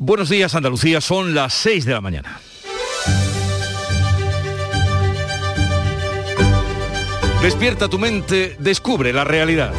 Buenos 0.00 0.28
días 0.28 0.54
Andalucía, 0.54 1.00
son 1.00 1.34
las 1.34 1.52
6 1.54 1.84
de 1.84 1.92
la 1.92 2.00
mañana. 2.00 2.40
Despierta 7.42 7.88
tu 7.88 7.98
mente, 7.98 8.54
descubre 8.60 9.12
la 9.12 9.24
realidad. 9.24 9.72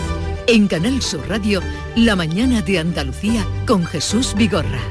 En 0.48 0.68
Canal 0.68 1.02
Sur 1.02 1.26
Radio, 1.30 1.62
La 1.96 2.18
mañana 2.18 2.62
de 2.62 2.80
Andalucía 2.80 3.48
con 3.66 3.86
Jesús 3.86 4.34
Vigorra. 4.36 4.82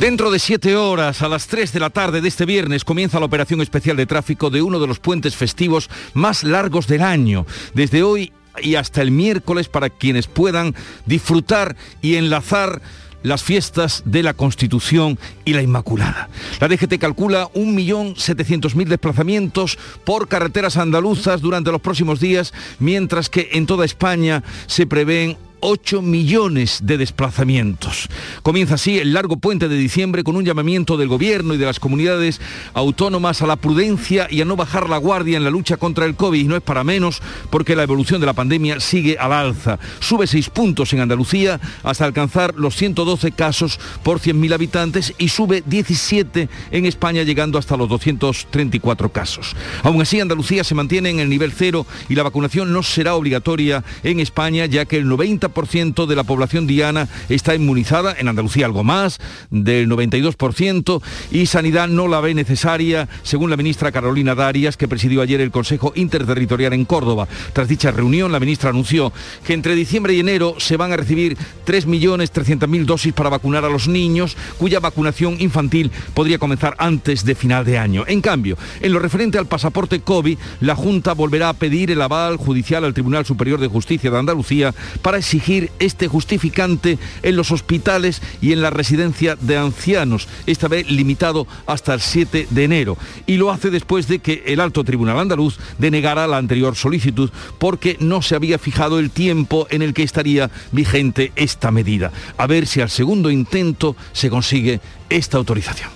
Dentro 0.00 0.32
de 0.32 0.38
siete 0.40 0.74
horas, 0.74 1.22
a 1.22 1.28
las 1.28 1.46
3 1.46 1.72
de 1.74 1.78
la 1.78 1.90
tarde 1.90 2.20
de 2.20 2.28
este 2.28 2.46
viernes, 2.46 2.84
comienza 2.84 3.20
la 3.20 3.26
operación 3.26 3.60
especial 3.60 3.96
de 3.96 4.06
tráfico 4.06 4.50
de 4.50 4.62
uno 4.62 4.80
de 4.80 4.86
los 4.88 4.98
puentes 4.98 5.36
festivos 5.36 5.90
más 6.14 6.42
largos 6.42 6.88
del 6.88 7.02
año. 7.02 7.46
Desde 7.74 8.02
hoy 8.02 8.32
y 8.62 8.74
hasta 8.74 9.02
el 9.02 9.10
miércoles 9.10 9.68
para 9.68 9.90
quienes 9.90 10.26
puedan 10.26 10.74
disfrutar 11.06 11.76
y 12.02 12.16
enlazar 12.16 12.80
las 13.22 13.42
fiestas 13.42 14.02
de 14.06 14.22
la 14.22 14.34
Constitución 14.34 15.18
y 15.44 15.52
la 15.52 15.62
Inmaculada. 15.62 16.28
La 16.60 16.68
DGT 16.68 16.98
calcula 16.98 17.50
1.700.000 17.52 18.86
desplazamientos 18.86 19.78
por 20.04 20.28
carreteras 20.28 20.76
andaluzas 20.76 21.40
durante 21.40 21.70
los 21.70 21.80
próximos 21.80 22.20
días, 22.20 22.52
mientras 22.78 23.28
que 23.28 23.50
en 23.52 23.66
toda 23.66 23.84
España 23.84 24.42
se 24.66 24.86
prevén 24.86 25.36
8 25.60 26.02
millones 26.02 26.80
de 26.82 26.98
desplazamientos. 26.98 28.08
Comienza 28.42 28.74
así 28.74 28.98
el 28.98 29.12
largo 29.12 29.36
puente 29.36 29.68
de 29.68 29.76
diciembre 29.76 30.24
con 30.24 30.36
un 30.36 30.44
llamamiento 30.44 30.96
del 30.96 31.08
gobierno 31.08 31.54
y 31.54 31.58
de 31.58 31.66
las 31.66 31.80
comunidades 31.80 32.40
autónomas 32.74 33.42
a 33.42 33.46
la 33.46 33.56
prudencia 33.56 34.26
y 34.30 34.40
a 34.40 34.44
no 34.44 34.56
bajar 34.56 34.88
la 34.88 34.96
guardia 34.96 35.36
en 35.36 35.44
la 35.44 35.50
lucha 35.50 35.76
contra 35.76 36.06
el 36.06 36.16
COVID. 36.16 36.40
Y 36.40 36.48
no 36.48 36.56
es 36.56 36.62
para 36.62 36.84
menos 36.84 37.20
porque 37.50 37.76
la 37.76 37.82
evolución 37.82 38.20
de 38.20 38.26
la 38.26 38.32
pandemia 38.32 38.80
sigue 38.80 39.16
al 39.18 39.32
alza. 39.32 39.78
Sube 40.00 40.26
6 40.26 40.50
puntos 40.50 40.92
en 40.92 41.00
Andalucía 41.00 41.60
hasta 41.82 42.04
alcanzar 42.04 42.54
los 42.56 42.76
112 42.76 43.32
casos 43.32 43.78
por 44.02 44.20
100.000 44.20 44.54
habitantes 44.54 45.14
y 45.18 45.28
sube 45.28 45.62
17 45.66 46.48
en 46.70 46.86
España 46.86 47.22
llegando 47.22 47.58
hasta 47.58 47.76
los 47.76 47.88
234 47.88 49.12
casos. 49.12 49.54
Aún 49.82 50.00
así, 50.02 50.20
Andalucía 50.20 50.64
se 50.64 50.74
mantiene 50.74 51.10
en 51.10 51.20
el 51.20 51.28
nivel 51.28 51.52
cero 51.52 51.86
y 52.08 52.14
la 52.14 52.22
vacunación 52.22 52.72
no 52.72 52.82
será 52.82 53.14
obligatoria 53.14 53.84
en 54.02 54.20
España 54.20 54.66
ya 54.66 54.84
que 54.84 54.96
el 54.96 55.08
90 55.08 55.49
ciento 55.66 56.06
de 56.06 56.16
la 56.16 56.24
población 56.24 56.66
diana 56.66 57.08
está 57.28 57.54
inmunizada, 57.54 58.14
en 58.18 58.28
Andalucía 58.28 58.66
algo 58.66 58.84
más, 58.84 59.18
del 59.50 59.88
92%, 59.88 61.02
y 61.30 61.46
Sanidad 61.46 61.88
no 61.88 62.08
la 62.08 62.20
ve 62.20 62.34
necesaria, 62.34 63.08
según 63.22 63.50
la 63.50 63.56
ministra 63.56 63.92
Carolina 63.92 64.34
Darias, 64.34 64.76
que 64.76 64.88
presidió 64.88 65.22
ayer 65.22 65.40
el 65.40 65.50
Consejo 65.50 65.92
Interterritorial 65.94 66.72
en 66.72 66.84
Córdoba. 66.84 67.28
Tras 67.52 67.68
dicha 67.68 67.90
reunión, 67.90 68.32
la 68.32 68.40
ministra 68.40 68.70
anunció 68.70 69.12
que 69.44 69.54
entre 69.54 69.74
diciembre 69.74 70.14
y 70.14 70.20
enero 70.20 70.54
se 70.58 70.76
van 70.76 70.92
a 70.92 70.96
recibir 70.96 71.36
3.300.000 71.66 72.84
dosis 72.84 73.12
para 73.12 73.30
vacunar 73.30 73.64
a 73.64 73.70
los 73.70 73.88
niños, 73.88 74.36
cuya 74.58 74.80
vacunación 74.80 75.36
infantil 75.40 75.90
podría 76.14 76.38
comenzar 76.38 76.74
antes 76.78 77.24
de 77.24 77.34
final 77.34 77.64
de 77.64 77.78
año. 77.78 78.04
En 78.06 78.20
cambio, 78.20 78.56
en 78.80 78.92
lo 78.92 78.98
referente 78.98 79.38
al 79.38 79.46
pasaporte 79.46 80.00
COVID, 80.00 80.38
la 80.60 80.74
Junta 80.74 81.12
volverá 81.12 81.50
a 81.50 81.54
pedir 81.54 81.90
el 81.90 82.02
aval 82.02 82.36
judicial 82.36 82.84
al 82.84 82.94
Tribunal 82.94 83.26
Superior 83.26 83.60
de 83.60 83.68
Justicia 83.68 84.10
de 84.10 84.18
Andalucía 84.18 84.74
para 85.02 85.18
exigir 85.18 85.39
este 85.78 86.08
justificante 86.08 86.98
en 87.22 87.36
los 87.36 87.50
hospitales 87.50 88.22
y 88.40 88.52
en 88.52 88.62
la 88.62 88.70
residencia 88.70 89.36
de 89.36 89.56
ancianos, 89.56 90.28
esta 90.46 90.68
vez 90.68 90.90
limitado 90.90 91.46
hasta 91.66 91.94
el 91.94 92.00
7 92.00 92.48
de 92.50 92.64
enero. 92.64 92.96
Y 93.26 93.36
lo 93.36 93.50
hace 93.50 93.70
después 93.70 94.06
de 94.06 94.20
que 94.20 94.44
el 94.46 94.60
alto 94.60 94.84
tribunal 94.84 95.18
andaluz 95.18 95.58
denegara 95.78 96.26
la 96.26 96.36
anterior 96.36 96.76
solicitud 96.76 97.30
porque 97.58 97.96
no 98.00 98.22
se 98.22 98.34
había 98.34 98.58
fijado 98.58 98.98
el 98.98 99.10
tiempo 99.10 99.66
en 99.70 99.82
el 99.82 99.94
que 99.94 100.02
estaría 100.02 100.50
vigente 100.72 101.32
esta 101.36 101.70
medida. 101.70 102.12
A 102.36 102.46
ver 102.46 102.66
si 102.66 102.80
al 102.80 102.90
segundo 102.90 103.30
intento 103.30 103.96
se 104.12 104.30
consigue 104.30 104.80
esta 105.08 105.38
autorización. 105.38 105.90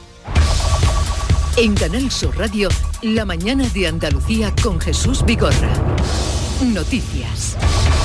En 1.56 1.74
Canal 1.74 2.10
Sur 2.10 2.36
Radio, 2.36 2.68
la 3.02 3.24
mañana 3.24 3.68
de 3.68 3.86
Andalucía 3.86 4.52
con 4.60 4.80
Jesús 4.80 5.24
Vigorra. 5.24 5.72
Noticias. 6.62 7.56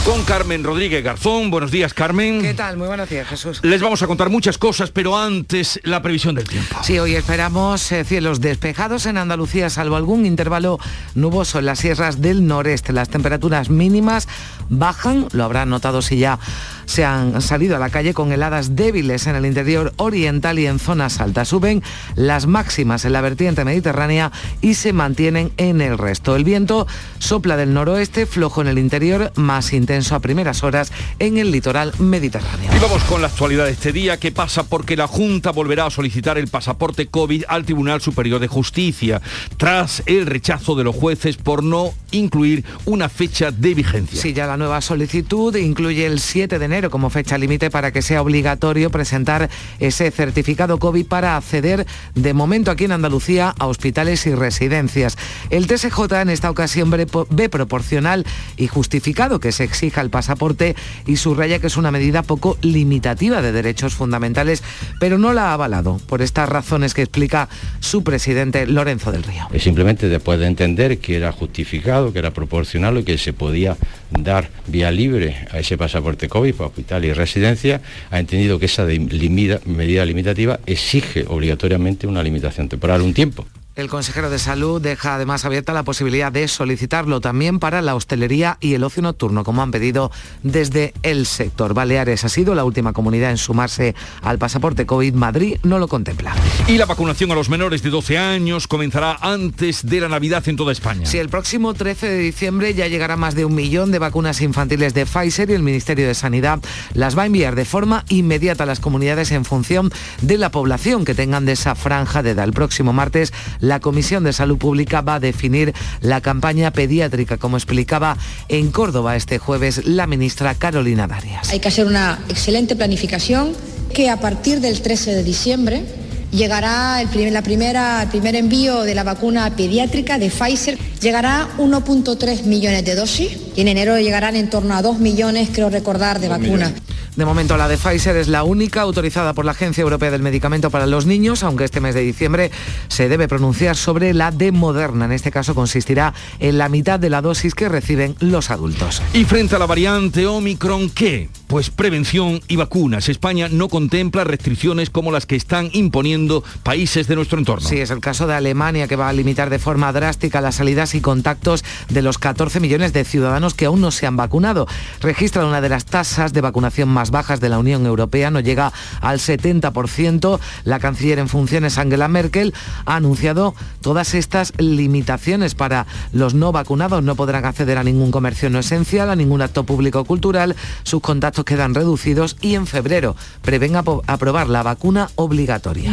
Con 0.10 0.24
Carmen 0.24 0.64
Rodríguez 0.64 1.04
Garzón. 1.04 1.52
Buenos 1.52 1.70
días, 1.70 1.94
Carmen. 1.94 2.42
¿Qué 2.42 2.56
tal? 2.56 2.78
Muy 2.78 2.88
buenos 2.88 3.08
días, 3.08 3.28
Jesús. 3.28 3.60
Les 3.62 3.80
vamos 3.80 4.02
a 4.02 4.08
contar 4.08 4.32
muchas 4.32 4.58
cosas, 4.58 4.90
pero 4.90 5.16
antes 5.16 5.80
la 5.84 6.02
previsión 6.02 6.34
del 6.34 6.50
tiempo. 6.50 6.78
Sí, 6.82 6.98
hoy 6.98 7.14
esperamos 7.14 7.92
eh, 7.92 8.04
cielos 8.04 8.42
despejados 8.42 9.06
en 9.06 9.20
Andalucía, 9.20 9.70
salvo 9.70 9.98
algún 9.98 10.26
intervalo 10.26 10.80
nuboso 11.14 11.60
en 11.60 11.68
las 11.68 11.78
sierras 11.78 12.22
del 12.22 12.48
noreste. 12.48 12.92
Las 12.92 13.10
temperaturas 13.10 13.70
mínimas 13.70 14.28
bajan, 14.70 15.28
lo 15.32 15.44
habrán 15.44 15.70
notado 15.70 16.02
si 16.02 16.18
ya 16.18 16.40
se 16.86 17.06
han 17.06 17.40
salido 17.42 17.76
a 17.76 17.80
la 17.80 17.92
calle 17.92 18.16
con 18.16 18.32
heladas 18.32 18.76
débiles 18.76 19.28
en 19.28 19.36
el 19.36 19.46
interior 19.46 19.94
oriental 19.98 20.58
y 20.58 20.66
en 20.66 20.80
zonas 20.80 21.20
altas. 21.20 21.50
Suben 21.50 21.84
las 22.16 22.48
máximas 22.48 23.06
en 23.06 23.14
la 23.14 23.22
vertiente 23.22 23.64
mediterránea 23.64 24.32
y 24.62 24.74
se 24.74 24.92
mantienen 24.92 25.52
en 25.58 25.82
el 25.82 26.00
resto. 26.00 26.36
El 26.36 26.44
viento 26.44 26.88
sopla 27.20 27.58
del 27.58 27.76
noroeste, 27.76 28.26
flojo 28.26 28.62
en 28.62 28.68
el 28.68 28.80
interior, 28.80 29.32
más 29.36 29.72
intenso 29.74 30.16
a 30.16 30.20
primeras 30.20 30.64
horas 30.64 30.92
en 31.20 31.38
el 31.38 31.52
litoral 31.52 31.94
mediterráneo. 32.00 32.72
Y 32.76 32.80
vamos 32.80 33.04
con 33.04 33.22
la 33.22 33.28
actualidad 33.28 33.66
de 33.66 33.72
este 33.72 33.92
día 33.92 34.18
que 34.18 34.32
pasa 34.32 34.64
porque 34.64 34.96
la 34.96 35.06
Junta 35.08 35.52
volverá 35.52 35.86
a 35.86 35.90
solicitar 35.92 36.40
el 36.40 36.48
pasaporte 36.48 37.08
COVID 37.08 37.44
al 37.48 37.66
Tribunal 37.66 38.02
Superior 38.02 38.40
de 38.40 38.48
Justicia 38.48 39.22
tras 39.58 40.02
el 40.08 40.26
rechazo 40.26 40.76
de 40.76 40.84
los 40.84 40.96
jueces 40.96 41.38
por 41.38 41.64
no 41.64 41.94
incluir 42.12 42.66
una 42.86 43.10
fecha 43.10 43.52
de 43.52 43.74
vigencia. 43.76 44.20
Sí, 44.20 44.34
ya 44.34 44.48
la 44.48 44.58
nueva 44.60 44.82
solicitud 44.82 45.56
incluye 45.56 46.06
el 46.06 46.20
7 46.20 46.60
de 46.60 46.66
enero 46.66 46.92
como 46.92 47.10
fecha 47.10 47.38
límite 47.38 47.72
para 47.72 47.92
que 47.92 48.04
sea 48.04 48.22
obligatorio 48.22 48.92
presentar 48.92 49.50
ese 49.80 50.12
certificado 50.12 50.78
COVID 50.78 51.08
para 51.08 51.36
acceder 51.36 51.88
de 52.14 52.34
momento 52.34 52.70
aquí 52.70 52.84
en 52.84 52.92
Andalucía 52.92 53.56
a 53.58 53.66
hospitales 53.66 54.28
y 54.28 54.36
residencias. 54.36 55.18
El 55.50 55.66
TSJ 55.66 56.22
en 56.22 56.30
esta 56.30 56.52
ocasión 56.52 56.92
ve 56.92 57.50
proporcional 57.50 58.26
y 58.58 58.68
justificado 58.68 59.40
que 59.40 59.52
se 59.52 59.64
exija 59.64 60.02
el 60.02 60.12
pasaporte 60.12 60.76
y 61.08 61.16
subraya 61.16 61.60
que 61.60 61.68
es 61.68 61.78
una 61.78 61.90
medida 61.90 62.22
poco 62.22 62.58
limitativa 62.62 63.42
de 63.42 63.52
derechos 63.52 63.96
fundamentales, 63.96 64.62
pero 65.00 65.18
no 65.18 65.34
la 65.34 65.50
ha 65.50 65.54
avalado 65.54 66.00
por 66.08 66.22
estas 66.22 66.50
razones 66.50 66.94
que 66.94 67.02
explica 67.02 67.50
su 67.80 68.04
presidente 68.04 68.68
Lorenzo 68.68 69.12
del 69.12 69.24
Río. 69.24 69.48
Simplemente 69.58 70.10
después 70.10 70.40
de 70.40 70.48
entender 70.48 71.00
que 71.00 71.16
era 71.16 71.32
justificado, 71.32 72.12
que 72.14 72.20
era 72.20 72.32
proporcional 72.32 72.98
y 72.98 73.04
que 73.04 73.18
se 73.18 73.34
podía 73.34 73.78
dar 74.12 74.50
vía 74.68 74.92
libre 74.92 75.48
a 75.52 75.60
ese 75.60 75.78
pasaporte 75.78 76.28
COVID 76.28 76.54
para 76.56 76.68
hospital 76.68 77.06
y 77.06 77.14
residencia, 77.14 77.82
ha 78.12 78.20
entendido 78.20 78.60
que 78.60 78.66
esa 78.66 78.86
medida 78.86 80.06
limitativa 80.06 80.60
exige 80.66 81.26
obligatoriamente 81.28 82.08
una 82.08 82.24
limitación 82.24 82.70
temporal, 82.70 83.02
un 83.02 83.14
tiempo. 83.14 83.46
El 83.80 83.88
consejero 83.88 84.30
de 84.30 84.40
salud 84.40 84.82
deja 84.82 85.16
además 85.16 85.46
abierta 85.46 85.72
la 85.72 85.84
posibilidad 85.84 86.34
de 86.34 86.50
solicitarlo 86.50 87.22
también 87.22 87.60
para 87.60 87.82
la 87.82 87.96
hostelería 87.96 88.58
y 88.60 88.74
el 88.74 88.84
ocio 88.84 89.02
nocturno, 89.02 89.46
como 89.46 89.62
han 89.62 89.72
pedido 89.72 90.12
desde 90.44 90.94
el 91.02 91.26
sector. 91.26 91.74
Baleares 91.74 92.26
ha 92.26 92.30
sido 92.30 92.56
la 92.56 92.66
última 92.66 92.92
comunidad 92.92 93.32
en 93.32 93.38
sumarse 93.38 93.96
al 94.22 94.38
pasaporte 94.38 94.86
COVID. 94.86 95.14
Madrid 95.14 95.60
no 95.64 95.80
lo 95.80 95.88
contempla. 95.88 96.36
Y 96.68 96.78
la 96.78 96.88
vacunación 96.88 97.32
a 97.32 97.36
los 97.36 97.48
menores 97.48 97.82
de 97.82 97.90
12 97.90 98.18
años 98.18 98.68
comenzará 98.68 99.18
antes 99.22 99.86
de 99.86 100.02
la 100.02 100.10
Navidad 100.10 100.46
en 100.50 100.58
toda 100.58 100.74
España. 100.74 101.06
Sí, 101.06 101.18
el 101.18 101.30
próximo 101.30 101.74
13 101.74 102.10
de 102.10 102.18
diciembre 102.18 102.74
ya 102.74 102.90
llegará 102.90 103.16
más 103.16 103.34
de 103.34 103.46
un 103.46 103.56
millón 103.56 103.92
de 103.94 104.00
vacunas 104.00 104.42
infantiles 104.42 104.94
de 104.94 105.06
Pfizer 105.06 105.52
y 105.52 105.54
el 105.54 105.64
Ministerio 105.64 106.06
de 106.06 106.16
Sanidad 106.16 106.60
las 106.96 107.18
va 107.18 107.24
a 107.24 107.28
enviar 107.28 107.56
de 107.56 107.64
forma 107.64 108.04
inmediata 108.10 108.66
a 108.66 108.68
las 108.68 108.82
comunidades 108.82 109.32
en 109.32 109.46
función 109.46 109.90
de 110.22 110.38
la 110.38 110.52
población 110.52 111.06
que 111.06 111.16
tengan 111.16 111.46
de 111.46 111.54
esa 111.54 111.76
franja 111.76 112.22
de 112.24 112.32
edad. 112.32 112.44
El 112.44 112.52
próximo 112.52 112.92
martes 112.92 113.32
la 113.70 113.80
Comisión 113.80 114.24
de 114.24 114.34
Salud 114.34 114.58
Pública 114.58 115.02
va 115.02 115.16
a 115.16 115.20
definir 115.20 115.74
la 116.02 116.22
campaña 116.22 116.72
pediátrica, 116.72 117.38
como 117.38 117.56
explicaba 117.56 118.18
en 118.50 118.72
Córdoba 118.72 119.16
este 119.16 119.38
jueves 119.38 119.86
la 119.86 120.08
ministra 120.08 120.56
Carolina 120.56 121.08
Darias. 121.08 121.52
Hay 121.52 121.60
que 121.60 121.68
hacer 121.68 121.86
una 121.86 122.20
excelente 122.30 122.76
planificación 122.76 123.54
que 123.94 124.10
a 124.10 124.20
partir 124.20 124.60
del 124.60 124.82
13 124.82 125.12
de 125.12 125.24
diciembre 125.24 125.84
llegará 126.32 127.02
el 127.02 127.08
primer, 127.10 127.34
la 127.34 127.42
primera, 127.42 128.04
el 128.04 128.10
primer 128.10 128.36
envío 128.36 128.84
de 128.84 128.96
la 128.96 129.04
vacuna 129.04 129.56
pediátrica 129.56 130.18
de 130.18 130.30
Pfizer. 130.30 130.78
Llegará 131.02 131.48
1.3 131.58 132.44
millones 132.44 132.86
de 132.86 132.96
dosis 132.96 133.38
y 133.56 133.62
en 133.62 133.68
enero 133.68 133.98
llegarán 133.98 134.36
en 134.36 134.50
torno 134.50 134.76
a 134.76 134.82
2 134.82 135.00
millones, 135.00 135.50
creo 135.54 135.70
recordar, 135.70 136.20
de 136.20 136.30
vacunas. 136.30 136.74
De 137.16 137.26
momento 137.26 137.58
la 137.58 137.68
de 137.68 137.78
Pfizer 137.78 138.16
es 138.16 138.30
la 138.30 138.44
única 138.44 138.82
autorizada 138.82 139.34
por 139.34 139.44
la 139.44 139.52
Agencia 139.52 139.82
Europea 139.82 140.12
del 140.12 140.22
Medicamento 140.22 140.70
para 140.70 140.86
los 140.86 141.06
Niños, 141.06 141.44
aunque 141.44 141.66
este 141.66 141.82
mes 141.82 141.94
de 141.94 142.02
diciembre 142.02 142.50
se 142.88 143.10
debe 143.10 143.28
pronunciar 143.28 143.76
sobre 143.76 144.14
la 144.14 144.32
de 144.32 144.52
Moderna. 144.52 145.06
En 145.06 145.12
este 145.12 145.32
caso 145.32 145.54
consistirá 145.56 146.14
en 146.40 146.58
la 146.58 146.70
mitad 146.70 147.00
de 147.00 147.10
la 147.10 147.22
dosis 147.22 147.56
que 147.56 147.68
reciben 147.68 148.16
los 148.20 148.52
adultos. 148.52 149.02
Y 149.14 149.26
frente 149.26 149.56
a 149.56 149.60
la 149.60 149.66
variante 149.66 150.28
Omicron, 150.28 150.90
¿qué? 150.92 151.30
Pues 151.50 151.72
prevención 151.72 152.42
y 152.48 152.58
vacunas. 152.58 153.10
España 153.10 153.48
no 153.50 153.70
contempla 153.70 154.24
restricciones 154.24 154.92
como 154.92 155.12
las 155.12 155.26
que 155.26 155.36
están 155.36 155.72
imponiendo 155.74 156.44
países 156.62 157.08
de 157.08 157.16
nuestro 157.16 157.40
entorno. 157.40 157.68
Sí, 157.68 157.80
es 157.80 157.90
el 157.90 158.02
caso 158.02 158.28
de 158.28 158.36
Alemania 158.36 158.88
que 158.88 158.96
va 158.96 159.10
a 159.10 159.14
limitar 159.14 159.50
de 159.50 159.58
forma 159.58 159.92
drástica 159.92 160.42
las 160.42 160.58
salidas 160.58 160.94
y 160.94 161.02
contactos 161.02 161.66
de 161.90 162.04
los 162.04 162.20
14 162.20 162.60
millones 162.60 162.94
de 162.94 163.04
ciudadanos 163.04 163.56
que 163.56 163.66
aún 163.66 163.82
no 163.82 163.90
se 163.90 164.06
han 164.06 164.16
vacunado. 164.16 164.68
Registra 165.02 165.44
una 165.44 165.60
de 165.60 165.70
las 165.70 165.86
tasas 165.86 166.34
de 166.34 166.42
vacunación 166.42 166.88
más 166.88 167.10
bajas 167.10 167.40
de 167.40 167.50
la 167.50 167.58
Unión 167.58 167.84
Europea, 167.88 168.30
no 168.30 168.42
llega 168.42 168.72
al 169.02 169.18
70%. 169.18 170.40
La 170.66 170.80
canciller 170.80 171.18
en 171.18 171.30
funciones 171.30 171.80
Angela 171.80 172.10
Merkel 172.10 172.54
ha 172.86 172.98
anunciado 172.98 173.56
todas 173.82 174.14
estas 174.14 174.54
limitaciones 174.60 175.56
para 175.56 175.88
los 176.14 176.36
no 176.36 176.52
vacunados. 176.52 177.02
No 177.02 177.16
podrán 177.16 177.46
acceder 177.46 177.80
a 177.80 177.84
ningún 177.84 178.12
comercio 178.12 178.52
no 178.52 178.60
esencial, 178.60 179.10
a 179.10 179.16
ningún 179.16 179.42
acto 179.42 179.64
público 179.64 180.06
cultural. 180.06 180.56
Sus 180.84 181.02
contactos 181.02 181.39
quedan 181.46 181.76
reducidos 181.76 182.38
y 182.42 182.56
en 182.56 182.68
febrero 182.68 183.16
prevén 183.42 183.76
aprobar 183.76 184.48
la 184.48 184.64
vacuna 184.64 185.10
obligatoria. 185.16 185.92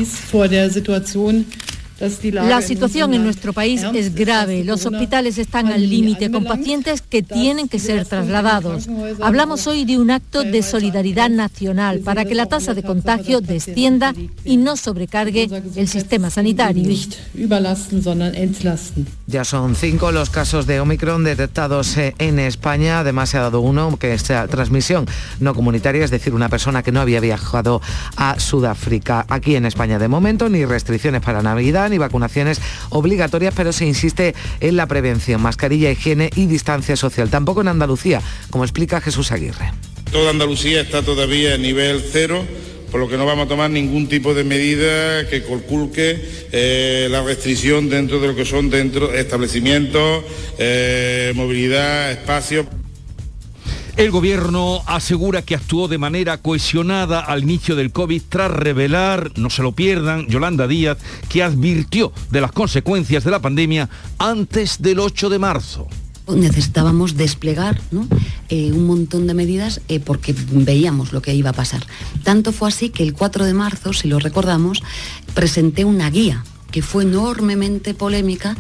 La 1.99 2.61
situación 2.61 3.15
en 3.15 3.25
nuestro 3.25 3.55
país 3.55 3.83
es 3.95 4.15
grave. 4.15 4.65
Los 4.65 4.85
hospitales 4.85 5.39
están 5.39 5.69
al 5.69 5.89
límite 5.89 6.31
con 6.31 6.45
pacientes 6.45 7.01
que 7.01 7.23
tienen 7.23 7.69
que 7.69 7.79
ser 7.79 8.05
trasladados. 8.05 8.87
Hablamos 9.23 9.67
hoy 9.67 9.85
de 9.87 9.99
un 9.99 10.11
acto 10.11 10.43
de 10.43 10.63
solidaridad 10.63 11.31
nacional 11.31 12.01
para 12.01 12.27
que 12.27 12.35
la 12.35 12.47
tasa 12.47 12.75
de 12.75 12.83
contagio 12.83 13.41
descienda 13.41 14.15
y 14.45 14.59
no 14.59 14.77
sobrecargue 14.77 15.49
el 15.75 15.89
sistema 15.89 16.29
sanitario. 16.29 16.85
Ya 19.27 19.45
son 19.45 19.75
cinco 19.75 20.13
los 20.13 20.31
casos 20.31 20.67
de 20.67 20.81
Omicron 20.81 21.25
detectados 21.25 21.97
eh, 21.97 22.15
en 22.19 22.39
España. 22.39 23.01
Además 23.01 23.31
se 23.31 23.39
ha 23.39 23.43
dado 23.43 23.61
uno 23.61 23.97
que 23.97 24.13
es 24.13 24.25
transmisión 24.25 25.07
no 25.41 25.55
comunitaria, 25.55 26.05
es 26.05 26.11
decir, 26.11 26.35
una 26.35 26.49
persona 26.49 26.83
que 26.83 26.93
no 26.93 27.01
había 27.01 27.21
viajado 27.21 27.81
a 28.17 28.39
Sudáfrica. 28.39 29.25
Aquí 29.29 29.57
en 29.57 29.65
España 29.65 29.99
de 29.99 30.09
momento 30.09 30.49
ni 30.49 30.65
restricciones 30.65 31.23
para 31.23 31.43
Navidad 31.43 31.86
y 31.93 31.99
vacunaciones 31.99 32.61
obligatorias, 32.91 33.55
pero 33.57 33.73
se 33.73 33.87
insiste 33.87 34.35
en 34.61 34.77
la 34.77 34.87
prevención, 34.87 35.41
mascarilla, 35.43 35.91
higiene 35.91 36.31
y 36.35 36.47
distancia 36.47 36.97
social. 36.97 37.31
Tampoco 37.31 37.61
en 37.61 37.69
Andalucía, 37.69 38.21
como 38.51 38.65
explica 38.65 39.01
Jesús 39.01 39.33
Aguirre. 39.33 39.73
Toda 40.11 40.31
Andalucía 40.31 40.81
está 40.81 41.03
todavía 41.03 41.55
a 41.55 41.59
nivel 41.59 42.03
cero 42.13 42.45
por 42.91 43.01
lo 43.01 43.09
que 43.09 43.17
no 43.17 43.27
vamos 43.27 43.47
a 43.47 43.49
tomar 43.49 43.71
ningún 43.71 44.09
tipo 44.09 44.33
de 44.33 44.45
medida 44.45 45.29
que 45.29 45.43
conculque 45.43 46.19
eh, 46.53 47.09
la 47.11 47.23
restricción 47.23 47.91
dentro 47.91 48.21
de 48.21 48.29
lo 48.29 48.37
que 48.37 48.45
son 48.45 48.71
dentro 48.71 49.13
establecimientos, 49.13 50.25
eh, 50.59 51.33
movilidad, 51.35 52.13
espacios. 52.13 52.67
El 53.97 54.11
gobierno 54.11 54.83
asegura 54.85 55.41
que 55.41 55.55
actuó 55.55 55.89
de 55.89 55.97
manera 55.97 56.37
cohesionada 56.37 57.21
al 57.21 57.45
inicio 57.45 57.75
del 57.77 57.93
COVID 57.93 58.23
tras 58.29 58.51
revelar, 58.51 59.33
no 59.37 59.49
se 59.49 59.63
lo 59.63 59.73
pierdan, 59.73 60.27
Yolanda 60.27 60.69
Díaz, 60.69 60.99
que 61.31 61.43
advirtió 61.43 62.13
de 62.31 62.43
las 62.43 62.53
consecuencias 62.53 63.25
de 63.25 63.31
la 63.31 63.41
pandemia 63.41 63.89
antes 64.19 64.83
del 64.83 65.01
8 65.01 65.31
de 65.31 65.39
marzo 65.39 65.89
necesitábamos 66.29 67.17
desplegar 67.17 67.81
eh, 68.49 68.73
un 68.73 68.87
montón 68.87 69.29
de 69.29 69.35
medidas 69.35 69.81
eh, 69.87 70.01
porque 70.01 70.35
veíamos 70.51 71.13
lo 71.13 71.23
que 71.23 71.33
iba 71.33 71.51
a 71.51 71.53
pasar. 71.53 71.87
Tanto 72.25 72.51
fue 72.51 72.69
así 72.69 72.91
que 72.91 73.05
el 73.05 73.13
4 73.13 73.45
de 73.45 73.55
marzo, 73.55 73.93
si 73.93 74.09
lo 74.09 74.19
recordamos, 74.19 74.83
presenté 75.35 75.85
una 75.85 76.11
guía 76.11 76.45
que 76.73 76.83
fue 76.83 77.05
enormemente 77.05 77.95
polémica 77.95 78.57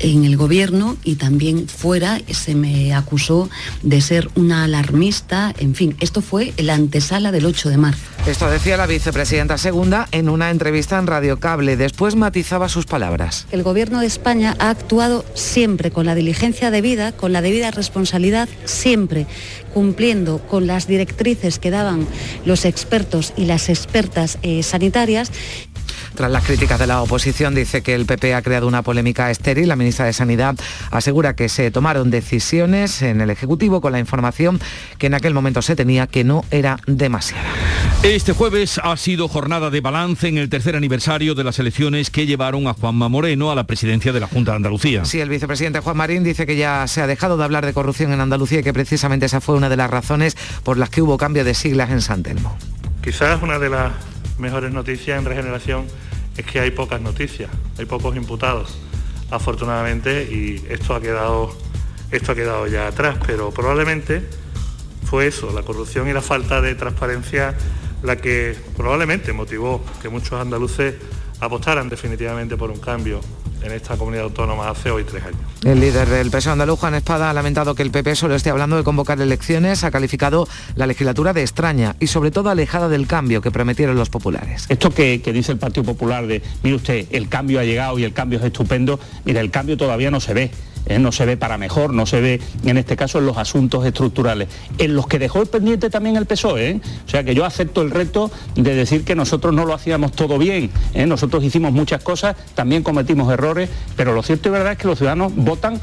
en 0.00 0.24
el 0.24 0.36
gobierno 0.36 0.96
y 1.04 1.16
también 1.16 1.68
fuera 1.68 2.20
se 2.30 2.54
me 2.54 2.94
acusó 2.94 3.48
de 3.82 4.00
ser 4.00 4.28
una 4.34 4.64
alarmista, 4.64 5.54
en 5.58 5.74
fin, 5.74 5.96
esto 6.00 6.20
fue 6.20 6.52
la 6.58 6.74
antesala 6.74 7.32
del 7.32 7.46
8 7.46 7.70
de 7.70 7.76
marzo. 7.76 8.02
Esto 8.26 8.50
decía 8.50 8.76
la 8.76 8.86
vicepresidenta 8.86 9.58
segunda 9.58 10.08
en 10.12 10.28
una 10.28 10.50
entrevista 10.50 10.98
en 10.98 11.06
Radio 11.06 11.38
Cable, 11.38 11.76
después 11.76 12.16
matizaba 12.16 12.68
sus 12.68 12.86
palabras. 12.86 13.46
El 13.50 13.62
gobierno 13.62 14.00
de 14.00 14.06
España 14.06 14.56
ha 14.58 14.70
actuado 14.70 15.24
siempre 15.34 15.90
con 15.90 16.06
la 16.06 16.14
diligencia 16.14 16.70
debida, 16.70 17.12
con 17.12 17.32
la 17.32 17.42
debida 17.42 17.70
responsabilidad, 17.70 18.48
siempre 18.64 19.26
cumpliendo 19.72 20.38
con 20.38 20.66
las 20.66 20.86
directrices 20.86 21.58
que 21.58 21.70
daban 21.70 22.06
los 22.44 22.64
expertos 22.64 23.32
y 23.36 23.44
las 23.44 23.68
expertas 23.68 24.38
eh, 24.42 24.62
sanitarias 24.62 25.30
tras 26.16 26.30
las 26.30 26.44
críticas 26.44 26.80
de 26.80 26.88
la 26.88 27.02
oposición, 27.02 27.54
dice 27.54 27.82
que 27.82 27.94
el 27.94 28.06
PP 28.06 28.34
ha 28.34 28.42
creado 28.42 28.66
una 28.66 28.82
polémica 28.82 29.30
estéril. 29.30 29.68
La 29.68 29.76
ministra 29.76 30.06
de 30.06 30.12
Sanidad 30.12 30.56
asegura 30.90 31.36
que 31.36 31.48
se 31.48 31.70
tomaron 31.70 32.10
decisiones 32.10 33.02
en 33.02 33.20
el 33.20 33.30
Ejecutivo 33.30 33.80
con 33.80 33.92
la 33.92 34.00
información 34.00 34.58
que 34.98 35.06
en 35.06 35.14
aquel 35.14 35.34
momento 35.34 35.62
se 35.62 35.76
tenía 35.76 36.06
que 36.08 36.24
no 36.24 36.44
era 36.50 36.78
demasiada. 36.86 37.44
Este 38.02 38.32
jueves 38.32 38.80
ha 38.82 38.96
sido 38.96 39.28
jornada 39.28 39.70
de 39.70 39.80
balance 39.80 40.28
en 40.28 40.38
el 40.38 40.48
tercer 40.48 40.76
aniversario 40.76 41.34
de 41.34 41.44
las 41.44 41.58
elecciones 41.58 42.10
que 42.10 42.26
llevaron 42.26 42.66
a 42.66 42.74
Juanma 42.74 43.08
Moreno 43.08 43.50
a 43.50 43.54
la 43.54 43.64
presidencia 43.64 44.12
de 44.12 44.20
la 44.20 44.26
Junta 44.26 44.52
de 44.52 44.56
Andalucía. 44.56 45.04
Sí, 45.04 45.20
el 45.20 45.28
vicepresidente 45.28 45.80
Juan 45.80 45.96
Marín 45.96 46.24
dice 46.24 46.46
que 46.46 46.56
ya 46.56 46.86
se 46.86 47.02
ha 47.02 47.06
dejado 47.06 47.36
de 47.36 47.44
hablar 47.44 47.66
de 47.66 47.72
corrupción 47.72 48.12
en 48.12 48.20
Andalucía 48.20 48.60
y 48.60 48.62
que 48.62 48.72
precisamente 48.72 49.26
esa 49.26 49.40
fue 49.40 49.54
una 49.54 49.68
de 49.68 49.76
las 49.76 49.90
razones 49.90 50.36
por 50.64 50.78
las 50.78 50.90
que 50.90 51.02
hubo 51.02 51.18
cambio 51.18 51.44
de 51.44 51.54
siglas 51.54 51.90
en 51.90 52.00
San 52.00 52.22
Telmo. 52.22 52.56
Quizás 53.02 53.42
una 53.42 53.58
de 53.58 53.68
las 53.68 53.92
mejores 54.38 54.72
noticias 54.72 55.18
en 55.18 55.24
regeneración 55.24 55.86
es 56.36 56.44
que 56.44 56.60
hay 56.60 56.70
pocas 56.70 57.00
noticias, 57.00 57.50
hay 57.78 57.86
pocos 57.86 58.16
imputados, 58.16 58.78
afortunadamente, 59.30 60.24
y 60.24 60.64
esto 60.68 60.94
ha 60.94 61.00
quedado, 61.00 61.56
esto 62.10 62.32
ha 62.32 62.34
quedado 62.34 62.66
ya 62.66 62.88
atrás, 62.88 63.18
pero 63.26 63.50
probablemente 63.50 64.28
fue 65.04 65.28
eso, 65.28 65.52
la 65.52 65.62
corrupción 65.62 66.08
y 66.08 66.12
la 66.12 66.22
falta 66.22 66.60
de 66.60 66.74
transparencia 66.74 67.54
la 68.02 68.16
que 68.16 68.56
probablemente 68.76 69.32
motivó 69.32 69.84
que 70.02 70.08
muchos 70.08 70.40
andaluces 70.40 70.94
apostaran 71.40 71.88
definitivamente 71.88 72.56
por 72.56 72.70
un 72.70 72.78
cambio 72.78 73.20
en 73.62 73.72
esta 73.72 73.96
comunidad 73.96 74.24
autónoma 74.24 74.68
hace 74.68 74.90
hoy 74.90 75.04
tres 75.04 75.24
años. 75.24 75.40
El 75.64 75.80
líder 75.80 76.08
del 76.08 76.30
PSOE 76.30 76.52
andaluz, 76.52 76.78
Juan 76.78 76.94
Espada, 76.94 77.30
ha 77.30 77.32
lamentado 77.32 77.74
que 77.74 77.82
el 77.82 77.90
PP 77.90 78.14
solo 78.14 78.34
esté 78.34 78.50
hablando 78.50 78.76
de 78.76 78.84
convocar 78.84 79.20
elecciones, 79.20 79.84
ha 79.84 79.90
calificado 79.90 80.46
la 80.76 80.86
legislatura 80.86 81.32
de 81.32 81.42
extraña 81.42 81.96
y 81.98 82.06
sobre 82.06 82.30
todo 82.30 82.50
alejada 82.50 82.88
del 82.88 83.06
cambio 83.06 83.40
que 83.40 83.50
prometieron 83.50 83.96
los 83.96 84.10
populares. 84.10 84.66
Esto 84.68 84.90
que, 84.90 85.20
que 85.22 85.32
dice 85.32 85.52
el 85.52 85.58
Partido 85.58 85.84
Popular 85.84 86.26
de, 86.26 86.42
mire 86.62 86.76
usted, 86.76 87.06
el 87.10 87.28
cambio 87.28 87.60
ha 87.60 87.64
llegado 87.64 87.98
y 87.98 88.04
el 88.04 88.12
cambio 88.12 88.38
es 88.38 88.44
estupendo, 88.44 89.00
mira, 89.24 89.40
el 89.40 89.50
cambio 89.50 89.76
todavía 89.76 90.10
no 90.10 90.20
se 90.20 90.34
ve. 90.34 90.50
¿Eh? 90.86 90.98
no 90.98 91.12
se 91.12 91.26
ve 91.26 91.36
para 91.36 91.58
mejor, 91.58 91.92
no 91.92 92.06
se 92.06 92.20
ve 92.20 92.40
en 92.64 92.78
este 92.78 92.96
caso 92.96 93.18
en 93.18 93.26
los 93.26 93.36
asuntos 93.36 93.84
estructurales, 93.84 94.48
en 94.78 94.94
los 94.94 95.06
que 95.06 95.18
dejó 95.18 95.42
el 95.42 95.48
pendiente 95.48 95.90
también 95.90 96.16
el 96.16 96.26
PSOE. 96.26 96.70
¿eh? 96.70 96.80
O 97.06 97.08
sea 97.08 97.24
que 97.24 97.34
yo 97.34 97.44
acepto 97.44 97.82
el 97.82 97.90
reto 97.90 98.30
de 98.54 98.74
decir 98.74 99.04
que 99.04 99.14
nosotros 99.14 99.52
no 99.54 99.64
lo 99.64 99.74
hacíamos 99.74 100.12
todo 100.12 100.38
bien, 100.38 100.70
¿eh? 100.94 101.06
nosotros 101.06 101.44
hicimos 101.44 101.72
muchas 101.72 102.02
cosas, 102.02 102.36
también 102.54 102.82
cometimos 102.82 103.32
errores, 103.32 103.68
pero 103.96 104.12
lo 104.12 104.22
cierto 104.22 104.48
y 104.48 104.52
verdad 104.52 104.72
es 104.72 104.78
que 104.78 104.88
los 104.88 104.98
ciudadanos 104.98 105.34
votan 105.34 105.80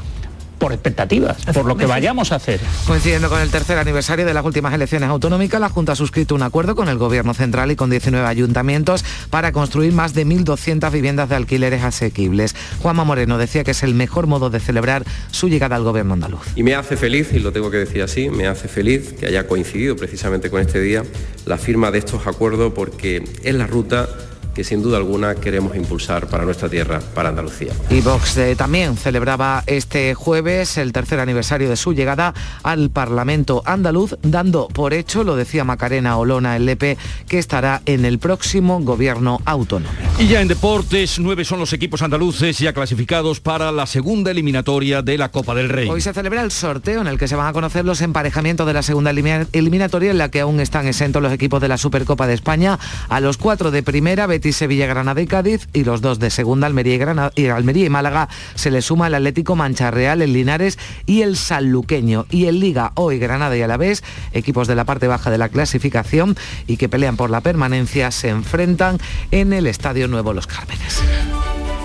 por 0.58 0.72
expectativas, 0.72 1.36
por 1.52 1.66
lo 1.66 1.76
que 1.76 1.86
vayamos 1.86 2.32
a 2.32 2.36
hacer. 2.36 2.60
Coincidiendo 2.86 3.28
con 3.28 3.40
el 3.40 3.50
tercer 3.50 3.78
aniversario 3.78 4.26
de 4.26 4.34
las 4.34 4.44
últimas 4.44 4.74
elecciones 4.74 5.08
autonómicas, 5.08 5.60
la 5.60 5.68
Junta 5.68 5.92
ha 5.92 5.96
suscrito 5.96 6.34
un 6.34 6.42
acuerdo 6.42 6.74
con 6.74 6.88
el 6.88 6.98
Gobierno 6.98 7.34
Central 7.34 7.70
y 7.70 7.76
con 7.76 7.90
19 7.90 8.26
ayuntamientos 8.26 9.04
para 9.30 9.52
construir 9.52 9.92
más 9.92 10.14
de 10.14 10.26
1.200 10.26 10.90
viviendas 10.90 11.28
de 11.28 11.36
alquileres 11.36 11.82
asequibles. 11.82 12.54
Juanma 12.80 13.04
Moreno 13.04 13.38
decía 13.38 13.64
que 13.64 13.72
es 13.72 13.82
el 13.82 13.94
mejor 13.94 14.26
modo 14.26 14.50
de 14.50 14.60
celebrar 14.60 15.04
su 15.30 15.48
llegada 15.48 15.76
al 15.76 15.84
Gobierno 15.84 16.14
andaluz. 16.14 16.42
Y 16.56 16.62
me 16.62 16.74
hace 16.74 16.96
feliz, 16.96 17.32
y 17.32 17.38
lo 17.38 17.52
tengo 17.52 17.70
que 17.70 17.78
decir 17.78 18.02
así, 18.02 18.30
me 18.30 18.46
hace 18.46 18.68
feliz 18.68 19.14
que 19.18 19.26
haya 19.26 19.46
coincidido 19.46 19.96
precisamente 19.96 20.50
con 20.50 20.60
este 20.60 20.80
día 20.80 21.02
la 21.46 21.58
firma 21.58 21.90
de 21.90 21.98
estos 21.98 22.26
acuerdos 22.26 22.72
porque 22.74 23.24
es 23.42 23.54
la 23.54 23.66
ruta 23.66 24.08
que 24.54 24.64
sin 24.64 24.82
duda 24.82 24.96
alguna 24.96 25.34
queremos 25.34 25.76
impulsar 25.76 26.28
para 26.28 26.44
nuestra 26.44 26.68
tierra, 26.68 27.00
para 27.14 27.30
Andalucía. 27.30 27.72
Y 27.90 28.00
Vox 28.00 28.36
eh, 28.36 28.56
también 28.56 28.96
celebraba 28.96 29.62
este 29.66 30.14
jueves 30.14 30.78
el 30.78 30.92
tercer 30.92 31.20
aniversario 31.20 31.68
de 31.68 31.76
su 31.76 31.92
llegada 31.92 32.34
al 32.62 32.90
Parlamento 32.90 33.62
andaluz, 33.66 34.16
dando 34.22 34.68
por 34.68 34.94
hecho, 34.94 35.24
lo 35.24 35.36
decía 35.36 35.64
Macarena 35.64 36.16
Olona, 36.16 36.56
el 36.56 36.66
Lepe, 36.66 36.96
que 37.28 37.38
estará 37.38 37.82
en 37.86 38.04
el 38.04 38.18
próximo 38.18 38.80
gobierno 38.80 39.40
autónomo. 39.44 39.92
Y 40.18 40.28
ya 40.28 40.40
en 40.40 40.48
deportes, 40.48 41.18
nueve 41.18 41.44
son 41.44 41.58
los 41.58 41.72
equipos 41.72 42.02
andaluces 42.02 42.58
ya 42.58 42.72
clasificados 42.72 43.40
para 43.40 43.72
la 43.72 43.86
segunda 43.86 44.30
eliminatoria 44.30 45.02
de 45.02 45.18
la 45.18 45.30
Copa 45.30 45.54
del 45.54 45.68
Rey. 45.68 45.88
Hoy 45.88 46.00
se 46.00 46.12
celebra 46.12 46.42
el 46.42 46.50
sorteo 46.50 47.00
en 47.00 47.08
el 47.08 47.18
que 47.18 47.28
se 47.28 47.36
van 47.36 47.48
a 47.48 47.52
conocer 47.52 47.84
los 47.84 48.00
emparejamientos 48.00 48.66
de 48.66 48.72
la 48.72 48.82
segunda 48.82 49.10
eliminatoria 49.10 50.10
en 50.10 50.18
la 50.18 50.30
que 50.30 50.40
aún 50.40 50.60
están 50.60 50.86
exentos 50.86 51.22
los 51.22 51.32
equipos 51.32 51.60
de 51.60 51.68
la 51.68 51.78
Supercopa 51.78 52.26
de 52.26 52.34
España. 52.34 52.78
A 53.08 53.20
los 53.20 53.36
cuatro 53.36 53.70
de 53.70 53.82
primera, 53.82 54.26
Sevilla, 54.52 54.86
Granada 54.86 55.20
y 55.20 55.26
Cádiz 55.26 55.68
y 55.72 55.84
los 55.84 56.00
dos 56.00 56.18
de 56.18 56.30
segunda, 56.30 56.66
Almería 56.66 56.94
y, 56.94 56.98
Granada, 56.98 57.32
y 57.34 57.46
Almería 57.46 57.86
y 57.86 57.90
Málaga, 57.90 58.28
se 58.54 58.70
le 58.70 58.82
suma 58.82 59.06
el 59.06 59.14
Atlético 59.14 59.56
Mancha 59.56 59.90
Real, 59.90 60.22
el 60.22 60.32
Linares 60.32 60.78
y 61.06 61.22
el 61.22 61.36
Sanluqueño. 61.36 62.26
Y 62.30 62.46
en 62.46 62.60
Liga 62.60 62.92
hoy 62.94 63.18
Granada 63.18 63.56
y 63.56 63.62
Alavés, 63.62 64.02
equipos 64.32 64.68
de 64.68 64.74
la 64.74 64.84
parte 64.84 65.06
baja 65.06 65.30
de 65.30 65.38
la 65.38 65.48
clasificación 65.48 66.36
y 66.66 66.76
que 66.76 66.88
pelean 66.88 67.16
por 67.16 67.30
la 67.30 67.40
permanencia, 67.40 68.10
se 68.10 68.28
enfrentan 68.28 68.98
en 69.30 69.52
el 69.52 69.66
Estadio 69.66 70.08
Nuevo 70.08 70.32
Los 70.32 70.46
Cármenes. 70.46 71.02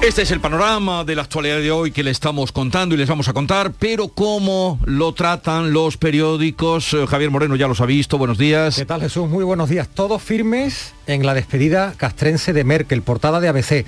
Este 0.01 0.21
es 0.21 0.31
el 0.31 0.39
panorama 0.39 1.03
de 1.03 1.13
la 1.13 1.23
actualidad 1.23 1.57
de 1.57 1.71
hoy 1.71 1.91
que 1.91 2.03
le 2.03 2.11
estamos 2.11 2.53
contando 2.53 2.95
y 2.95 2.97
les 2.97 3.09
vamos 3.09 3.27
a 3.27 3.33
contar, 3.33 3.73
pero 3.77 4.07
cómo 4.07 4.79
lo 4.85 5.13
tratan 5.13 5.73
los 5.73 5.97
periódicos. 5.97 6.93
Eh, 6.93 7.05
Javier 7.05 7.29
Moreno 7.29 7.57
ya 7.57 7.67
los 7.67 7.81
ha 7.81 7.85
visto, 7.85 8.17
buenos 8.17 8.37
días. 8.37 8.77
¿Qué 8.77 8.85
tal 8.85 9.01
Jesús? 9.01 9.27
Muy 9.27 9.43
buenos 9.43 9.69
días. 9.69 9.89
Todos 9.89 10.21
firmes 10.21 10.93
en 11.05 11.25
la 11.25 11.33
despedida 11.33 11.93
castrense 11.97 12.53
de 12.53 12.63
Merkel, 12.63 13.01
portada 13.01 13.41
de 13.41 13.49
ABC. 13.49 13.85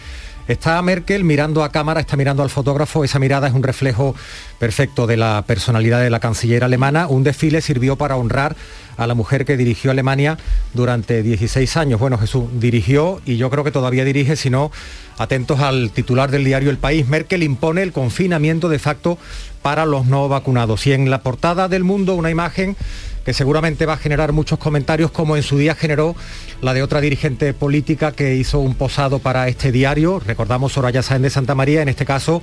Está 0.47 0.81
Merkel 0.81 1.23
mirando 1.23 1.63
a 1.63 1.71
cámara, 1.71 2.01
está 2.01 2.17
mirando 2.17 2.43
al 2.43 2.49
fotógrafo, 2.49 3.03
esa 3.03 3.19
mirada 3.19 3.47
es 3.47 3.53
un 3.53 3.63
reflejo 3.63 4.15
perfecto 4.59 5.07
de 5.07 5.17
la 5.17 5.43
personalidad 5.45 6.01
de 6.01 6.09
la 6.09 6.19
canciller 6.19 6.63
alemana. 6.63 7.07
Un 7.07 7.23
desfile 7.23 7.61
sirvió 7.61 7.95
para 7.95 8.15
honrar 8.15 8.55
a 8.97 9.07
la 9.07 9.13
mujer 9.13 9.45
que 9.45 9.57
dirigió 9.57 9.91
Alemania 9.91 10.37
durante 10.73 11.23
16 11.23 11.77
años. 11.77 11.99
Bueno, 11.99 12.17
Jesús 12.17 12.45
dirigió 12.59 13.21
y 13.25 13.37
yo 13.37 13.49
creo 13.49 13.63
que 13.63 13.71
todavía 13.71 14.03
dirige, 14.03 14.35
si 14.35 14.49
no, 14.49 14.71
atentos 15.17 15.59
al 15.59 15.91
titular 15.91 16.31
del 16.31 16.43
diario 16.43 16.69
El 16.69 16.77
País, 16.77 17.07
Merkel 17.07 17.43
impone 17.43 17.83
el 17.83 17.91
confinamiento 17.91 18.69
de 18.69 18.79
facto 18.79 19.17
para 19.61 19.85
los 19.85 20.05
no 20.05 20.27
vacunados. 20.27 20.85
Y 20.87 20.93
en 20.93 21.09
la 21.09 21.21
portada 21.21 21.67
del 21.67 21.83
mundo 21.83 22.15
una 22.15 22.31
imagen 22.31 22.75
que 23.25 23.33
seguramente 23.33 23.85
va 23.85 23.93
a 23.93 23.97
generar 23.97 24.31
muchos 24.31 24.59
comentarios, 24.59 25.11
como 25.11 25.37
en 25.37 25.43
su 25.43 25.57
día 25.57 25.75
generó 25.75 26.15
la 26.61 26.73
de 26.73 26.83
otra 26.83 27.01
dirigente 27.01 27.53
política 27.53 28.11
que 28.11 28.35
hizo 28.35 28.59
un 28.59 28.75
posado 28.75 29.19
para 29.19 29.47
este 29.47 29.71
diario. 29.71 30.19
Recordamos 30.19 30.73
Soraya 30.73 31.03
Sáenz 31.03 31.23
de 31.23 31.29
Santa 31.29 31.55
María, 31.55 31.81
en 31.81 31.89
este 31.89 32.05
caso 32.05 32.41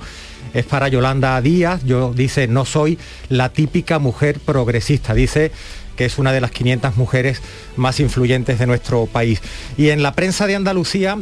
es 0.53 0.65
para 0.65 0.87
Yolanda 0.87 1.39
Díaz. 1.41 1.83
Yo 1.83 2.13
dice, 2.13 2.47
no 2.47 2.65
soy 2.65 2.97
la 3.29 3.49
típica 3.49 3.99
mujer 3.99 4.39
progresista. 4.39 5.13
Dice 5.13 5.51
que 5.95 6.05
es 6.05 6.17
una 6.17 6.31
de 6.31 6.41
las 6.41 6.51
500 6.51 6.95
mujeres 6.95 7.41
más 7.75 7.99
influyentes 7.99 8.57
de 8.57 8.65
nuestro 8.65 9.05
país. 9.05 9.41
Y 9.77 9.89
en 9.89 10.01
la 10.01 10.13
prensa 10.13 10.47
de 10.47 10.55
Andalucía 10.55 11.17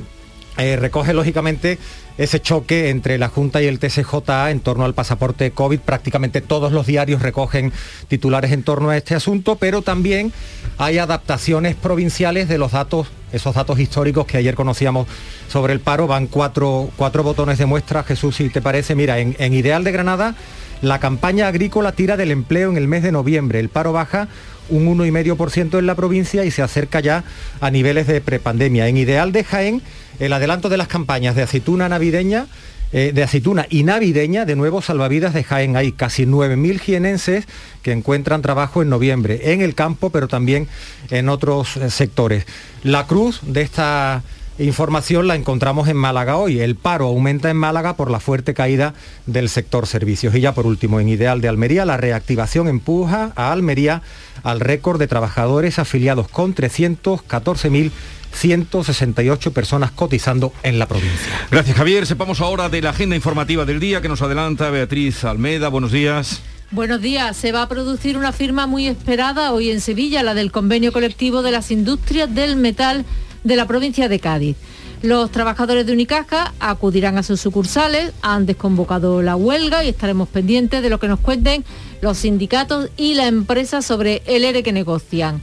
eh, 0.58 0.76
recoge 0.76 1.14
lógicamente 1.14 1.80
ese 2.18 2.42
choque 2.42 2.90
entre 2.90 3.18
la 3.18 3.30
Junta 3.30 3.62
y 3.62 3.68
el 3.68 3.80
TSJA 3.80 4.52
en 4.52 4.60
torno 4.60 4.86
al 4.86 4.94
pasaporte 4.94 5.52
COVID. 5.52 5.80
Prácticamente 5.80 6.42
todos 6.42 6.72
los 6.72 6.86
diarios 6.86 7.22
recogen 7.22 7.72
titulares 8.08 8.52
en 8.52 8.64
torno 8.64 8.90
a 8.90 8.98
este 8.98 9.16
asunto, 9.16 9.56
pero 9.56 9.82
también 9.82 10.34
hay 10.78 10.98
adaptaciones 10.98 11.76
provinciales 11.76 12.48
de 12.48 12.58
los 12.58 12.72
datos, 12.72 13.08
esos 13.32 13.56
datos 13.56 13.80
históricos 13.80 14.26
que 14.26 14.38
ayer 14.38 14.56
conocíamos 14.56 15.08
sobre 15.48 15.74
el 15.74 15.80
paro. 15.80 16.08
Van 16.08 16.28
cuatro, 16.28 16.90
cuatro 16.98 17.24
botones 17.24 17.58
de 17.58 17.66
muestra, 17.66 18.04
Jesús, 18.04 18.36
si 18.36 18.50
te 18.50 18.62
parece. 18.62 18.96
Mira, 18.96 19.20
en 19.20 19.54
Ideal 19.54 19.84
de 19.84 19.92
Granada, 19.92 20.36
la 20.82 21.00
campaña 21.00 21.48
agrícola 21.48 21.92
tira 21.92 22.18
del 22.18 22.32
empleo 22.32 22.70
en 22.70 22.78
el 22.78 22.88
mes 22.88 23.02
de 23.02 23.12
noviembre. 23.12 23.60
El 23.60 23.70
paro 23.70 23.94
baja 23.94 24.28
un 24.70 24.98
1,5% 24.98 25.80
en 25.80 25.86
la 25.86 25.96
provincia 25.96 26.46
y 26.46 26.52
se 26.52 26.62
acerca 26.62 27.00
ya 27.00 27.24
a 27.60 27.72
niveles 27.72 28.08
de 28.08 28.22
prepandemia. 28.22 28.88
En 28.88 28.98
Ideal 28.98 29.32
de 29.32 29.44
Jaén, 29.44 29.82
el 30.20 30.34
adelanto 30.34 30.70
de 30.70 30.78
las 30.78 30.88
campañas 30.88 31.36
de 31.36 31.44
aceituna 31.44 31.90
navideña 31.90 32.48
eh, 32.94 33.12
de 33.14 33.22
aceituna 33.22 33.66
y 33.70 33.84
navideña, 33.84 34.46
de 34.46 34.56
nuevo 34.56 34.82
salvavidas 34.82 35.34
de 35.34 35.44
Jaén. 35.44 35.76
Hay 35.76 35.92
casi 35.92 36.26
9.000 36.26 36.80
jienenses 36.80 37.46
que 37.82 37.92
encuentran 37.92 38.42
trabajo 38.42 38.82
en 38.82 38.88
noviembre, 38.88 39.52
en 39.52 39.62
el 39.62 39.76
campo, 39.76 40.10
pero 40.10 40.30
también 40.30 40.70
en 41.10 41.28
otros 41.28 41.76
eh, 41.76 41.90
sectores. 41.90 42.46
La 42.84 43.06
cruz 43.06 43.42
de 43.44 43.62
esta 43.62 44.24
información 44.60 45.28
la 45.28 45.36
encontramos 45.36 45.88
en 45.88 45.98
Málaga 45.98 46.38
hoy. 46.38 46.60
El 46.60 46.76
paro 46.76 47.06
aumenta 47.06 47.50
en 47.50 47.58
Málaga 47.58 47.96
por 47.96 48.12
la 48.12 48.20
fuerte 48.20 48.54
caída 48.54 48.94
del 49.26 49.50
sector 49.50 49.88
servicios. 49.88 50.36
Y 50.36 50.42
ya 50.42 50.54
por 50.54 50.66
último, 50.66 51.00
en 51.00 51.10
Ideal 51.10 51.42
de 51.42 51.48
Almería, 51.48 51.86
la 51.86 51.98
reactivación 51.98 52.68
empuja 52.68 53.32
a 53.36 53.52
Almería 53.52 54.02
al 54.44 54.60
récord 54.60 55.00
de 55.00 55.08
trabajadores 55.08 55.80
afiliados 55.80 56.28
con 56.28 56.56
314.000 56.56 57.92
168 58.34 59.52
personas 59.52 59.92
cotizando 59.92 60.54
en 60.62 60.80
la 60.80 60.86
provincia. 60.86 61.48
Gracias 61.50 61.76
Javier. 61.76 62.06
Sepamos 62.06 62.42
ahora 62.42 62.70
de 62.70 62.82
la 62.82 62.92
agenda 62.92 63.16
informativa 63.16 63.66
del 63.66 63.80
día 63.80 64.02
que 64.02 64.10
nos 64.10 64.22
adelanta 64.22 64.70
Beatriz 64.70 65.24
Almeda. 65.24 65.70
Buenos 65.70 65.92
días. 65.92 66.42
Buenos 66.70 67.02
días. 67.02 67.38
Se 67.38 67.54
va 67.54 67.62
a 67.62 67.70
producir 67.70 68.18
una 68.18 68.34
firma 68.34 68.68
muy 68.68 68.88
esperada 68.88 69.54
hoy 69.54 69.72
en 69.72 69.80
Sevilla, 69.80 70.22
la 70.22 70.34
del 70.34 70.52
convenio 70.52 70.92
colectivo 70.92 71.42
de 71.42 71.52
las 71.52 71.72
industrias 71.72 72.34
del 72.34 72.58
metal 72.58 73.06
de 73.48 73.56
la 73.56 73.66
provincia 73.66 74.10
de 74.10 74.20
Cádiz. 74.20 74.58
Los 75.02 75.32
trabajadores 75.32 75.86
de 75.86 75.94
Unicaja 75.94 76.54
acudirán 76.60 77.18
a 77.18 77.24
sus 77.24 77.40
sucursales, 77.40 78.12
han 78.22 78.46
desconvocado 78.46 79.22
la 79.22 79.36
huelga 79.36 79.84
y 79.84 79.90
estaremos 79.90 80.28
pendientes 80.28 80.82
de 80.82 80.90
lo 80.90 81.00
que 81.00 81.08
nos 81.08 81.20
cuenten 81.20 81.64
los 82.02 82.18
sindicatos 82.18 82.90
y 82.98 83.14
la 83.14 83.28
empresa 83.28 83.82
sobre 83.82 84.22
el 84.26 84.44
ERE 84.44 84.64
que 84.64 84.74
negocian. 84.74 85.42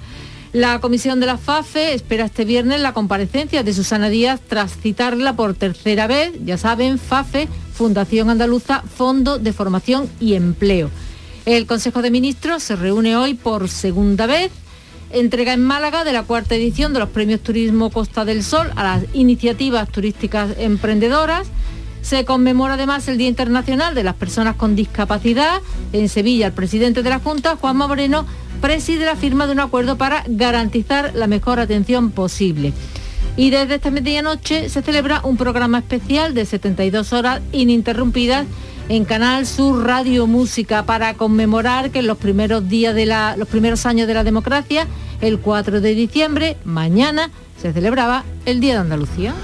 La 0.53 0.81
comisión 0.81 1.19
de 1.19 1.27
la 1.27 1.39
FAFE 1.39 1.95
espera 1.95 2.27
este 2.27 2.45
viernes 2.45 2.81
la 2.81 2.93
comparecencia 2.93 3.63
de 3.63 3.75
Susana 3.75 4.09
Díaz 4.09 4.41
tras 4.47 4.77
citarla 4.77 5.35
por 5.35 5.55
tercera 5.55 6.07
vez. 6.07 6.33
Ya 6.45 6.59
saben, 6.59 6.99
FAFE, 6.99 7.49
Fundación 7.73 8.31
Andaluza, 8.31 8.83
Fondo 8.83 9.39
de 9.39 9.53
Formación 9.53 10.09
y 10.21 10.35
Empleo. 10.35 10.91
El 11.47 11.67
Consejo 11.67 12.03
de 12.03 12.11
Ministros 12.11 12.63
se 12.63 12.77
reúne 12.77 13.17
hoy 13.17 13.35
por 13.35 13.69
segunda 13.69 14.27
vez. 14.27 14.51
Entrega 15.15 15.53
en 15.53 15.63
Málaga 15.63 16.03
de 16.03 16.13
la 16.13 16.25
cuarta 16.25 16.57
edición 16.57 16.93
de 16.93 16.99
los 16.99 17.09
Premios 17.09 17.41
Turismo 17.41 17.91
Costa 17.91 18.25
del 18.25 18.43
Sol 18.43 18.73
a 18.75 18.83
las 18.83 19.05
iniciativas 19.13 19.89
turísticas 19.89 20.57
emprendedoras. 20.59 21.47
Se 22.03 22.25
conmemora 22.25 22.75
además 22.75 23.07
el 23.07 23.17
Día 23.17 23.29
Internacional 23.29 23.95
de 23.95 24.03
las 24.03 24.17
Personas 24.17 24.57
con 24.57 24.75
Discapacidad. 24.75 25.61
En 25.93 26.09
Sevilla, 26.09 26.49
el 26.49 26.53
presidente 26.53 27.05
de 27.05 27.11
la 27.11 27.21
Junta, 27.21 27.55
Juanma 27.55 27.87
Moreno, 27.87 28.27
preside 28.61 29.05
la 29.05 29.15
firma 29.15 29.47
de 29.47 29.53
un 29.53 29.61
acuerdo 29.61 29.97
para 29.97 30.25
garantizar 30.27 31.13
la 31.15 31.29
mejor 31.29 31.61
atención 31.61 32.11
posible. 32.11 32.73
Y 33.37 33.51
desde 33.51 33.77
esta 33.77 33.93
medianoche 33.93 34.69
se 34.69 34.83
celebra 34.83 35.21
un 35.23 35.37
programa 35.37 35.79
especial 35.79 36.35
de 36.35 36.45
72 36.45 37.13
horas 37.13 37.41
ininterrumpidas 37.53 38.47
en 38.89 39.05
Canal 39.05 39.47
Sur 39.47 39.87
Radio 39.87 40.27
Música 40.27 40.85
para 40.85 41.15
conmemorar 41.15 41.91
que 41.91 42.01
en 42.01 42.07
los 42.07 42.19
primeros 42.19 42.69
días 42.69 42.95
de 42.95 43.07
la, 43.07 43.37
los 43.37 43.49
primeros 43.49 43.87
años 43.87 44.07
de 44.07 44.15
la 44.15 44.25
democracia, 44.25 44.87
el 45.21 45.39
4 45.39 45.81
de 45.81 45.95
diciembre, 45.95 46.57
mañana, 46.65 47.31
se 47.61 47.73
celebraba 47.73 48.25
el 48.45 48.61
Día 48.61 48.75
de 48.75 48.81
Andalucía. 48.81 49.35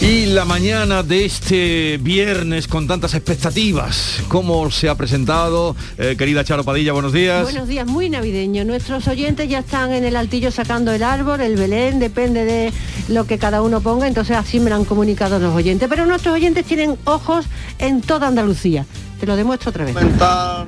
Y 0.00 0.26
la 0.26 0.44
mañana 0.44 1.02
de 1.02 1.24
este 1.24 1.98
viernes 2.00 2.68
con 2.68 2.86
tantas 2.86 3.14
expectativas, 3.14 4.22
¿cómo 4.28 4.70
se 4.70 4.88
ha 4.88 4.94
presentado? 4.94 5.74
Eh, 5.98 6.14
querida 6.16 6.44
Charo 6.44 6.62
Padilla, 6.62 6.92
buenos 6.92 7.12
días. 7.12 7.42
Buenos 7.42 7.66
días, 7.66 7.84
muy 7.84 8.08
navideño. 8.08 8.64
Nuestros 8.64 9.08
oyentes 9.08 9.48
ya 9.48 9.58
están 9.58 9.92
en 9.92 10.04
el 10.04 10.14
altillo 10.14 10.52
sacando 10.52 10.92
el 10.92 11.02
árbol, 11.02 11.40
el 11.40 11.56
Belén, 11.56 11.98
depende 11.98 12.44
de 12.44 12.72
lo 13.08 13.26
que 13.26 13.38
cada 13.38 13.60
uno 13.60 13.80
ponga, 13.80 14.06
entonces 14.06 14.36
así 14.36 14.60
me 14.60 14.70
lo 14.70 14.76
han 14.76 14.84
comunicado 14.84 15.40
los 15.40 15.52
oyentes. 15.52 15.88
Pero 15.88 16.06
nuestros 16.06 16.32
oyentes 16.32 16.64
tienen 16.64 16.96
ojos 17.04 17.46
en 17.80 18.00
toda 18.00 18.28
Andalucía. 18.28 18.86
Te 19.18 19.26
lo 19.26 19.34
demuestro 19.34 19.70
otra 19.70 19.84
vez. 19.84 19.94
Comentar 19.94 20.64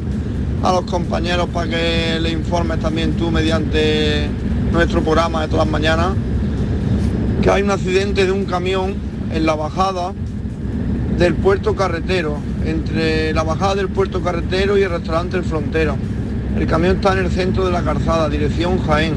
a 0.63 0.73
los 0.73 0.85
compañeros 0.91 1.49
para 1.55 1.71
que 1.71 2.19
le 2.21 2.31
informes 2.31 2.81
también 2.81 3.13
tú 3.13 3.31
mediante 3.31 4.29
nuestro 4.73 5.03
programa 5.05 5.43
de 5.43 5.49
todas 5.49 5.67
las 5.67 5.73
mañanas 5.73 6.17
que 7.43 7.49
hay 7.49 7.63
un 7.63 7.71
accidente 7.71 8.27
de 8.27 8.33
un 8.33 8.45
camión 8.45 9.10
en 9.33 9.47
la 9.47 9.55
bajada 9.55 10.13
del 11.19 11.35
puerto 11.35 11.75
carretero, 11.75 12.39
entre 12.65 13.33
la 13.33 13.43
bajada 13.43 13.75
del 13.77 13.89
puerto 13.89 14.23
carretero 14.23 14.79
y 14.79 14.83
el 14.83 14.91
restaurante 14.91 15.37
El 15.37 15.45
Frontero. 15.45 15.97
El 16.59 16.67
camión 16.67 16.97
está 16.97 17.13
en 17.13 17.27
el 17.27 17.31
centro 17.31 17.65
de 17.65 17.73
la 17.73 17.83
calzada, 17.83 18.29
dirección 18.29 18.79
Jaén, 18.81 19.15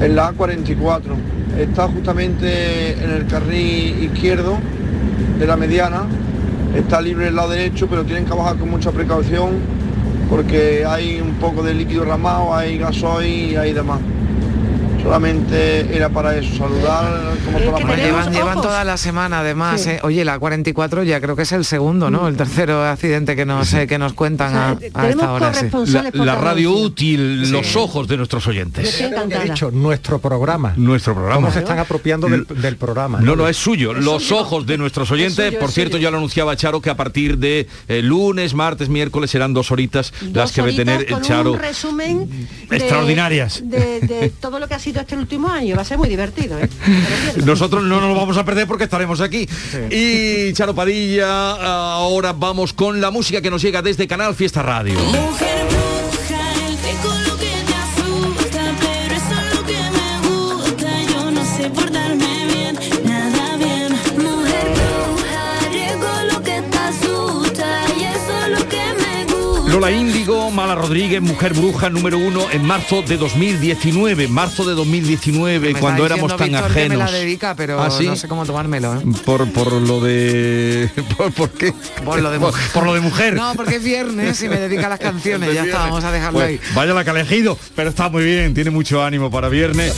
en 0.00 0.16
la 0.16 0.32
A44. 0.32 1.14
Está 1.58 1.88
justamente 1.88 2.92
en 3.02 3.10
el 3.10 3.26
carril 3.26 4.02
izquierdo 4.04 4.58
de 5.38 5.46
la 5.46 5.56
mediana, 5.56 6.04
está 6.76 7.00
libre 7.00 7.28
el 7.28 7.36
lado 7.36 7.50
derecho, 7.50 7.86
pero 7.88 8.04
tienen 8.04 8.24
que 8.24 8.34
bajar 8.34 8.56
con 8.56 8.70
mucha 8.70 8.90
precaución 8.90 9.84
porque 10.28 10.84
hay 10.86 11.20
un 11.20 11.34
poco 11.34 11.62
de 11.62 11.74
líquido 11.74 12.04
ramado, 12.04 12.54
hay 12.54 12.78
gasoil 12.78 13.52
y 13.52 13.56
hay 13.56 13.72
demás 13.72 14.00
solamente 15.04 15.94
era 15.94 16.08
para 16.08 16.36
eso, 16.36 16.56
saludar 16.56 17.34
como 17.44 17.58
todas 17.58 17.84
las 17.84 17.96
llevan, 17.96 18.32
llevan 18.32 18.60
toda 18.62 18.84
la 18.84 18.96
semana 18.96 19.40
además. 19.40 19.86
Eh. 19.86 20.00
Oye, 20.02 20.24
la 20.24 20.38
44 20.38 21.02
ya 21.02 21.20
creo 21.20 21.36
que 21.36 21.42
es 21.42 21.52
el 21.52 21.64
segundo, 21.64 22.10
¿no? 22.10 22.26
El 22.26 22.36
tercero 22.36 22.84
accidente 22.84 23.36
que 23.36 23.44
nos, 23.44 23.72
que 23.72 23.98
nos 23.98 24.14
cuentan 24.14 24.56
a, 24.56 24.78
esta 25.08 25.32
hora. 25.32 25.52
La, 26.14 26.36
radio 26.36 26.72
útil, 26.72 27.50
los 27.50 27.76
ojos 27.76 28.08
de 28.08 28.16
nuestros 28.16 28.46
oyentes. 28.46 29.00
He 29.00 29.44
dicho, 29.44 29.70
nuestro 29.70 30.18
programa. 30.18 30.72
Nuestro 30.76 31.14
programa. 31.14 31.36
¿Cómo 31.36 31.52
se 31.52 31.60
están 31.60 31.78
apropiando 31.78 32.26
del, 32.28 32.76
programa? 32.76 33.20
No, 33.20 33.36
no, 33.36 33.46
es 33.46 33.56
suyo. 33.56 33.92
los 33.92 34.32
ojos 34.32 34.66
de 34.66 34.78
nuestros 34.78 35.10
oyentes. 35.10 35.54
Por 35.56 35.70
cierto, 35.70 35.98
ya 35.98 36.10
lo 36.10 36.16
anunciaba 36.16 36.56
Charo 36.56 36.80
que 36.80 36.90
a 36.90 36.96
partir 36.96 37.38
de 37.38 37.68
eh, 37.88 38.02
lunes, 38.02 38.54
martes, 38.54 38.88
miércoles 38.88 39.30
serán 39.30 39.52
dos 39.52 39.70
horitas 39.70 40.12
las 40.32 40.52
que 40.52 40.62
va 40.62 40.68
a 40.68 40.72
tener 40.72 41.12
el 41.12 41.20
Charo. 41.20 41.52
Un 41.52 41.58
resumen 41.58 42.48
extraordinarias. 42.70 43.62
De, 43.64 44.32
todo 44.40 44.58
lo 44.58 44.68
que 44.68 44.74
ha 44.74 44.78
sido 44.78 44.93
este 45.02 45.16
último 45.16 45.48
año. 45.48 45.76
Va 45.76 45.82
a 45.82 45.84
ser 45.84 45.98
muy 45.98 46.08
divertido. 46.08 46.58
¿eh? 46.58 46.68
Nosotros 47.44 47.82
no 47.82 48.00
nos 48.00 48.08
lo 48.10 48.14
vamos 48.14 48.36
a 48.36 48.44
perder 48.44 48.66
porque 48.66 48.84
estaremos 48.84 49.20
aquí. 49.20 49.48
Y 49.90 50.52
Charo 50.52 50.74
Padilla, 50.74 51.94
ahora 51.94 52.32
vamos 52.32 52.72
con 52.72 53.00
la 53.00 53.10
música 53.10 53.40
que 53.40 53.50
nos 53.50 53.62
llega 53.62 53.82
desde 53.82 54.06
Canal 54.06 54.34
Fiesta 54.34 54.62
Radio. 54.62 54.98
Lola 69.74 69.90
Índigo, 69.90 70.52
Mala 70.52 70.76
Rodríguez, 70.76 71.20
Mujer 71.20 71.52
Bruja 71.52 71.90
número 71.90 72.16
uno 72.16 72.46
en 72.52 72.64
marzo 72.64 73.02
de 73.02 73.16
2019, 73.16 74.28
marzo 74.28 74.64
de 74.64 74.72
2019, 74.72 75.72
Me 75.72 75.80
cuando 75.80 76.06
éramos 76.06 76.36
tan 76.36 76.48
Víctor 76.48 76.70
ajenos. 76.70 76.90
me 76.98 77.04
la 77.04 77.10
dedica, 77.10 77.56
pero 77.56 77.82
¿Ah, 77.82 77.90
sí? 77.90 78.06
no 78.06 78.14
sé 78.14 78.28
cómo 78.28 78.46
tomármelo. 78.46 78.94
¿eh? 78.94 79.02
Por, 79.24 79.50
por 79.50 79.72
lo 79.72 80.00
de... 80.00 80.88
¿Por, 81.16 81.32
por 81.32 81.50
qué? 81.50 81.74
Por 82.04 82.22
lo 82.22 82.30
de 82.30 82.38
Por- 82.38 82.86
lo 82.86 82.94
de 82.94 83.00
mujer. 83.00 83.34
No, 83.34 83.52
porque 83.56 83.76
es 83.76 83.82
viernes 83.82 84.40
y 84.44 84.48
me 84.48 84.58
dedica 84.60 84.86
a 84.86 84.90
las 84.90 84.98
canciones. 85.00 85.52
Ya 85.52 85.64
está, 85.64 85.78
vamos 85.78 86.04
a 86.04 86.12
dejarlo 86.12 86.38
Pues, 86.38 86.50
ahí. 86.50 86.60
Vaya 86.76 86.94
la 86.94 87.02
que 87.02 87.10
ha 87.10 87.14
elegido, 87.14 87.58
pero 87.74 87.90
está 87.90 88.08
muy 88.08 88.22
bien, 88.22 88.54
tiene 88.54 88.70
mucho 88.70 89.02
ánimo 89.02 89.28
para 89.28 89.48
viernes. 89.48 89.92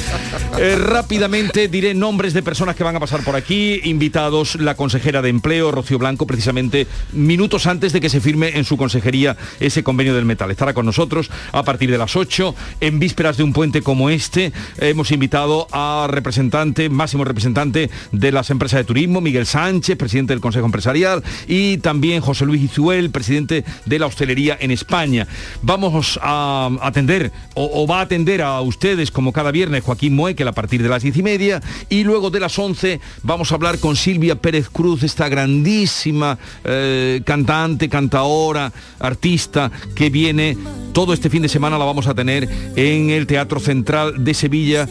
Eh, 0.59 0.77
rápidamente 0.79 1.69
diré 1.69 1.93
nombres 1.93 2.33
de 2.33 2.43
personas 2.43 2.77
que 2.77 2.83
van 2.85 2.97
a 2.97 3.01
pasar 3.01 3.21
por 3.23 3.37
aquí, 3.37 3.79
invitados 3.85 4.55
la 4.55 4.75
consejera 4.75 5.21
de 5.21 5.29
empleo, 5.29 5.71
Rocío 5.71 5.99
Blanco, 5.99 6.27
precisamente 6.27 6.87
minutos 7.13 7.67
antes 7.67 7.93
de 7.93 8.01
que 8.01 8.09
se 8.09 8.23
firme 8.23 8.57
en 8.57 8.65
su 8.65 8.79
consejería 8.79 9.37
ese 9.67 9.83
convenio 9.83 10.15
del 10.15 10.25
metal. 10.25 10.51
Estará 10.51 10.75
con 10.75 10.87
nosotros 10.87 11.31
a 11.53 11.63
partir 11.63 11.91
de 11.91 11.99
las 11.99 12.17
8, 12.17 12.55
en 12.81 12.99
vísperas 12.99 13.37
de 13.37 13.43
un 13.43 13.53
puente 13.53 13.83
como 13.83 14.11
este. 14.11 14.53
Hemos 14.79 15.11
invitado 15.13 15.67
a 15.73 16.07
representante, 16.11 16.89
máximo 16.89 17.25
representante 17.25 17.91
de 18.13 18.33
las 18.33 18.51
empresas 18.51 18.79
de 18.79 18.85
turismo, 18.85 19.21
Miguel 19.21 19.47
Sánchez, 19.47 19.97
presidente 19.97 20.33
del 20.33 20.41
Consejo 20.41 20.67
Empresarial, 20.67 21.23
y 21.47 21.79
también 21.79 22.21
José 22.21 22.47
Luis 22.47 22.63
Izuel, 22.63 23.11
presidente 23.11 23.65
de 23.85 23.99
la 23.99 24.07
hostelería 24.07 24.57
en 24.61 24.71
España. 24.71 25.27
Vamos 25.63 26.19
a 26.23 26.71
atender, 26.83 27.33
o, 27.55 27.87
va 27.87 28.01
a 28.01 28.03
atender 28.03 28.43
a 28.43 28.61
ustedes, 28.61 29.11
como 29.11 29.33
cada 29.33 29.51
viernes, 29.51 29.85
Joaquín 29.85 30.15
Moekel 30.15 30.49
a 30.49 30.53
partir 30.53 30.83
de 30.83 30.89
las 30.89 31.03
diez 31.03 31.17
y 31.17 31.23
media, 31.23 31.61
y 31.89 32.05
luego 32.05 32.31
de 32.31 32.41
las 32.41 32.59
11 32.59 33.01
vamos 33.23 33.53
a 33.53 33.55
hablar 33.57 33.79
con 33.79 33.97
Silvia 33.97 34.37
Pérez 34.37 34.69
Cruz, 34.69 35.03
esta 35.03 35.29
grandísima 35.29 36.39
eh, 36.65 37.23
cantante, 37.25 37.89
cantaora, 37.89 38.73
artista, 38.99 39.56
que 39.95 40.11
viene. 40.11 40.57
Todo 40.93 41.13
este 41.13 41.29
fin 41.29 41.43
de 41.43 41.49
semana, 41.49 41.79
la 41.79 41.85
vamos 41.85 42.07
a 42.07 42.15
tener 42.15 42.49
en 42.77 43.11
el 43.11 43.27
Teatro 43.27 43.61
Central 43.61 44.25
de 44.25 44.35
Sevilla 44.35 44.89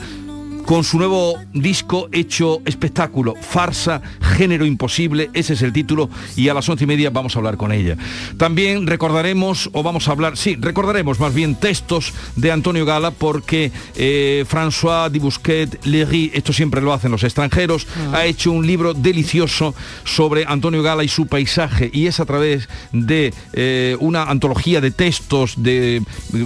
con 0.65 0.83
su 0.83 0.97
nuevo 0.97 1.35
disco 1.53 2.09
hecho 2.11 2.61
espectáculo, 2.65 3.35
farsa, 3.39 4.01
género 4.35 4.65
imposible, 4.65 5.29
ese 5.33 5.53
es 5.53 5.61
el 5.61 5.71
título, 5.71 6.09
y 6.35 6.49
a 6.49 6.53
las 6.53 6.67
once 6.67 6.83
y 6.83 6.87
media 6.87 7.11
vamos 7.11 7.35
a 7.35 7.39
hablar 7.39 7.55
con 7.55 7.71
ella. 7.71 7.95
También 8.37 8.87
recordaremos, 8.87 9.69
o 9.73 9.83
vamos 9.83 10.07
a 10.07 10.11
hablar, 10.11 10.37
sí, 10.37 10.57
recordaremos 10.59 11.19
más 11.19 11.33
bien 11.33 11.55
textos 11.55 12.13
de 12.35 12.51
Antonio 12.51 12.85
Gala, 12.85 13.11
porque 13.11 13.71
eh, 13.95 14.43
François 14.49 15.09
Dibusquet 15.11 15.85
Léry, 15.85 16.31
esto 16.33 16.51
siempre 16.51 16.81
lo 16.81 16.93
hacen 16.93 17.11
los 17.11 17.23
extranjeros, 17.23 17.87
ha 18.11 18.25
hecho 18.25 18.51
un 18.51 18.65
libro 18.65 18.93
delicioso 18.93 19.75
sobre 20.03 20.45
Antonio 20.47 20.81
Gala 20.81 21.03
y 21.03 21.07
su 21.07 21.27
paisaje, 21.27 21.91
y 21.93 22.07
es 22.07 22.19
a 22.19 22.25
través 22.25 22.67
de 22.91 23.33
eh, 23.53 23.95
una 23.99 24.23
antología 24.23 24.81
de 24.81 24.89
textos 24.89 25.53
de, 25.57 26.01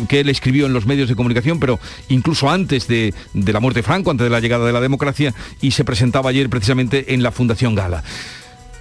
que 0.10 0.20
él 0.20 0.30
escribió 0.30 0.66
en 0.66 0.74
los 0.74 0.86
medios 0.86 1.08
de 1.08 1.16
comunicación, 1.16 1.60
pero 1.60 1.80
incluso 2.10 2.50
antes 2.50 2.88
de, 2.88 3.14
de 3.34 3.54
la 3.54 3.62
muerte 3.62 3.80
de 3.80 3.84
Franco, 3.84 4.09
antes 4.12 4.26
de 4.26 4.30
la 4.30 4.40
llegada 4.40 4.66
de 4.66 4.74
la 4.74 4.82
democracia, 4.82 5.34
y 5.62 5.72
se 5.72 5.84
presentaba 5.84 6.30
ayer 6.30 6.50
precisamente 6.50 7.14
en 7.14 7.24
la 7.24 7.32
Fundación 7.32 7.76
Gala. 7.76 8.04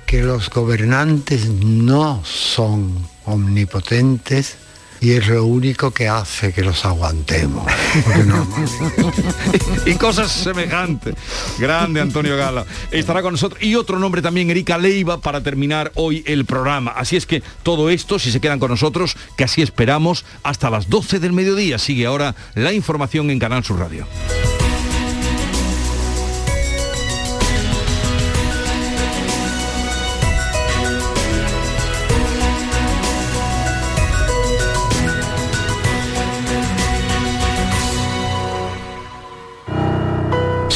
que 0.06 0.22
los 0.22 0.48
gobernantes 0.50 1.46
no 1.48 2.22
son 2.24 2.94
omnipotentes 3.26 4.56
y 5.00 5.12
es 5.12 5.28
lo 5.28 5.44
único 5.44 5.92
que 5.92 6.08
hace 6.08 6.52
que 6.52 6.62
los 6.62 6.84
aguantemos. 6.84 7.64
No- 8.26 8.48
y 9.86 9.94
cosas 9.94 10.32
semejantes. 10.32 11.14
Grande 11.58 12.00
Antonio 12.00 12.36
Gala. 12.36 12.64
Estará 12.90 13.22
con 13.22 13.32
nosotros. 13.34 13.62
Y 13.62 13.76
otro 13.76 14.00
nombre 14.00 14.22
también, 14.22 14.50
Erika 14.50 14.76
Leiva, 14.76 15.20
para 15.20 15.40
terminar 15.40 15.92
hoy 15.94 16.24
el 16.26 16.46
programa. 16.46 16.90
Así 16.92 17.16
es 17.16 17.26
que 17.26 17.44
todo 17.62 17.90
esto, 17.90 18.18
si 18.18 18.32
se 18.32 18.40
quedan 18.40 18.58
con 18.58 18.70
nosotros, 18.72 19.16
que 19.36 19.44
así 19.44 19.62
esperamos, 19.62 20.24
hasta 20.42 20.68
las 20.68 20.88
12 20.88 21.20
del 21.20 21.32
mediodía. 21.32 21.78
Sigue 21.78 22.06
ahora 22.06 22.34
la 22.56 22.72
información 22.72 23.30
en 23.30 23.38
Canal 23.38 23.62
Sur 23.62 23.78
Radio. 23.78 24.04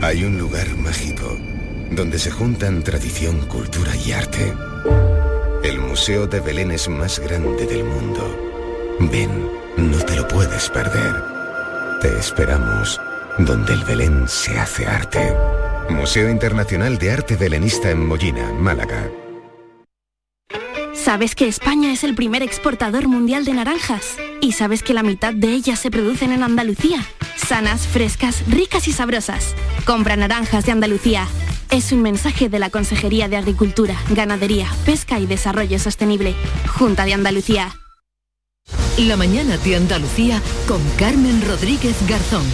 Hay 0.00 0.22
un 0.24 0.38
lugar 0.38 0.68
mágico 0.76 1.36
donde 1.90 2.20
se 2.20 2.30
juntan 2.30 2.84
tradición, 2.84 3.46
cultura 3.46 3.96
y 3.96 4.12
arte. 4.12 4.54
El 5.64 5.80
Museo 5.80 6.28
de 6.28 6.38
Belén 6.38 6.70
es 6.70 6.88
más 6.88 7.18
grande 7.18 7.66
del 7.66 7.82
mundo. 7.82 8.96
Ven, 9.10 9.50
no 9.76 9.98
te 10.04 10.14
lo 10.14 10.28
puedes 10.28 10.70
perder. 10.70 11.16
Te 12.00 12.16
esperamos 12.16 13.00
donde 13.38 13.72
el 13.72 13.84
Belén 13.84 14.28
se 14.28 14.56
hace 14.56 14.86
arte. 14.86 15.34
Museo 15.90 16.30
Internacional 16.30 16.96
de 16.98 17.10
Arte 17.10 17.34
Belenista 17.36 17.90
en 17.90 18.06
Mollina, 18.06 18.52
Málaga. 18.52 19.10
¿Sabes 21.08 21.34
que 21.34 21.48
España 21.48 21.90
es 21.90 22.04
el 22.04 22.14
primer 22.14 22.42
exportador 22.42 23.08
mundial 23.08 23.46
de 23.46 23.54
naranjas? 23.54 24.18
¿Y 24.42 24.52
sabes 24.52 24.82
que 24.82 24.92
la 24.92 25.02
mitad 25.02 25.32
de 25.32 25.54
ellas 25.54 25.78
se 25.78 25.90
producen 25.90 26.32
en 26.32 26.42
Andalucía? 26.42 27.02
Sanas, 27.34 27.86
frescas, 27.86 28.46
ricas 28.46 28.88
y 28.88 28.92
sabrosas. 28.92 29.54
Compra 29.86 30.16
naranjas 30.16 30.66
de 30.66 30.72
Andalucía. 30.72 31.26
Es 31.70 31.92
un 31.92 32.02
mensaje 32.02 32.50
de 32.50 32.58
la 32.58 32.68
Consejería 32.68 33.26
de 33.26 33.38
Agricultura, 33.38 33.94
Ganadería, 34.10 34.68
Pesca 34.84 35.18
y 35.18 35.24
Desarrollo 35.24 35.78
Sostenible. 35.78 36.34
Junta 36.76 37.06
de 37.06 37.14
Andalucía. 37.14 37.74
La 38.98 39.16
mañana 39.16 39.56
de 39.56 39.76
Andalucía 39.76 40.42
con 40.66 40.82
Carmen 40.98 41.40
Rodríguez 41.48 41.96
Garzón. 42.06 42.44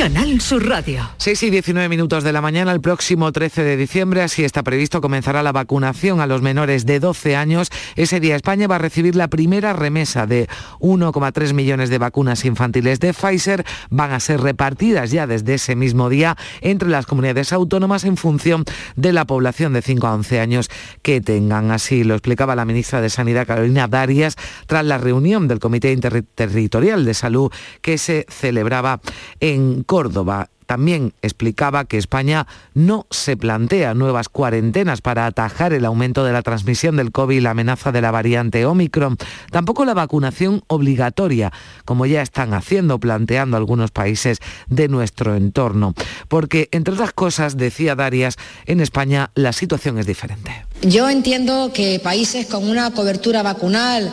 Canal 0.00 0.40
Sur 0.40 0.66
Radio. 0.66 1.10
6 1.18 1.42
y 1.42 1.50
19 1.50 1.90
minutos 1.90 2.24
de 2.24 2.32
la 2.32 2.40
mañana, 2.40 2.72
el 2.72 2.80
próximo 2.80 3.32
13 3.32 3.62
de 3.62 3.76
diciembre, 3.76 4.22
así 4.22 4.44
está 4.44 4.62
previsto, 4.62 5.02
comenzará 5.02 5.42
la 5.42 5.52
vacunación 5.52 6.22
a 6.22 6.26
los 6.26 6.40
menores 6.40 6.86
de 6.86 7.00
12 7.00 7.36
años. 7.36 7.68
Ese 7.96 8.18
día 8.18 8.34
España 8.34 8.66
va 8.66 8.76
a 8.76 8.78
recibir 8.78 9.14
la 9.14 9.28
primera 9.28 9.74
remesa 9.74 10.26
de 10.26 10.48
1,3 10.78 11.52
millones 11.52 11.90
de 11.90 11.98
vacunas 11.98 12.46
infantiles 12.46 12.98
de 12.98 13.12
Pfizer. 13.12 13.66
Van 13.90 14.12
a 14.12 14.20
ser 14.20 14.40
repartidas 14.40 15.10
ya 15.10 15.26
desde 15.26 15.52
ese 15.52 15.76
mismo 15.76 16.08
día 16.08 16.34
entre 16.62 16.88
las 16.88 17.04
comunidades 17.04 17.52
autónomas 17.52 18.04
en 18.04 18.16
función 18.16 18.64
de 18.96 19.12
la 19.12 19.26
población 19.26 19.74
de 19.74 19.82
5 19.82 20.06
a 20.06 20.14
11 20.14 20.40
años 20.40 20.70
que 21.02 21.20
tengan. 21.20 21.72
Así 21.72 22.04
lo 22.04 22.14
explicaba 22.14 22.56
la 22.56 22.64
ministra 22.64 23.02
de 23.02 23.10
Sanidad, 23.10 23.46
Carolina 23.46 23.86
Darias, 23.86 24.36
tras 24.66 24.86
la 24.86 24.96
reunión 24.96 25.46
del 25.46 25.58
Comité 25.58 25.92
Interterritorial 25.92 27.04
de 27.04 27.12
Salud 27.12 27.52
que 27.82 27.98
se 27.98 28.24
celebraba 28.30 29.02
en 29.40 29.84
Córdoba 29.90 30.50
También 30.66 31.14
explicaba 31.20 31.84
que 31.84 31.98
España 31.98 32.46
no 32.74 33.08
se 33.10 33.36
plantea 33.36 33.92
nuevas 33.92 34.28
cuarentenas 34.28 35.00
para 35.00 35.26
atajar 35.26 35.72
el 35.72 35.84
aumento 35.84 36.22
de 36.22 36.32
la 36.32 36.42
transmisión 36.42 36.94
del 36.94 37.10
COVID 37.10 37.38
y 37.38 37.40
la 37.40 37.50
amenaza 37.50 37.90
de 37.90 38.00
la 38.00 38.12
variante 38.12 38.64
Omicron. 38.64 39.16
Tampoco 39.50 39.84
la 39.84 39.94
vacunación 39.94 40.62
obligatoria, 40.68 41.52
como 41.84 42.06
ya 42.06 42.22
están 42.22 42.54
haciendo, 42.54 43.00
planteando 43.00 43.56
algunos 43.56 43.90
países 43.90 44.38
de 44.68 44.86
nuestro 44.86 45.34
entorno. 45.34 45.92
Porque, 46.28 46.68
entre 46.70 46.94
otras 46.94 47.12
cosas, 47.14 47.56
decía 47.56 47.96
Darias, 47.96 48.36
en 48.66 48.78
España 48.78 49.32
la 49.34 49.52
situación 49.52 49.98
es 49.98 50.06
diferente. 50.06 50.52
Yo 50.82 51.10
entiendo 51.10 51.72
que 51.74 51.98
países 51.98 52.46
con 52.46 52.68
una 52.68 52.92
cobertura 52.92 53.42
vacunal 53.42 54.12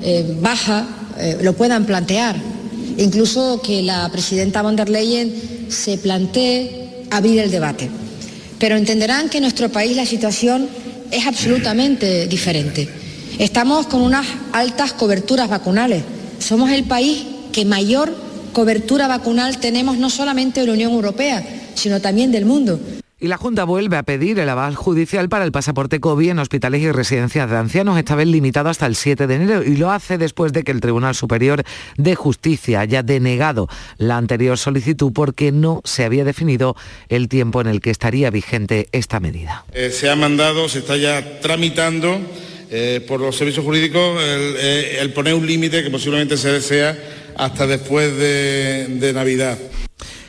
eh, 0.00 0.38
baja 0.40 0.86
eh, 1.18 1.36
lo 1.42 1.52
puedan 1.52 1.84
plantear. 1.84 2.57
Incluso 2.98 3.62
que 3.62 3.80
la 3.82 4.08
presidenta 4.10 4.60
von 4.60 4.74
der 4.74 4.88
Leyen 4.88 5.32
se 5.68 5.98
plantee 5.98 7.06
abrir 7.10 7.38
el 7.38 7.50
debate. 7.50 7.88
Pero 8.58 8.76
entenderán 8.76 9.28
que 9.28 9.38
en 9.38 9.42
nuestro 9.42 9.70
país 9.70 9.96
la 9.96 10.04
situación 10.04 10.68
es 11.10 11.26
absolutamente 11.26 12.26
diferente. 12.26 12.88
Estamos 13.38 13.86
con 13.86 14.02
unas 14.02 14.26
altas 14.52 14.92
coberturas 14.92 15.48
vacunales. 15.48 16.02
Somos 16.40 16.70
el 16.70 16.84
país 16.84 17.24
que 17.52 17.64
mayor 17.64 18.14
cobertura 18.52 19.06
vacunal 19.06 19.58
tenemos 19.58 19.96
no 19.96 20.10
solamente 20.10 20.60
de 20.60 20.66
la 20.66 20.72
Unión 20.72 20.92
Europea, 20.92 21.44
sino 21.74 22.00
también 22.00 22.32
del 22.32 22.46
mundo. 22.46 22.80
Y 23.20 23.26
la 23.26 23.36
Junta 23.36 23.64
vuelve 23.64 23.96
a 23.96 24.04
pedir 24.04 24.38
el 24.38 24.48
aval 24.48 24.76
judicial 24.76 25.28
para 25.28 25.44
el 25.44 25.50
pasaporte 25.50 25.98
COVID 25.98 26.30
en 26.30 26.38
hospitales 26.38 26.82
y 26.82 26.92
residencias 26.92 27.50
de 27.50 27.56
ancianos, 27.56 27.98
esta 27.98 28.14
vez 28.14 28.28
limitado 28.28 28.68
hasta 28.68 28.86
el 28.86 28.94
7 28.94 29.26
de 29.26 29.34
enero, 29.34 29.64
y 29.64 29.76
lo 29.76 29.90
hace 29.90 30.18
después 30.18 30.52
de 30.52 30.62
que 30.62 30.70
el 30.70 30.80
Tribunal 30.80 31.16
Superior 31.16 31.64
de 31.96 32.14
Justicia 32.14 32.78
haya 32.78 33.02
denegado 33.02 33.68
la 33.96 34.18
anterior 34.18 34.56
solicitud 34.56 35.12
porque 35.12 35.50
no 35.50 35.80
se 35.82 36.04
había 36.04 36.24
definido 36.24 36.76
el 37.08 37.28
tiempo 37.28 37.60
en 37.60 37.66
el 37.66 37.80
que 37.80 37.90
estaría 37.90 38.30
vigente 38.30 38.88
esta 38.92 39.18
medida. 39.18 39.64
Eh, 39.72 39.90
se 39.90 40.08
ha 40.08 40.14
mandado, 40.14 40.68
se 40.68 40.78
está 40.78 40.96
ya 40.96 41.40
tramitando 41.40 42.20
eh, 42.70 43.04
por 43.08 43.18
los 43.18 43.34
servicios 43.34 43.64
jurídicos 43.64 44.22
el, 44.22 44.54
eh, 44.58 44.98
el 45.00 45.12
poner 45.12 45.34
un 45.34 45.44
límite 45.44 45.82
que 45.82 45.90
posiblemente 45.90 46.36
se 46.36 46.52
desea 46.52 46.96
hasta 47.36 47.66
después 47.66 48.16
de, 48.16 48.86
de 49.00 49.12
Navidad. 49.12 49.58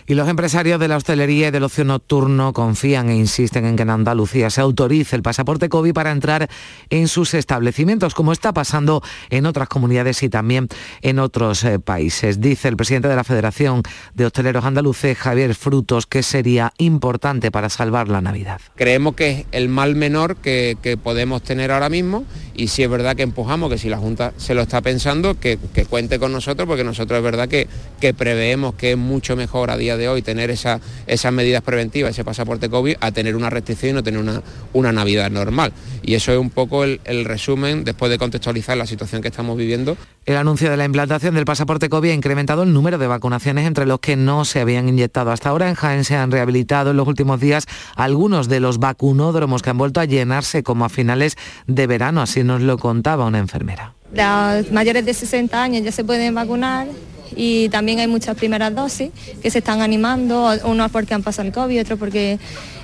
Y 0.10 0.16
los 0.16 0.28
empresarios 0.28 0.80
de 0.80 0.88
la 0.88 0.98
hostelería 0.98 1.50
y 1.50 1.52
del 1.52 1.66
ocio 1.66 1.86
nocturno 1.86 2.52
confían 2.52 3.10
e 3.10 3.16
insisten 3.16 3.68
en 3.68 3.76
que 3.76 3.84
en 3.84 3.92
Andalucía 3.92 4.50
se 4.50 4.60
autorice 4.60 5.16
el 5.16 5.22
pasaporte 5.22 5.70
COVID 5.70 5.94
para 5.94 6.10
entrar 6.10 6.50
en 6.90 7.08
sus 7.08 7.36
establecimientos, 7.36 8.16
como 8.16 8.34
está 8.34 8.52
pasando 8.52 9.04
en 9.30 9.46
otras 9.46 9.70
comunidades 9.70 10.24
y 10.24 10.30
también 10.30 10.68
en 11.04 11.20
otros 11.20 11.64
eh, 11.64 11.78
países. 11.78 12.42
Dice 12.42 12.70
el 12.70 12.76
presidente 12.76 13.08
de 13.08 13.16
la 13.16 13.24
Federación 13.24 13.84
de 14.16 14.26
Hosteleros 14.26 14.66
Andaluces, 14.66 15.16
Javier 15.16 15.54
Frutos, 15.54 16.08
que 16.08 16.24
sería 16.24 16.74
importante 16.80 17.52
para 17.52 17.70
salvar 17.70 18.08
la 18.08 18.20
Navidad. 18.20 18.62
Creemos 18.78 19.14
que 19.14 19.30
es 19.30 19.46
el 19.52 19.70
mal 19.70 19.96
menor 19.96 20.38
que, 20.38 20.76
podemos 21.04 21.44
tener 21.44 21.70
ahora 21.70 21.90
mismo 21.90 22.26
y 22.56 22.70
si 22.70 22.82
es 22.82 22.90
verdad 22.90 23.16
que 23.16 23.22
empujamos, 23.22 23.70
que 23.70 23.78
si 23.78 23.90
la 23.90 24.00
Junta 24.00 24.34
se 24.38 24.56
lo 24.56 24.64
está 24.64 24.82
pensando, 24.82 25.40
que, 25.40 25.60
que 25.72 25.86
cuente 25.86 26.18
con 26.18 26.32
nosotros, 26.32 26.68
porque 26.68 26.84
nosotros 26.84 27.18
es 27.18 27.24
verdad 27.24 27.48
que, 27.48 27.68
que 28.00 28.16
preveemos 28.16 28.74
que 28.74 28.94
es 28.94 28.98
mucho 28.98 29.36
mejor 29.36 29.70
a 29.70 29.78
día 29.78 29.98
de 29.99 29.99
hoy 30.08 30.22
tener 30.22 30.50
esa, 30.50 30.80
esas 31.08 31.34
medidas 31.34 31.62
preventivas, 31.62 32.12
ese 32.12 32.24
pasaporte 32.24 32.70
COVID, 32.70 32.96
a 33.00 33.12
tener 33.12 33.36
una 33.36 33.50
restricción 33.50 33.92
y 33.92 33.94
no 33.94 34.04
tener 34.04 34.20
una, 34.20 34.42
una 34.74 34.92
Navidad 34.92 35.30
normal. 35.30 35.74
Y 36.02 36.16
eso 36.16 36.32
es 36.32 36.38
un 36.38 36.50
poco 36.50 36.84
el, 36.84 37.02
el 37.06 37.26
resumen, 37.26 37.84
después 37.84 38.10
de 38.12 38.18
contextualizar 38.18 38.78
la 38.78 38.86
situación 38.86 39.22
que 39.22 39.28
estamos 39.28 39.58
viviendo. 39.58 39.98
El 40.26 40.38
anuncio 40.38 40.70
de 40.70 40.78
la 40.78 40.86
implantación 40.86 41.36
del 41.36 41.46
pasaporte 41.46 41.90
COVID 41.90 42.12
ha 42.12 42.14
incrementado 42.14 42.64
el 42.64 42.72
número 42.72 42.98
de 42.98 43.08
vacunaciones 43.08 43.66
entre 43.66 43.86
los 43.86 44.00
que 44.00 44.16
no 44.16 44.46
se 44.46 44.60
habían 44.60 44.88
inyectado 44.88 45.32
hasta 45.32 45.50
ahora. 45.50 45.70
En 45.70 45.76
Jaén 45.76 46.04
se 46.04 46.16
han 46.16 46.32
rehabilitado 46.32 46.92
en 46.92 46.98
los 46.98 47.08
últimos 47.08 47.40
días 47.40 47.66
algunos 47.96 48.48
de 48.48 48.60
los 48.60 48.80
vacunódromos 48.80 49.62
que 49.62 49.72
han 49.72 49.78
vuelto 49.78 50.00
a 50.00 50.06
llenarse 50.06 50.64
como 50.64 50.86
a 50.86 50.90
finales 50.90 51.36
de 51.68 51.88
verano, 51.88 52.22
así 52.22 52.44
nos 52.44 52.62
lo 52.62 52.78
contaba 52.78 53.26
una 53.26 53.40
enfermera. 53.40 53.94
Los 54.14 54.72
mayores 54.72 55.06
de 55.06 55.14
60 55.14 55.62
años 55.62 55.84
ya 55.84 55.92
se 55.92 56.04
pueden 56.04 56.34
vacunar 56.34 56.88
y 57.36 57.70
también 57.70 58.00
hay 58.00 58.08
muchas 58.08 58.36
primeras 58.36 58.74
dosis 58.74 59.12
que 59.42 59.52
se 59.52 59.60
están 59.60 59.82
animando, 59.82 60.52
unos 60.64 60.92
porque 60.92 61.14
han 61.14 61.24
pasado 61.24 61.48
el 61.48 61.54
COVID, 61.54 61.82
otros 61.82 62.00
porque 62.00 62.40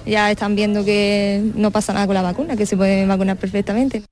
ya 0.05 0.31
están 0.31 0.55
viendo 0.55 0.85
que 0.85 1.41
no 1.55 1.71
pasa 1.71 1.93
nada 1.93 2.05
con 2.05 2.15
la 2.15 2.21
vacuna, 2.21 2.55
que 2.55 2.65
se 2.65 2.77
pueden 2.77 3.07
vacunar 3.07 3.37
perfectamente. 3.37 4.03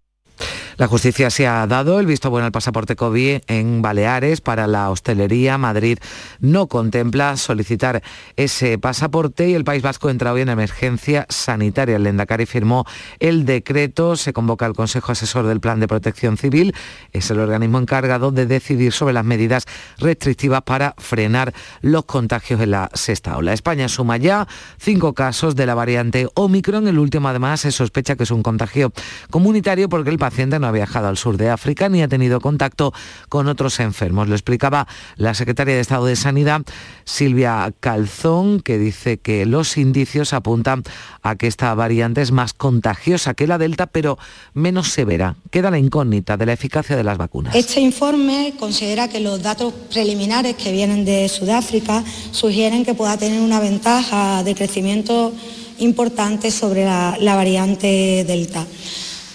La 0.77 0.87
justicia 0.87 1.29
se 1.29 1.45
ha 1.45 1.67
dado 1.67 1.99
el 1.99 2.07
visto 2.07 2.31
bueno 2.31 2.47
al 2.47 2.51
pasaporte 2.51 2.95
COVID 2.95 3.41
en 3.47 3.81
Baleares 3.83 4.41
para 4.41 4.65
la 4.65 4.89
hostelería. 4.89 5.59
Madrid 5.59 5.99
no 6.39 6.65
contempla 6.67 7.37
solicitar 7.37 8.01
ese 8.37 8.79
pasaporte 8.79 9.49
y 9.49 9.53
el 9.53 9.65
País 9.65 9.83
Vasco 9.83 10.09
entra 10.09 10.33
hoy 10.33 10.41
en 10.41 10.49
emergencia 10.49 11.27
sanitaria. 11.29 11.97
El 11.97 12.03
Lendakari 12.03 12.47
firmó 12.47 12.85
el 13.19 13.45
decreto, 13.45 14.15
se 14.15 14.33
convoca 14.33 14.65
al 14.65 14.73
Consejo 14.73 15.11
Asesor 15.11 15.45
del 15.45 15.59
Plan 15.59 15.79
de 15.79 15.87
Protección 15.87 16.37
Civil. 16.37 16.73
Es 17.11 17.29
el 17.29 17.39
organismo 17.39 17.77
encargado 17.77 18.31
de 18.31 18.47
decidir 18.47 18.93
sobre 18.93 19.13
las 19.13 19.25
medidas 19.25 19.65
restrictivas 19.99 20.63
para 20.63 20.95
frenar 20.97 21.53
los 21.81 22.05
contagios 22.05 22.59
en 22.61 22.71
la 22.71 22.89
sexta 22.95 23.37
ola. 23.37 23.53
España 23.53 23.87
suma 23.89 24.17
ya 24.17 24.47
cinco 24.79 25.13
casos 25.13 25.55
de 25.55 25.67
la 25.67 25.75
variante 25.75 26.27
Omicron. 26.33 26.87
El 26.87 26.97
último 26.97 27.27
además 27.27 27.61
se 27.61 27.71
sospecha 27.71 28.15
que 28.15 28.23
es 28.23 28.31
un 28.31 28.41
contagio 28.41 28.91
comunitario 29.29 29.87
porque 29.87 30.09
el 30.09 30.17
paciente 30.17 30.62
no 30.63 30.69
ha 30.69 30.71
viajado 30.71 31.09
al 31.09 31.17
sur 31.17 31.35
de 31.35 31.49
África 31.49 31.89
ni 31.89 32.01
ha 32.01 32.07
tenido 32.07 32.39
contacto 32.39 32.93
con 33.27 33.49
otros 33.49 33.81
enfermos. 33.81 34.29
Lo 34.29 34.35
explicaba 34.35 34.87
la 35.17 35.33
secretaria 35.33 35.75
de 35.75 35.81
Estado 35.81 36.05
de 36.05 36.15
Sanidad, 36.15 36.61
Silvia 37.03 37.73
Calzón, 37.81 38.61
que 38.61 38.77
dice 38.77 39.17
que 39.17 39.45
los 39.45 39.77
indicios 39.77 40.31
apuntan 40.31 40.83
a 41.21 41.35
que 41.35 41.47
esta 41.47 41.75
variante 41.75 42.21
es 42.21 42.31
más 42.31 42.53
contagiosa 42.53 43.33
que 43.33 43.45
la 43.45 43.57
Delta, 43.57 43.87
pero 43.87 44.17
menos 44.53 44.87
severa. 44.87 45.35
Queda 45.51 45.69
la 45.69 45.79
incógnita 45.79 46.37
de 46.37 46.45
la 46.45 46.53
eficacia 46.53 46.95
de 46.95 47.03
las 47.03 47.17
vacunas. 47.17 47.55
Este 47.55 47.81
informe 47.81 48.53
considera 48.57 49.09
que 49.09 49.19
los 49.19 49.43
datos 49.43 49.73
preliminares 49.91 50.55
que 50.55 50.71
vienen 50.71 51.03
de 51.03 51.27
Sudáfrica 51.27 52.05
sugieren 52.31 52.85
que 52.85 52.93
pueda 52.93 53.17
tener 53.17 53.41
una 53.41 53.59
ventaja 53.59 54.43
de 54.43 54.55
crecimiento 54.55 55.33
importante 55.79 56.51
sobre 56.51 56.85
la, 56.85 57.17
la 57.19 57.35
variante 57.35 58.23
Delta. 58.25 58.65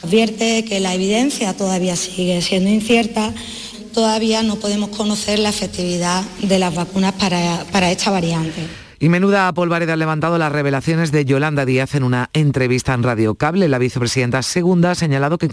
Advierte 0.09 0.65
que 0.65 0.81
la 0.81 0.95
evidencia 0.95 1.55
todavía 1.55 1.95
sigue 1.95 2.41
siendo 2.41 2.71
incierta, 2.71 3.35
todavía 3.93 4.43
no 4.43 4.57
podemos 4.57 4.89
conocer 4.89 5.39
la 5.39 5.51
efectividad 5.51 6.25
de 6.41 6.59
las 6.59 6.75
vacunas 6.75 7.13
para, 7.13 7.67
para 7.73 7.91
esta 7.91 8.11
variante. 8.11 8.88
Y 9.01 9.11
menuda 9.11 9.53
polvareda 9.53 9.93
han 9.93 10.01
levantado 10.01 10.39
las 10.39 10.51
revelaciones 10.51 11.13
de 11.13 11.25
Yolanda 11.25 11.65
Díaz 11.65 11.95
en 11.95 12.03
una 12.03 12.31
entrevista 12.33 12.95
en 12.95 13.05
Radio 13.05 13.37
Cable. 13.37 13.69
La 13.69 13.79
vicepresidenta 13.79 14.43
segunda 14.43 14.91
ha 14.91 14.95
señalado 14.97 15.39
que 15.39 15.49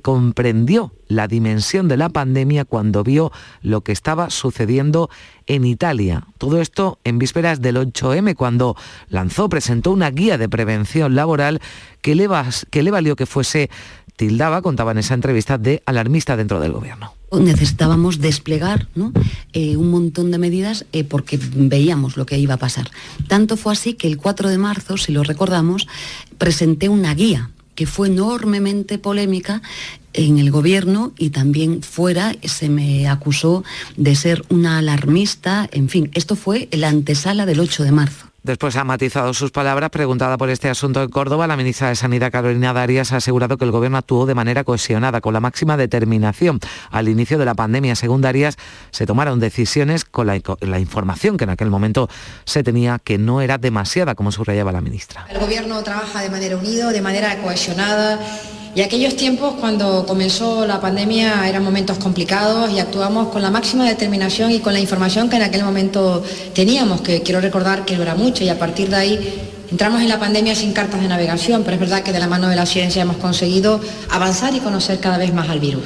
comprendió, 0.00 0.92
la, 1.08 1.26
dimensión 1.26 1.88
de 1.88 1.96
la 1.96 2.08
pandemia 2.08 2.64
cuando 2.64 3.02
vio 3.02 3.32
lo 3.62 3.80
que 3.80 3.90
estaba 3.90 4.30
sucediendo 4.30 5.10
en 5.48 5.64
Italia. 5.64 6.28
Todo 6.38 6.60
esto 6.60 7.00
en 7.02 7.18
vísperas 7.18 7.60
del 7.60 7.78
8M, 7.78 8.36
cuando 8.36 8.76
lanzó, 9.08 9.48
presentó 9.48 9.90
una 9.90 10.12
guía 10.12 10.38
de 10.38 10.48
prevención 10.48 11.16
laboral 11.16 11.60
que 12.00 12.14
le, 12.14 12.28
que 12.70 12.84
le 12.84 12.92
valió 12.92 13.16
que 13.16 13.26
fuese 13.26 13.70
tildaba, 14.14 14.62
contaba 14.62 14.92
en 14.92 14.98
esa 14.98 15.14
entrevista, 15.14 15.58
de 15.58 15.82
alarmista 15.84 16.36
dentro 16.36 16.60
del 16.60 16.70
gobierno 16.70 17.21
necesitábamos 17.40 18.18
desplegar 18.18 18.88
eh, 19.52 19.76
un 19.76 19.90
montón 19.90 20.30
de 20.30 20.38
medidas 20.38 20.86
eh, 20.92 21.04
porque 21.04 21.38
veíamos 21.40 22.16
lo 22.16 22.26
que 22.26 22.38
iba 22.38 22.54
a 22.54 22.58
pasar. 22.58 22.90
Tanto 23.28 23.56
fue 23.56 23.72
así 23.72 23.94
que 23.94 24.08
el 24.08 24.16
4 24.16 24.48
de 24.48 24.58
marzo, 24.58 24.96
si 24.96 25.12
lo 25.12 25.22
recordamos, 25.22 25.86
presenté 26.38 26.88
una 26.88 27.14
guía 27.14 27.50
que 27.74 27.86
fue 27.86 28.08
enormemente 28.08 28.98
polémica 28.98 29.62
en 30.12 30.38
el 30.38 30.50
gobierno 30.50 31.12
y 31.16 31.30
también 31.30 31.82
fuera 31.82 32.36
se 32.44 32.68
me 32.68 33.08
acusó 33.08 33.64
de 33.96 34.14
ser 34.14 34.44
una 34.50 34.78
alarmista, 34.78 35.68
en 35.72 35.88
fin, 35.88 36.10
esto 36.12 36.36
fue 36.36 36.68
la 36.70 36.88
antesala 36.88 37.46
del 37.46 37.60
8 37.60 37.84
de 37.84 37.92
marzo. 37.92 38.31
Después 38.42 38.74
ha 38.74 38.82
matizado 38.82 39.32
sus 39.34 39.52
palabras. 39.52 39.90
Preguntada 39.90 40.36
por 40.36 40.50
este 40.50 40.68
asunto 40.68 41.00
en 41.02 41.08
Córdoba, 41.10 41.46
la 41.46 41.56
ministra 41.56 41.88
de 41.88 41.94
Sanidad, 41.94 42.32
Carolina 42.32 42.72
Darias, 42.72 43.12
ha 43.12 43.16
asegurado 43.16 43.56
que 43.56 43.64
el 43.64 43.70
gobierno 43.70 43.98
actuó 43.98 44.26
de 44.26 44.34
manera 44.34 44.64
cohesionada, 44.64 45.20
con 45.20 45.32
la 45.32 45.40
máxima 45.40 45.76
determinación. 45.76 46.58
Al 46.90 47.08
inicio 47.08 47.38
de 47.38 47.44
la 47.44 47.54
pandemia, 47.54 47.94
según 47.94 48.20
Darias, 48.20 48.56
se 48.90 49.06
tomaron 49.06 49.38
decisiones 49.38 50.04
con 50.04 50.26
la, 50.26 50.40
la 50.60 50.80
información 50.80 51.36
que 51.36 51.44
en 51.44 51.50
aquel 51.50 51.70
momento 51.70 52.08
se 52.44 52.64
tenía, 52.64 52.98
que 52.98 53.16
no 53.16 53.40
era 53.40 53.58
demasiada, 53.58 54.16
como 54.16 54.32
subrayaba 54.32 54.72
la 54.72 54.80
ministra. 54.80 55.26
El 55.30 55.38
gobierno 55.38 55.82
trabaja 55.84 56.22
de 56.22 56.30
manera 56.30 56.56
unida, 56.56 56.90
de 56.90 57.00
manera 57.00 57.36
cohesionada. 57.40 58.18
Y 58.74 58.80
aquellos 58.80 59.16
tiempos 59.16 59.54
cuando 59.60 60.06
comenzó 60.06 60.66
la 60.66 60.80
pandemia 60.80 61.46
eran 61.46 61.62
momentos 61.62 61.98
complicados 61.98 62.70
y 62.70 62.78
actuamos 62.78 63.28
con 63.28 63.42
la 63.42 63.50
máxima 63.50 63.86
determinación 63.86 64.50
y 64.50 64.60
con 64.60 64.72
la 64.72 64.80
información 64.80 65.28
que 65.28 65.36
en 65.36 65.42
aquel 65.42 65.62
momento 65.62 66.24
teníamos, 66.54 67.02
que 67.02 67.20
quiero 67.20 67.42
recordar 67.42 67.84
que 67.84 67.96
no 67.96 68.02
era 68.02 68.14
mucho 68.14 68.44
y 68.44 68.48
a 68.48 68.58
partir 68.58 68.88
de 68.88 68.96
ahí 68.96 69.42
entramos 69.70 70.00
en 70.00 70.08
la 70.08 70.18
pandemia 70.18 70.54
sin 70.54 70.72
cartas 70.72 71.02
de 71.02 71.08
navegación, 71.08 71.64
pero 71.64 71.74
es 71.74 71.80
verdad 71.80 72.02
que 72.02 72.12
de 72.12 72.18
la 72.18 72.28
mano 72.28 72.48
de 72.48 72.56
la 72.56 72.64
ciencia 72.64 73.02
hemos 73.02 73.16
conseguido 73.16 73.78
avanzar 74.08 74.54
y 74.54 74.60
conocer 74.60 75.00
cada 75.00 75.18
vez 75.18 75.34
más 75.34 75.50
al 75.50 75.60
virus. 75.60 75.84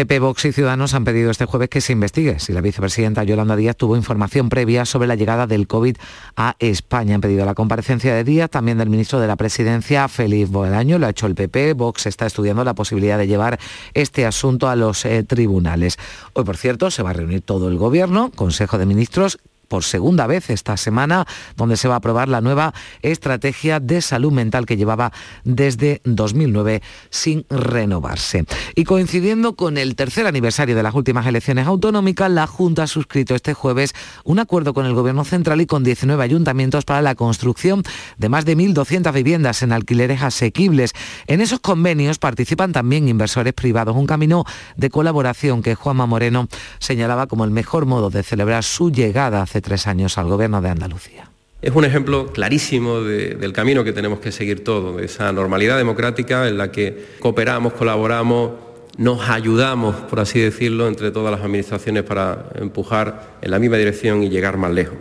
PP, 0.00 0.18
Vox 0.18 0.46
y 0.46 0.52
Ciudadanos 0.52 0.94
han 0.94 1.04
pedido 1.04 1.30
este 1.30 1.44
jueves 1.44 1.68
que 1.68 1.82
se 1.82 1.92
investigue 1.92 2.38
si 2.38 2.54
la 2.54 2.62
vicepresidenta 2.62 3.22
Yolanda 3.22 3.54
Díaz 3.54 3.76
tuvo 3.76 3.96
información 3.96 4.48
previa 4.48 4.86
sobre 4.86 5.06
la 5.06 5.14
llegada 5.14 5.46
del 5.46 5.66
COVID 5.66 5.94
a 6.36 6.56
España. 6.58 7.16
Han 7.16 7.20
pedido 7.20 7.44
la 7.44 7.54
comparecencia 7.54 8.14
de 8.14 8.24
Díaz, 8.24 8.48
también 8.48 8.78
del 8.78 8.88
ministro 8.88 9.20
de 9.20 9.26
la 9.26 9.36
Presidencia, 9.36 10.08
Félix 10.08 10.48
Boelaño. 10.48 10.98
Lo 10.98 11.06
ha 11.06 11.10
hecho 11.10 11.26
el 11.26 11.34
PP. 11.34 11.74
Vox 11.74 12.06
está 12.06 12.24
estudiando 12.24 12.64
la 12.64 12.74
posibilidad 12.74 13.18
de 13.18 13.26
llevar 13.26 13.60
este 13.92 14.24
asunto 14.24 14.70
a 14.70 14.76
los 14.76 15.04
eh, 15.04 15.22
tribunales. 15.22 15.98
Hoy, 16.32 16.44
por 16.44 16.56
cierto, 16.56 16.90
se 16.90 17.02
va 17.02 17.10
a 17.10 17.12
reunir 17.12 17.42
todo 17.42 17.68
el 17.68 17.76
Gobierno, 17.76 18.30
Consejo 18.34 18.78
de 18.78 18.86
Ministros 18.86 19.38
por 19.70 19.84
segunda 19.84 20.26
vez 20.26 20.50
esta 20.50 20.76
semana, 20.76 21.26
donde 21.56 21.76
se 21.76 21.86
va 21.86 21.94
a 21.94 21.98
aprobar 21.98 22.28
la 22.28 22.40
nueva 22.40 22.74
estrategia 23.02 23.78
de 23.78 24.02
salud 24.02 24.32
mental 24.32 24.66
que 24.66 24.76
llevaba 24.76 25.12
desde 25.44 26.00
2009 26.04 26.82
sin 27.08 27.46
renovarse. 27.48 28.46
Y 28.74 28.82
coincidiendo 28.82 29.54
con 29.54 29.78
el 29.78 29.94
tercer 29.94 30.26
aniversario 30.26 30.74
de 30.74 30.82
las 30.82 30.94
últimas 30.94 31.24
elecciones 31.24 31.68
autonómicas, 31.68 32.28
la 32.32 32.48
Junta 32.48 32.82
ha 32.82 32.86
suscrito 32.88 33.36
este 33.36 33.54
jueves 33.54 33.94
un 34.24 34.40
acuerdo 34.40 34.74
con 34.74 34.86
el 34.86 34.94
Gobierno 34.94 35.24
Central 35.24 35.60
y 35.60 35.66
con 35.66 35.84
19 35.84 36.20
ayuntamientos 36.20 36.84
para 36.84 37.00
la 37.00 37.14
construcción 37.14 37.84
de 38.18 38.28
más 38.28 38.44
de 38.44 38.56
1.200 38.56 39.12
viviendas 39.12 39.62
en 39.62 39.70
alquileres 39.70 40.20
asequibles. 40.22 40.94
En 41.28 41.40
esos 41.40 41.60
convenios 41.60 42.18
participan 42.18 42.72
también 42.72 43.08
inversores 43.08 43.54
privados, 43.54 43.94
un 43.94 44.06
camino 44.06 44.44
de 44.76 44.90
colaboración 44.90 45.62
que 45.62 45.76
Juanma 45.76 46.06
Moreno 46.06 46.48
señalaba 46.80 47.28
como 47.28 47.44
el 47.44 47.52
mejor 47.52 47.86
modo 47.86 48.10
de 48.10 48.24
celebrar 48.24 48.64
su 48.64 48.90
llegada 48.90 49.42
hace 49.42 49.59
tres 49.60 49.86
años 49.86 50.18
al 50.18 50.26
Gobierno 50.26 50.60
de 50.60 50.70
Andalucía. 50.70 51.30
Es 51.62 51.74
un 51.74 51.84
ejemplo 51.84 52.32
clarísimo 52.32 53.02
de, 53.02 53.34
del 53.34 53.52
camino 53.52 53.84
que 53.84 53.92
tenemos 53.92 54.20
que 54.20 54.32
seguir 54.32 54.64
todos, 54.64 54.96
de 54.96 55.04
esa 55.04 55.30
normalidad 55.32 55.76
democrática 55.76 56.48
en 56.48 56.56
la 56.56 56.72
que 56.72 57.06
cooperamos, 57.20 57.74
colaboramos, 57.74 58.52
nos 58.96 59.28
ayudamos, 59.28 59.94
por 59.96 60.20
así 60.20 60.40
decirlo, 60.40 60.88
entre 60.88 61.10
todas 61.10 61.30
las 61.30 61.42
administraciones 61.42 62.02
para 62.02 62.46
empujar 62.54 63.36
en 63.40 63.50
la 63.50 63.58
misma 63.58 63.76
dirección 63.76 64.22
y 64.22 64.30
llegar 64.30 64.56
más 64.56 64.72
lejos. 64.72 64.96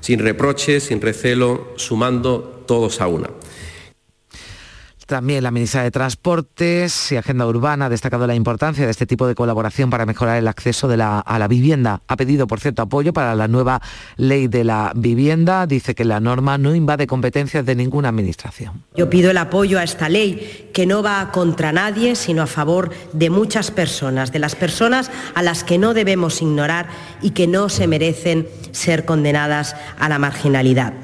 Sin 0.00 0.18
reproches, 0.18 0.84
sin 0.84 1.00
recelo, 1.00 1.72
sumando 1.76 2.64
todos 2.66 3.00
a 3.00 3.06
una. 3.06 3.30
También 5.06 5.42
la 5.42 5.50
ministra 5.50 5.82
de 5.82 5.90
Transportes 5.90 7.12
y 7.12 7.16
Agenda 7.16 7.46
Urbana 7.46 7.86
ha 7.86 7.88
destacado 7.88 8.26
la 8.26 8.34
importancia 8.34 8.84
de 8.84 8.90
este 8.90 9.06
tipo 9.06 9.26
de 9.26 9.34
colaboración 9.34 9.90
para 9.90 10.06
mejorar 10.06 10.38
el 10.38 10.48
acceso 10.48 10.88
a 10.90 11.38
la 11.38 11.48
vivienda. 11.48 12.00
Ha 12.08 12.16
pedido, 12.16 12.46
por 12.46 12.60
cierto, 12.60 12.82
apoyo 12.82 13.12
para 13.12 13.34
la 13.34 13.48
nueva 13.48 13.82
ley 14.16 14.48
de 14.48 14.64
la 14.64 14.92
vivienda. 14.94 15.66
Dice 15.66 15.94
que 15.94 16.04
la 16.04 16.20
norma 16.20 16.56
no 16.58 16.74
invade 16.74 17.06
competencias 17.06 17.66
de 17.66 17.74
ninguna 17.74 18.08
administración. 18.08 18.84
Yo 18.96 19.10
pido 19.10 19.30
el 19.30 19.38
apoyo 19.38 19.78
a 19.78 19.82
esta 19.82 20.08
ley 20.08 20.70
que 20.72 20.86
no 20.86 21.02
va 21.02 21.30
contra 21.32 21.72
nadie, 21.72 22.16
sino 22.16 22.42
a 22.42 22.46
favor 22.46 22.90
de 23.12 23.30
muchas 23.30 23.70
personas, 23.70 24.32
de 24.32 24.38
las 24.38 24.54
personas 24.54 25.10
a 25.34 25.42
las 25.42 25.64
que 25.64 25.78
no 25.78 25.94
debemos 25.94 26.40
ignorar 26.40 26.88
y 27.20 27.30
que 27.30 27.46
no 27.46 27.68
se 27.68 27.86
merecen 27.86 28.48
ser 28.72 29.04
condenadas 29.04 29.76
a 29.98 30.08
la 30.08 30.18
marginalidad. 30.18 30.94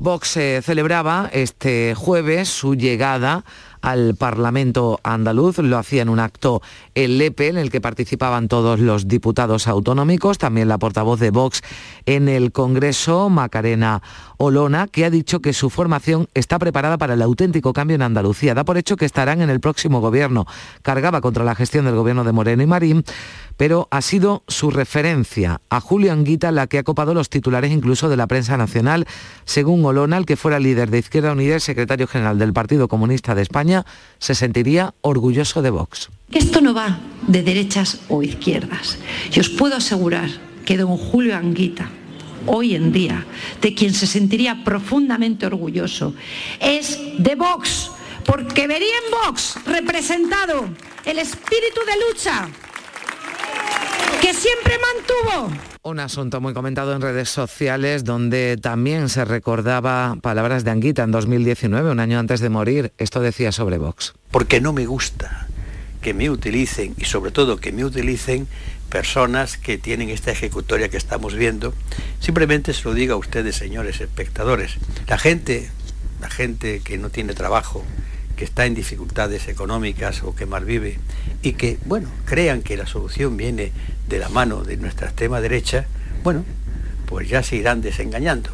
Vox 0.00 0.38
eh, 0.38 0.62
celebraba 0.62 1.28
este 1.30 1.94
jueves 1.94 2.48
su 2.48 2.74
llegada 2.74 3.44
al 3.82 4.14
Parlamento 4.14 4.98
andaluz. 5.02 5.58
Lo 5.58 5.76
hacía 5.76 6.00
en 6.00 6.08
un 6.08 6.20
acto 6.20 6.62
en 6.94 7.18
Lepe, 7.18 7.48
en 7.48 7.58
el 7.58 7.70
que 7.70 7.82
participaban 7.82 8.48
todos 8.48 8.80
los 8.80 9.08
diputados 9.08 9.68
autonómicos, 9.68 10.38
también 10.38 10.68
la 10.68 10.78
portavoz 10.78 11.20
de 11.20 11.30
Vox 11.30 11.62
en 12.06 12.28
el 12.28 12.50
Congreso, 12.50 13.28
Macarena 13.28 14.02
Olona, 14.38 14.86
que 14.86 15.04
ha 15.04 15.10
dicho 15.10 15.40
que 15.40 15.52
su 15.52 15.68
formación 15.68 16.28
está 16.32 16.58
preparada 16.58 16.96
para 16.96 17.12
el 17.12 17.20
auténtico 17.20 17.74
cambio 17.74 17.94
en 17.94 18.02
Andalucía. 18.02 18.54
Da 18.54 18.64
por 18.64 18.78
hecho 18.78 18.96
que 18.96 19.04
estarán 19.04 19.42
en 19.42 19.50
el 19.50 19.60
próximo 19.60 20.00
gobierno. 20.00 20.46
Cargaba 20.80 21.20
contra 21.20 21.44
la 21.44 21.54
gestión 21.54 21.84
del 21.84 21.94
gobierno 21.94 22.24
de 22.24 22.32
Moreno 22.32 22.62
y 22.62 22.66
Marín, 22.66 23.04
pero 23.56 23.88
ha 23.90 24.02
sido 24.02 24.42
su 24.48 24.70
referencia 24.70 25.60
a 25.68 25.80
Julio 25.80 26.12
Anguita 26.12 26.50
la 26.50 26.66
que 26.66 26.78
ha 26.78 26.82
copado 26.82 27.14
los 27.14 27.30
titulares 27.30 27.70
incluso 27.72 28.08
de 28.08 28.16
la 28.16 28.26
prensa 28.26 28.56
nacional. 28.56 29.06
Según 29.44 29.84
Olona, 29.84 30.16
el 30.16 30.26
que 30.26 30.36
fuera 30.36 30.58
líder 30.58 30.90
de 30.90 30.98
Izquierda 30.98 31.32
Unida 31.32 31.56
y 31.56 31.60
secretario 31.60 32.06
general 32.06 32.38
del 32.38 32.52
Partido 32.52 32.88
Comunista 32.88 33.34
de 33.34 33.42
España, 33.42 33.84
se 34.18 34.34
sentiría 34.34 34.94
orgulloso 35.00 35.62
de 35.62 35.70
Vox. 35.70 36.10
Esto 36.32 36.60
no 36.60 36.74
va 36.74 37.00
de 37.26 37.42
derechas 37.42 38.00
o 38.08 38.22
izquierdas. 38.22 38.98
Y 39.34 39.40
os 39.40 39.48
puedo 39.48 39.76
asegurar 39.76 40.30
que 40.64 40.76
don 40.76 40.96
Julio 40.96 41.36
Anguita, 41.36 41.90
hoy 42.46 42.74
en 42.74 42.92
día, 42.92 43.26
de 43.60 43.74
quien 43.74 43.92
se 43.92 44.06
sentiría 44.06 44.62
profundamente 44.64 45.46
orgulloso, 45.46 46.14
es 46.60 46.98
de 47.18 47.34
Vox, 47.34 47.90
porque 48.24 48.66
vería 48.66 48.94
en 49.04 49.10
Vox 49.10 49.56
representado 49.66 50.68
el 51.04 51.18
espíritu 51.18 51.80
de 51.86 52.08
lucha 52.08 52.48
que 54.20 54.34
siempre 54.34 54.74
mantuvo. 54.78 55.56
Un 55.82 56.00
asunto 56.00 56.40
muy 56.40 56.52
comentado 56.52 56.94
en 56.94 57.00
redes 57.00 57.30
sociales 57.30 58.04
donde 58.04 58.58
también 58.60 59.08
se 59.08 59.24
recordaba 59.24 60.16
palabras 60.20 60.64
de 60.64 60.70
Anguita 60.70 61.02
en 61.02 61.10
2019, 61.10 61.90
un 61.90 62.00
año 62.00 62.18
antes 62.18 62.40
de 62.40 62.50
morir. 62.50 62.92
Esto 62.98 63.20
decía 63.20 63.52
sobre 63.52 63.78
Vox. 63.78 64.14
Porque 64.30 64.60
no 64.60 64.72
me 64.72 64.86
gusta 64.86 65.46
que 66.02 66.14
me 66.14 66.30
utilicen 66.30 66.94
y 66.98 67.04
sobre 67.04 67.30
todo 67.30 67.58
que 67.58 67.72
me 67.72 67.84
utilicen 67.84 68.46
personas 68.90 69.56
que 69.56 69.78
tienen 69.78 70.10
esta 70.10 70.30
ejecutoria 70.30 70.88
que 70.88 70.96
estamos 70.96 71.34
viendo. 71.34 71.72
Simplemente 72.20 72.72
se 72.72 72.84
lo 72.84 72.94
digo 72.94 73.14
a 73.14 73.16
ustedes, 73.16 73.56
señores 73.56 74.00
espectadores. 74.00 74.76
La 75.06 75.18
gente, 75.18 75.70
la 76.20 76.28
gente 76.28 76.80
que 76.80 76.98
no 76.98 77.10
tiene 77.10 77.34
trabajo, 77.34 77.84
que 78.40 78.46
está 78.46 78.64
en 78.64 78.74
dificultades 78.74 79.48
económicas 79.48 80.22
o 80.22 80.34
que 80.34 80.46
mal 80.46 80.64
vive 80.64 80.98
y 81.42 81.52
que, 81.52 81.76
bueno, 81.84 82.08
crean 82.24 82.62
que 82.62 82.74
la 82.78 82.86
solución 82.86 83.36
viene 83.36 83.70
de 84.08 84.18
la 84.18 84.30
mano 84.30 84.64
de 84.64 84.78
nuestra 84.78 85.08
extrema 85.08 85.42
derecha, 85.42 85.84
bueno, 86.24 86.46
pues 87.04 87.28
ya 87.28 87.42
se 87.42 87.56
irán 87.56 87.82
desengañando. 87.82 88.48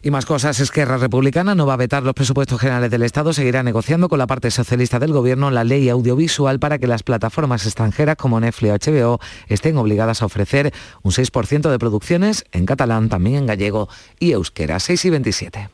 Y 0.00 0.12
más 0.12 0.26
cosas, 0.26 0.60
Esquerra 0.60 0.96
Republicana 0.96 1.56
no 1.56 1.66
va 1.66 1.74
a 1.74 1.76
vetar 1.76 2.04
los 2.04 2.14
presupuestos 2.14 2.60
generales 2.60 2.88
del 2.88 3.02
Estado, 3.02 3.32
seguirá 3.32 3.64
negociando 3.64 4.08
con 4.08 4.20
la 4.20 4.28
parte 4.28 4.52
socialista 4.52 5.00
del 5.00 5.12
Gobierno 5.12 5.50
la 5.50 5.64
ley 5.64 5.88
audiovisual 5.88 6.60
para 6.60 6.78
que 6.78 6.86
las 6.86 7.02
plataformas 7.02 7.66
extranjeras 7.66 8.14
como 8.14 8.38
Netflix 8.38 8.86
o 8.86 8.92
HBO 8.92 9.20
estén 9.48 9.76
obligadas 9.76 10.22
a 10.22 10.26
ofrecer 10.26 10.72
un 11.02 11.10
6% 11.10 11.68
de 11.68 11.78
producciones 11.80 12.44
en 12.52 12.64
catalán, 12.64 13.08
también 13.08 13.38
en 13.38 13.46
gallego 13.46 13.88
y 14.20 14.30
euskera, 14.30 14.78
6 14.78 15.04
y 15.04 15.10
27. 15.10 15.68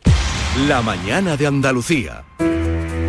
La 0.66 0.80
mañana 0.80 1.36
de 1.36 1.46
Andalucía. 1.46 2.24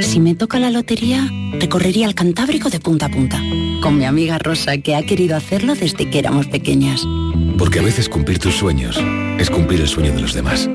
Si 0.00 0.18
me 0.18 0.34
toca 0.34 0.58
la 0.58 0.70
lotería, 0.70 1.28
recorrería 1.60 2.06
el 2.06 2.14
Cantábrico 2.14 2.70
de 2.70 2.80
punta 2.80 3.04
a 3.04 3.08
punta, 3.10 3.38
con 3.82 3.98
mi 3.98 4.06
amiga 4.06 4.38
Rosa, 4.38 4.78
que 4.78 4.96
ha 4.96 5.02
querido 5.02 5.36
hacerlo 5.36 5.74
desde 5.74 6.08
que 6.08 6.18
éramos 6.18 6.46
pequeñas. 6.46 7.02
Porque 7.58 7.80
a 7.80 7.82
veces 7.82 8.08
cumplir 8.08 8.38
tus 8.38 8.54
sueños 8.54 8.98
es 9.38 9.50
cumplir 9.50 9.82
el 9.82 9.88
sueño 9.88 10.14
de 10.14 10.22
los 10.22 10.32
demás. 10.32 10.70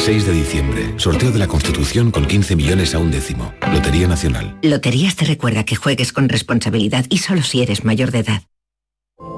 6 0.00 0.26
de 0.26 0.32
diciembre, 0.32 0.94
sorteo 0.96 1.30
de 1.30 1.38
la 1.38 1.46
Constitución 1.46 2.10
con 2.10 2.26
15 2.26 2.56
millones 2.56 2.92
a 2.96 2.98
un 2.98 3.12
décimo. 3.12 3.54
Lotería 3.72 4.08
Nacional. 4.08 4.58
Loterías 4.62 5.14
te 5.14 5.26
recuerda 5.26 5.62
que 5.62 5.76
juegues 5.76 6.12
con 6.12 6.28
responsabilidad 6.28 7.06
y 7.08 7.18
solo 7.18 7.42
si 7.42 7.62
eres 7.62 7.84
mayor 7.84 8.10
de 8.10 8.18
edad. 8.18 8.42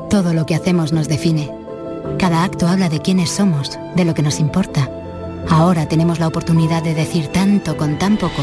Todo 0.08 0.32
lo 0.32 0.46
que 0.46 0.54
hacemos 0.54 0.94
nos 0.94 1.06
define. 1.06 1.50
Cada 2.18 2.44
acto 2.44 2.66
habla 2.66 2.88
de 2.88 3.02
quiénes 3.02 3.28
somos, 3.28 3.78
de 3.94 4.06
lo 4.06 4.14
que 4.14 4.22
nos 4.22 4.40
importa. 4.40 4.90
Ahora 5.50 5.86
tenemos 5.86 6.18
la 6.18 6.28
oportunidad 6.28 6.82
de 6.82 6.94
decir 6.94 7.26
tanto 7.26 7.76
con 7.76 7.98
tan 7.98 8.16
poco. 8.16 8.42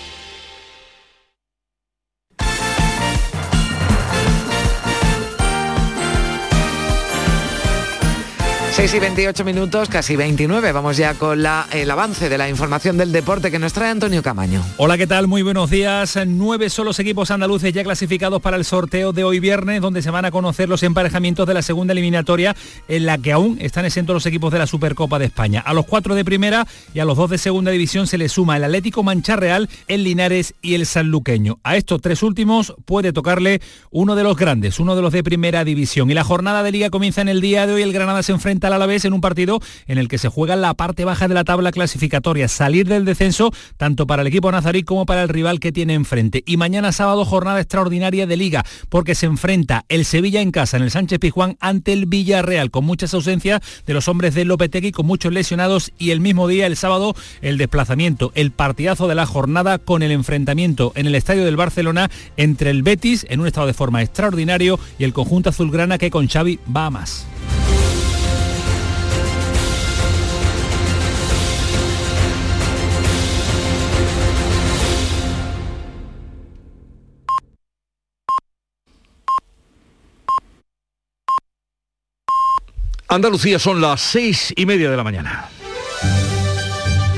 6 8.81 8.95
y 8.95 8.99
28 8.99 9.45
minutos, 9.45 9.89
casi 9.89 10.15
29. 10.15 10.71
Vamos 10.71 10.97
ya 10.97 11.13
con 11.13 11.43
la, 11.43 11.67
el 11.71 11.91
avance 11.91 12.29
de 12.29 12.37
la 12.39 12.49
información 12.49 12.97
del 12.97 13.11
deporte 13.11 13.51
que 13.51 13.59
nos 13.59 13.73
trae 13.73 13.91
Antonio 13.91 14.23
Camaño. 14.23 14.65
Hola, 14.77 14.97
¿qué 14.97 15.05
tal? 15.05 15.27
Muy 15.27 15.43
buenos 15.43 15.69
días. 15.69 16.17
Nueve 16.25 16.67
son 16.71 16.85
los 16.85 16.97
equipos 16.97 17.29
andaluces 17.29 17.71
ya 17.73 17.83
clasificados 17.83 18.41
para 18.41 18.57
el 18.57 18.65
sorteo 18.65 19.13
de 19.13 19.23
hoy 19.23 19.39
viernes, 19.39 19.81
donde 19.81 20.01
se 20.01 20.09
van 20.09 20.25
a 20.25 20.31
conocer 20.31 20.67
los 20.67 20.81
emparejamientos 20.81 21.45
de 21.45 21.53
la 21.53 21.61
segunda 21.61 21.91
eliminatoria, 21.91 22.55
en 22.87 23.05
la 23.05 23.19
que 23.19 23.31
aún 23.31 23.59
están 23.61 23.85
exentos 23.85 24.15
los 24.15 24.25
equipos 24.25 24.51
de 24.51 24.57
la 24.57 24.65
Supercopa 24.65 25.19
de 25.19 25.25
España. 25.25 25.59
A 25.59 25.75
los 25.75 25.85
cuatro 25.85 26.15
de 26.15 26.25
primera 26.25 26.65
y 26.91 27.01
a 27.01 27.05
los 27.05 27.17
dos 27.17 27.29
de 27.29 27.37
segunda 27.37 27.69
división 27.69 28.07
se 28.07 28.17
le 28.17 28.29
suma 28.29 28.57
el 28.57 28.63
Atlético 28.63 29.03
Mancha 29.03 29.35
Real, 29.35 29.69
el 29.89 30.03
Linares 30.03 30.55
y 30.59 30.73
el 30.73 30.87
Sanluqueño. 30.87 31.59
A 31.61 31.77
estos 31.77 32.01
tres 32.01 32.23
últimos 32.23 32.73
puede 32.85 33.13
tocarle 33.13 33.61
uno 33.91 34.15
de 34.15 34.23
los 34.23 34.35
grandes, 34.35 34.79
uno 34.79 34.95
de 34.95 35.03
los 35.03 35.13
de 35.13 35.21
primera 35.21 35.63
división. 35.63 36.09
Y 36.09 36.15
la 36.15 36.23
jornada 36.23 36.63
de 36.63 36.71
liga 36.71 36.89
comienza 36.89 37.21
en 37.21 37.29
el 37.29 37.41
día 37.41 37.67
de 37.67 37.73
hoy. 37.73 37.83
El 37.83 37.93
Granada 37.93 38.23
se 38.23 38.31
enfrenta 38.31 38.70
al 38.71 38.81
Alavés 38.81 39.05
en 39.05 39.13
un 39.13 39.21
partido 39.21 39.59
en 39.87 39.97
el 39.97 40.07
que 40.07 40.17
se 40.17 40.29
juega 40.29 40.55
la 40.55 40.73
parte 40.73 41.05
baja 41.05 41.27
de 41.27 41.33
la 41.33 41.43
tabla 41.43 41.71
clasificatoria, 41.71 42.47
salir 42.47 42.87
del 42.87 43.05
descenso 43.05 43.51
tanto 43.77 44.07
para 44.07 44.21
el 44.21 44.27
equipo 44.27 44.51
nazarí 44.51 44.83
como 44.83 45.05
para 45.05 45.23
el 45.23 45.29
rival 45.29 45.59
que 45.59 45.71
tiene 45.71 45.93
enfrente. 45.93 46.43
Y 46.45 46.57
mañana 46.57 46.91
sábado 46.91 47.25
jornada 47.25 47.59
extraordinaria 47.59 48.27
de 48.27 48.37
liga 48.37 48.65
porque 48.89 49.15
se 49.15 49.25
enfrenta 49.25 49.85
el 49.89 50.05
Sevilla 50.05 50.41
en 50.41 50.51
casa 50.51 50.77
en 50.77 50.83
el 50.83 50.91
Sánchez 50.91 51.19
Pizjuán 51.19 51.57
ante 51.59 51.93
el 51.93 52.05
Villarreal 52.05 52.71
con 52.71 52.85
muchas 52.85 53.13
ausencias 53.13 53.61
de 53.85 53.93
los 53.93 54.07
hombres 54.07 54.33
de 54.35 54.45
Lopetegui 54.45 54.91
con 54.91 55.05
muchos 55.05 55.33
lesionados 55.33 55.91
y 55.97 56.11
el 56.11 56.19
mismo 56.19 56.47
día 56.47 56.67
el 56.67 56.75
sábado 56.75 57.15
el 57.41 57.57
desplazamiento, 57.57 58.31
el 58.35 58.51
partidazo 58.51 59.07
de 59.07 59.15
la 59.15 59.25
jornada 59.25 59.77
con 59.77 60.03
el 60.03 60.11
enfrentamiento 60.11 60.91
en 60.95 61.07
el 61.07 61.15
estadio 61.15 61.45
del 61.45 61.57
Barcelona 61.57 62.09
entre 62.37 62.69
el 62.69 62.83
Betis 62.83 63.25
en 63.29 63.39
un 63.39 63.47
estado 63.47 63.67
de 63.67 63.73
forma 63.73 64.01
extraordinario 64.01 64.79
y 64.97 65.03
el 65.03 65.13
conjunto 65.13 65.49
azulgrana 65.49 65.97
que 65.97 66.11
con 66.11 66.27
Xavi 66.27 66.59
va 66.75 66.87
a 66.87 66.89
más. 66.89 67.25
Andalucía 83.11 83.59
son 83.59 83.81
las 83.81 83.99
seis 83.99 84.53
y 84.55 84.65
media 84.65 84.89
de 84.89 84.95
la 84.95 85.03
mañana. 85.03 85.49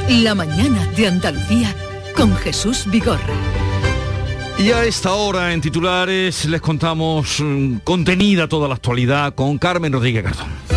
La 0.09 0.33
mañana 0.33 0.87
de 0.97 1.07
Andalucía 1.07 1.75
con 2.15 2.35
Jesús 2.35 2.85
Vigorra. 2.87 3.35
Y 4.57 4.71
a 4.71 4.85
esta 4.85 5.13
hora 5.13 5.53
en 5.53 5.61
titulares 5.61 6.45
les 6.45 6.61
contamos 6.61 7.39
mm, 7.39 7.75
contenida 7.83 8.47
toda 8.47 8.67
la 8.67 8.73
actualidad 8.73 9.35
con 9.35 9.59
Carmen 9.59 9.93
Rodríguez 9.93 10.23
Garzón. 10.23 10.72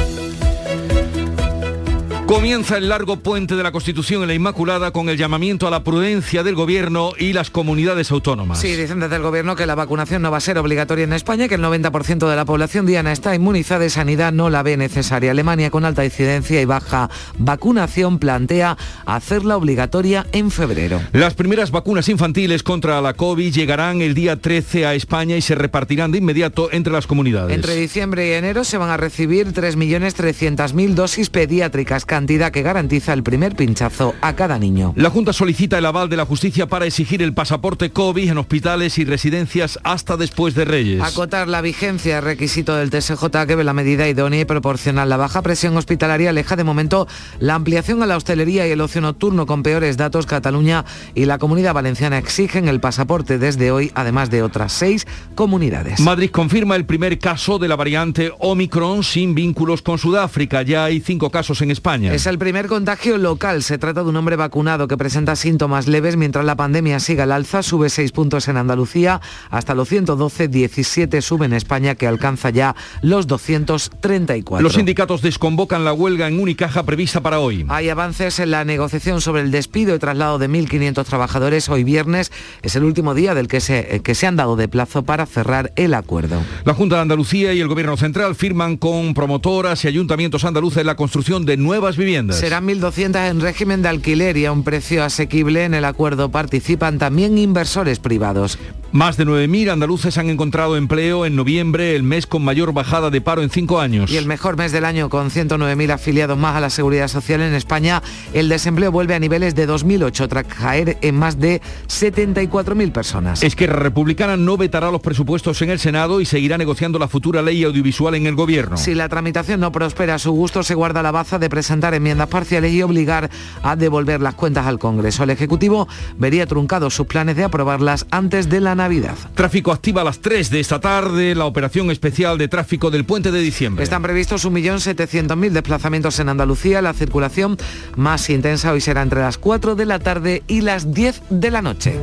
Comienza 2.26 2.76
el 2.76 2.88
largo 2.88 3.18
puente 3.18 3.54
de 3.54 3.62
la 3.62 3.70
Constitución 3.70 4.22
en 4.22 4.28
la 4.28 4.34
Inmaculada 4.34 4.90
con 4.90 5.08
el 5.08 5.16
llamamiento 5.16 5.68
a 5.68 5.70
la 5.70 5.84
prudencia 5.84 6.42
del 6.42 6.56
Gobierno 6.56 7.12
y 7.16 7.32
las 7.32 7.50
comunidades 7.50 8.10
autónomas. 8.10 8.58
Sí, 8.58 8.74
dicen 8.74 8.98
desde 8.98 9.14
el 9.14 9.22
Gobierno 9.22 9.54
que 9.54 9.64
la 9.64 9.76
vacunación 9.76 10.22
no 10.22 10.32
va 10.32 10.38
a 10.38 10.40
ser 10.40 10.58
obligatoria 10.58 11.04
en 11.04 11.12
España, 11.12 11.46
que 11.46 11.54
el 11.54 11.62
90% 11.62 12.28
de 12.28 12.34
la 12.34 12.44
población 12.44 12.84
diana 12.84 13.12
está 13.12 13.32
inmunizada 13.36 13.86
y 13.86 13.90
Sanidad 13.90 14.32
no 14.32 14.50
la 14.50 14.64
ve 14.64 14.76
necesaria. 14.76 15.30
Alemania, 15.30 15.70
con 15.70 15.84
alta 15.84 16.04
incidencia 16.04 16.60
y 16.60 16.64
baja 16.64 17.10
vacunación, 17.38 18.18
plantea 18.18 18.76
hacerla 19.04 19.56
obligatoria 19.56 20.26
en 20.32 20.50
febrero. 20.50 21.00
Las 21.12 21.34
primeras 21.34 21.70
vacunas 21.70 22.08
infantiles 22.08 22.64
contra 22.64 23.00
la 23.00 23.14
COVID 23.14 23.54
llegarán 23.54 24.02
el 24.02 24.14
día 24.14 24.34
13 24.34 24.84
a 24.84 24.94
España 24.94 25.36
y 25.36 25.42
se 25.42 25.54
repartirán 25.54 26.10
de 26.10 26.18
inmediato 26.18 26.70
entre 26.72 26.92
las 26.92 27.06
comunidades. 27.06 27.54
Entre 27.54 27.76
diciembre 27.76 28.26
y 28.26 28.32
enero 28.32 28.64
se 28.64 28.78
van 28.78 28.90
a 28.90 28.96
recibir 28.96 29.52
3.300.000 29.52 30.94
dosis 30.94 31.30
pediátricas 31.30 32.04
cantidad 32.16 32.50
que 32.50 32.62
garantiza 32.62 33.12
el 33.12 33.22
primer 33.22 33.54
pinchazo 33.54 34.14
a 34.22 34.34
cada 34.34 34.58
niño. 34.58 34.94
La 34.96 35.10
Junta 35.10 35.34
solicita 35.34 35.76
el 35.76 35.84
aval 35.84 36.08
de 36.08 36.16
la 36.16 36.24
justicia 36.24 36.66
para 36.66 36.86
exigir 36.86 37.20
el 37.20 37.34
pasaporte 37.34 37.90
COVID 37.90 38.30
en 38.30 38.38
hospitales 38.38 38.96
y 38.96 39.04
residencias 39.04 39.78
hasta 39.82 40.16
después 40.16 40.54
de 40.54 40.64
Reyes. 40.64 41.02
Acotar 41.02 41.46
la 41.46 41.60
vigencia, 41.60 42.22
requisito 42.22 42.74
del 42.74 42.88
TSJ 42.88 43.44
que 43.46 43.54
ve 43.54 43.64
la 43.64 43.74
medida 43.74 44.08
idónea 44.08 44.40
y 44.40 44.44
proporcional. 44.46 45.10
La 45.10 45.18
baja 45.18 45.42
presión 45.42 45.76
hospitalaria 45.76 46.30
aleja 46.30 46.56
de 46.56 46.64
momento 46.64 47.06
la 47.38 47.54
ampliación 47.54 48.02
a 48.02 48.06
la 48.06 48.16
hostelería 48.16 48.66
y 48.66 48.70
el 48.70 48.80
ocio 48.80 49.02
nocturno 49.02 49.44
con 49.44 49.62
peores 49.62 49.98
datos. 49.98 50.24
Cataluña 50.24 50.86
y 51.14 51.26
la 51.26 51.36
Comunidad 51.36 51.74
Valenciana 51.74 52.16
exigen 52.16 52.66
el 52.66 52.80
pasaporte 52.80 53.36
desde 53.36 53.70
hoy, 53.72 53.92
además 53.94 54.30
de 54.30 54.42
otras 54.42 54.72
seis 54.72 55.06
comunidades. 55.34 56.00
Madrid 56.00 56.30
confirma 56.30 56.76
el 56.76 56.86
primer 56.86 57.18
caso 57.18 57.58
de 57.58 57.68
la 57.68 57.76
variante 57.76 58.32
Omicron 58.38 59.04
sin 59.04 59.34
vínculos 59.34 59.82
con 59.82 59.98
Sudáfrica. 59.98 60.62
Ya 60.62 60.84
hay 60.84 61.00
cinco 61.00 61.28
casos 61.28 61.60
en 61.60 61.70
España. 61.70 62.05
Es 62.12 62.26
el 62.26 62.38
primer 62.38 62.66
contagio 62.66 63.18
local. 63.18 63.62
Se 63.62 63.78
trata 63.78 64.02
de 64.02 64.08
un 64.08 64.16
hombre 64.16 64.36
vacunado 64.36 64.88
que 64.88 64.96
presenta 64.96 65.36
síntomas 65.36 65.86
leves 65.86 66.16
mientras 66.16 66.44
la 66.44 66.56
pandemia 66.56 67.00
sigue 67.00 67.22
al 67.22 67.32
alza. 67.32 67.62
Sube 67.62 67.90
6 67.90 68.12
puntos 68.12 68.48
en 68.48 68.56
Andalucía 68.56 69.20
hasta 69.50 69.74
los 69.74 69.88
112, 69.88 70.48
17 70.48 71.22
sube 71.22 71.46
en 71.46 71.52
España 71.52 71.94
que 71.94 72.06
alcanza 72.06 72.50
ya 72.50 72.74
los 73.02 73.26
234. 73.26 74.62
Los 74.62 74.74
sindicatos 74.74 75.22
desconvocan 75.22 75.84
la 75.84 75.92
huelga 75.92 76.28
en 76.28 76.40
Unicaja 76.40 76.84
prevista 76.84 77.20
para 77.20 77.40
hoy. 77.40 77.64
Hay 77.68 77.88
avances 77.88 78.38
en 78.38 78.50
la 78.50 78.64
negociación 78.64 79.20
sobre 79.20 79.42
el 79.42 79.50
despido 79.50 79.94
y 79.94 79.98
traslado 79.98 80.38
de 80.38 80.48
1.500 80.48 81.04
trabajadores. 81.04 81.68
Hoy 81.68 81.84
viernes 81.84 82.32
es 82.62 82.76
el 82.76 82.84
último 82.84 83.14
día 83.14 83.34
del 83.34 83.48
que 83.48 83.60
se, 83.60 84.00
que 84.02 84.14
se 84.14 84.26
han 84.26 84.36
dado 84.36 84.56
de 84.56 84.68
plazo 84.68 85.04
para 85.04 85.26
cerrar 85.26 85.72
el 85.76 85.94
acuerdo. 85.94 86.42
La 86.64 86.74
Junta 86.74 86.96
de 86.96 87.02
Andalucía 87.02 87.52
y 87.52 87.60
el 87.60 87.68
Gobierno 87.68 87.96
Central 87.96 88.34
firman 88.34 88.76
con 88.76 89.14
promotoras 89.14 89.84
y 89.84 89.88
ayuntamientos 89.88 90.44
andaluces 90.44 90.84
la 90.84 90.96
construcción 90.96 91.44
de 91.44 91.56
nuevas 91.56 91.95
viviendas. 91.96 92.38
Serán 92.38 92.66
1.200 92.66 93.30
en 93.30 93.40
régimen 93.40 93.82
de 93.82 93.88
alquiler 93.88 94.36
y 94.36 94.46
a 94.46 94.52
un 94.52 94.64
precio 94.64 95.04
asequible. 95.04 95.64
En 95.64 95.74
el 95.74 95.84
acuerdo 95.84 96.30
participan 96.30 96.98
también 96.98 97.38
inversores 97.38 97.98
privados. 97.98 98.58
Más 98.96 99.18
de 99.18 99.26
9.000 99.26 99.72
andaluces 99.72 100.16
han 100.16 100.30
encontrado 100.30 100.74
empleo 100.74 101.26
en 101.26 101.36
noviembre, 101.36 101.94
el 101.94 102.02
mes 102.02 102.26
con 102.26 102.42
mayor 102.42 102.72
bajada 102.72 103.10
de 103.10 103.20
paro 103.20 103.42
en 103.42 103.50
cinco 103.50 103.78
años. 103.78 104.10
Y 104.10 104.16
el 104.16 104.24
mejor 104.24 104.56
mes 104.56 104.72
del 104.72 104.86
año 104.86 105.10
con 105.10 105.28
109.000 105.28 105.90
afiliados 105.92 106.38
más 106.38 106.56
a 106.56 106.60
la 106.60 106.70
seguridad 106.70 107.06
social 107.08 107.42
en 107.42 107.52
España. 107.52 108.02
El 108.32 108.48
desempleo 108.48 108.90
vuelve 108.90 109.14
a 109.14 109.18
niveles 109.18 109.54
de 109.54 109.66
2008 109.66 110.28
tras 110.28 110.44
caer 110.44 110.96
en 111.02 111.14
más 111.14 111.38
de 111.38 111.60
74.000 111.88 112.90
personas. 112.90 113.42
Esquerra 113.42 113.80
Republicana 113.80 114.38
no 114.38 114.56
vetará 114.56 114.90
los 114.90 115.02
presupuestos 115.02 115.60
en 115.60 115.68
el 115.68 115.78
Senado 115.78 116.22
y 116.22 116.24
seguirá 116.24 116.56
negociando 116.56 116.98
la 116.98 117.06
futura 117.06 117.42
ley 117.42 117.64
audiovisual 117.64 118.14
en 118.14 118.26
el 118.26 118.34
Gobierno. 118.34 118.78
Si 118.78 118.94
la 118.94 119.10
tramitación 119.10 119.60
no 119.60 119.72
prospera 119.72 120.14
a 120.14 120.18
su 120.18 120.32
gusto, 120.32 120.62
se 120.62 120.74
guarda 120.74 121.02
la 121.02 121.10
baza 121.10 121.38
de 121.38 121.50
presentar 121.50 121.92
enmiendas 121.92 122.28
parciales 122.28 122.72
y 122.72 122.82
obligar 122.82 123.28
a 123.62 123.76
devolver 123.76 124.22
las 124.22 124.36
cuentas 124.36 124.64
al 124.66 124.78
Congreso. 124.78 125.24
El 125.24 125.28
Ejecutivo 125.28 125.86
vería 126.16 126.46
truncados 126.46 126.94
sus 126.94 127.06
planes 127.06 127.36
de 127.36 127.44
aprobarlas 127.44 128.06
antes 128.10 128.48
de 128.48 128.60
la 128.62 128.74
Navidad. 128.86 129.16
Tráfico 129.34 129.72
activa 129.72 130.02
a 130.02 130.04
las 130.04 130.20
3 130.20 130.48
de 130.48 130.60
esta 130.60 130.78
tarde 130.78 131.34
la 131.34 131.46
operación 131.46 131.90
especial 131.90 132.38
de 132.38 132.46
tráfico 132.46 132.88
del 132.88 133.04
puente 133.04 133.32
de 133.32 133.40
diciembre. 133.40 133.82
Están 133.82 134.00
previstos 134.00 134.46
1.700.000 134.46 135.50
desplazamientos 135.50 136.20
en 136.20 136.28
Andalucía. 136.28 136.80
La 136.82 136.92
circulación 136.92 137.56
más 137.96 138.30
intensa 138.30 138.70
hoy 138.70 138.80
será 138.80 139.02
entre 139.02 139.22
las 139.22 139.38
4 139.38 139.74
de 139.74 139.86
la 139.86 139.98
tarde 139.98 140.44
y 140.46 140.60
las 140.60 140.94
10 140.94 141.20
de 141.30 141.50
la 141.50 141.62
noche. 141.62 141.98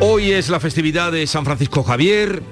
Hoy 0.00 0.32
es 0.32 0.48
la 0.48 0.58
festividad 0.58 1.12
de 1.12 1.24
San 1.28 1.44
Francisco 1.44 1.84
Javier, 1.84 2.42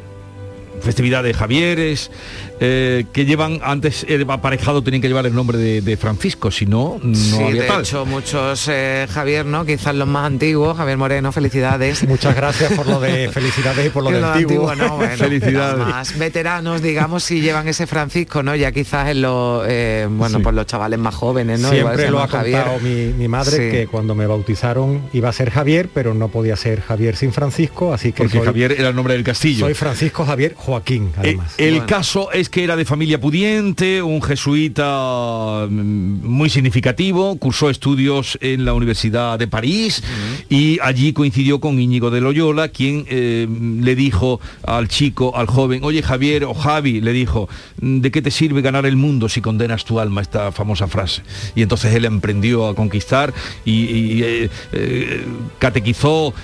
festividad 0.80 1.24
de 1.24 1.34
Javieres, 1.34 2.12
eh, 2.60 3.04
que 3.12 3.24
llevan, 3.24 3.60
antes 3.62 4.04
el 4.08 4.28
aparejado 4.30 4.82
tenían 4.82 5.00
que 5.02 5.08
llevar 5.08 5.26
el 5.26 5.34
nombre 5.34 5.58
de, 5.58 5.80
de 5.80 5.96
Francisco, 5.96 6.50
si 6.50 6.66
no, 6.66 6.98
no 7.02 7.14
sí, 7.14 7.34
había 7.42 7.62
de 7.62 7.68
tal. 7.68 7.80
hecho, 7.82 8.04
muchos 8.06 8.68
eh, 8.70 9.06
Javier, 9.10 9.46
¿no? 9.46 9.64
Quizás 9.64 9.94
los 9.94 10.08
más 10.08 10.26
antiguos, 10.26 10.76
Javier 10.76 10.96
Moreno, 10.98 11.32
felicidades. 11.32 12.06
Muchas 12.08 12.34
gracias 12.34 12.72
por 12.72 12.86
lo 12.86 13.00
de 13.00 13.28
felicidades 13.32 13.86
y 13.86 13.90
por 13.90 14.04
lo 14.04 14.10
de 14.10 14.20
lo 14.20 14.26
antiguo. 14.32 14.70
antiguo, 14.70 14.88
¿no? 14.88 14.96
Bueno, 14.96 15.16
Felicidades. 15.16 15.78
Más 15.78 16.18
veteranos, 16.18 16.82
digamos, 16.82 17.22
si 17.24 17.40
llevan 17.40 17.68
ese 17.68 17.86
Francisco, 17.86 18.42
¿no? 18.42 18.54
Ya 18.56 18.72
quizás 18.72 19.08
en 19.10 19.22
los, 19.22 19.64
eh, 19.68 20.06
bueno, 20.10 20.40
pues 20.40 20.54
los 20.54 20.66
chavales 20.66 20.98
más 20.98 21.14
jóvenes, 21.14 21.60
¿no? 21.60 21.70
Siempre 21.70 22.10
lo 22.10 22.20
ha 22.22 22.28
Javier. 22.28 22.62
contado 22.62 22.80
mi, 22.80 23.12
mi 23.12 23.28
madre 23.28 23.48
Sí. 23.56 23.70
que 23.70 23.86
cuando 23.86 24.14
me 24.14 24.26
bautizaron 24.26 25.02
iba 25.12 25.28
a 25.28 25.32
ser 25.32 25.50
Javier, 25.50 25.88
pero 25.92 26.14
no 26.14 26.28
podía 26.28 26.56
ser 26.56 26.80
Javier 26.82 27.16
sin 27.16 27.32
Francisco, 27.32 27.92
así 27.94 28.12
que 28.12 28.24
Porque 28.24 28.38
soy, 28.38 28.46
Javier 28.46 28.72
era 28.78 28.88
el 28.90 28.96
nombre 28.96 29.14
del 29.14 29.24
castillo. 29.24 29.66
soy 29.66 29.74
Francisco 29.74 30.24
Javier 30.26 30.54
Joaquín, 30.56 31.12
además. 31.16 31.54
Eh, 31.58 31.68
el 31.68 31.84
caso 31.86 32.30
es 32.32 32.47
que 32.48 32.64
era 32.64 32.76
de 32.76 32.84
familia 32.84 33.20
pudiente, 33.20 34.02
un 34.02 34.22
jesuita 34.22 35.66
mm, 35.68 36.26
muy 36.26 36.50
significativo, 36.50 37.36
cursó 37.36 37.70
estudios 37.70 38.38
en 38.40 38.64
la 38.64 38.74
Universidad 38.74 39.38
de 39.38 39.46
París 39.46 40.02
y 40.48 40.78
allí 40.82 41.12
coincidió 41.12 41.60
con 41.60 41.78
Íñigo 41.80 42.10
de 42.10 42.20
Loyola, 42.20 42.68
quien 42.68 43.04
eh, 43.08 43.46
le 43.80 43.94
dijo 43.94 44.40
al 44.64 44.88
chico, 44.88 45.36
al 45.36 45.46
joven, 45.46 45.84
oye 45.84 46.02
Javier 46.02 46.44
o 46.44 46.54
Javi, 46.54 47.00
le 47.00 47.12
dijo, 47.12 47.48
¿de 47.80 48.10
qué 48.10 48.22
te 48.22 48.30
sirve 48.30 48.62
ganar 48.62 48.86
el 48.86 48.96
mundo 48.96 49.28
si 49.28 49.40
condenas 49.40 49.84
tu 49.84 50.00
alma? 50.00 50.20
Esta 50.20 50.52
famosa 50.52 50.86
frase. 50.88 51.22
Y 51.54 51.62
entonces 51.62 51.94
él 51.94 52.04
emprendió 52.04 52.68
a 52.68 52.74
conquistar 52.74 53.32
y, 53.64 53.72
y, 53.72 54.22
eh, 54.22 54.50
eh, 54.72 55.24
catequizó 55.58 56.34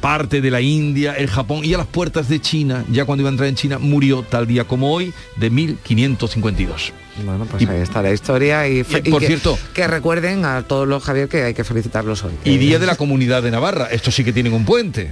parte 0.00 0.40
de 0.40 0.50
la 0.50 0.60
India, 0.60 1.14
el 1.14 1.28
Japón 1.28 1.64
y 1.64 1.74
a 1.74 1.78
las 1.78 1.86
puertas 1.86 2.28
de 2.28 2.40
China, 2.40 2.84
ya 2.90 3.04
cuando 3.04 3.22
iba 3.22 3.30
a 3.30 3.32
entrar 3.32 3.48
en 3.48 3.54
China, 3.54 3.78
murió 3.78 4.22
tal 4.22 4.46
día 4.46 4.64
como 4.64 4.92
hoy 4.92 5.11
de 5.36 5.50
1552. 5.50 6.92
Bueno, 7.24 7.44
pues 7.44 7.68
ahí 7.68 7.80
está 7.80 8.00
la 8.02 8.12
historia 8.12 8.66
y, 8.68 8.80
y, 8.80 8.84
por 8.84 9.20
que, 9.20 9.26
cierto 9.26 9.58
que 9.74 9.86
recuerden 9.86 10.44
a 10.44 10.62
todos 10.62 10.88
los 10.88 11.02
Javier 11.02 11.28
que 11.28 11.42
hay 11.42 11.54
que 11.54 11.64
felicitarlos 11.64 12.24
hoy. 12.24 12.32
Y 12.44 12.56
Día 12.56 12.78
de 12.78 12.86
la 12.86 12.96
Comunidad 12.96 13.42
de 13.42 13.50
Navarra, 13.50 13.88
estos 13.90 14.14
sí 14.14 14.24
que 14.24 14.32
tienen 14.32 14.52
un 14.52 14.64
puente. 14.64 15.10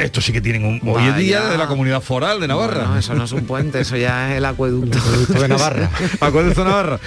Estos 0.00 0.24
sí 0.24 0.32
que 0.32 0.40
tienen 0.40 0.64
un... 0.64 0.80
Hoy 0.88 1.06
es 1.06 1.16
día 1.16 1.42
de 1.50 1.58
la 1.58 1.66
comunidad 1.66 2.00
foral 2.00 2.40
de 2.40 2.48
Navarra. 2.48 2.84
No, 2.84 2.98
eso 2.98 3.14
no 3.14 3.24
es 3.24 3.32
un 3.32 3.44
puente, 3.44 3.80
eso 3.80 3.96
ya 3.96 4.30
es 4.30 4.38
el 4.38 4.44
acueducto. 4.46 4.96
El 4.96 5.04
acueducto 5.04 5.42
de 5.42 5.48
Navarra. 5.48 5.90
acueducto 6.20 6.64
de 6.64 6.70
Navarra. 6.70 7.00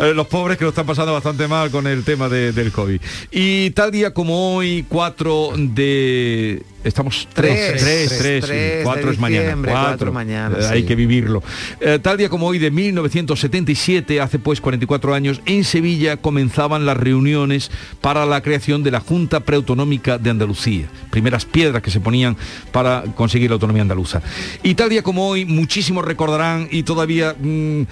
Eh, 0.00 0.12
los 0.12 0.26
pobres 0.26 0.58
que 0.58 0.64
lo 0.64 0.70
están 0.70 0.86
pasando 0.86 1.12
bastante 1.12 1.46
mal 1.46 1.70
con 1.70 1.86
el 1.86 2.02
tema 2.02 2.28
de, 2.28 2.52
del 2.52 2.72
COVID. 2.72 3.00
Y 3.30 3.70
tal 3.70 3.92
día 3.92 4.12
como 4.12 4.56
hoy, 4.56 4.84
4 4.88 5.52
de 5.56 6.62
Estamos 6.84 7.28
tres, 7.32 7.80
tres, 7.80 8.18
tres, 8.18 8.80
cuatro 8.82 9.10
es 9.10 9.18
mañana. 9.18 9.54
Cuatro, 9.54 9.72
cuatro 9.72 10.12
mañana. 10.12 10.56
Eh, 10.58 10.62
sí. 10.62 10.68
Hay 10.72 10.82
que 10.84 10.94
vivirlo. 10.94 11.42
Eh, 11.80 11.98
tal 12.02 12.16
día 12.16 12.28
como 12.28 12.46
hoy 12.46 12.58
de 12.58 12.70
1977, 12.70 14.20
hace 14.20 14.38
pues 14.38 14.60
44 14.60 15.14
años, 15.14 15.40
en 15.46 15.64
Sevilla 15.64 16.16
comenzaban 16.16 16.84
las 16.84 16.96
reuniones 16.96 17.70
para 18.00 18.26
la 18.26 18.42
creación 18.42 18.82
de 18.82 18.90
la 18.90 19.00
Junta 19.00 19.40
Preautonómica 19.40 20.18
de 20.18 20.30
Andalucía. 20.30 20.86
Primeras 21.10 21.44
piedras 21.44 21.82
que 21.82 21.90
se 21.90 22.00
ponían 22.00 22.36
para 22.72 23.04
conseguir 23.14 23.50
la 23.50 23.54
autonomía 23.54 23.82
andaluza. 23.82 24.22
Y 24.62 24.74
tal 24.74 24.90
día 24.90 25.02
como 25.02 25.28
hoy, 25.28 25.44
muchísimos 25.44 26.04
recordarán 26.04 26.68
y 26.70 26.82
todavía 26.82 27.36
mmm, 27.38 27.82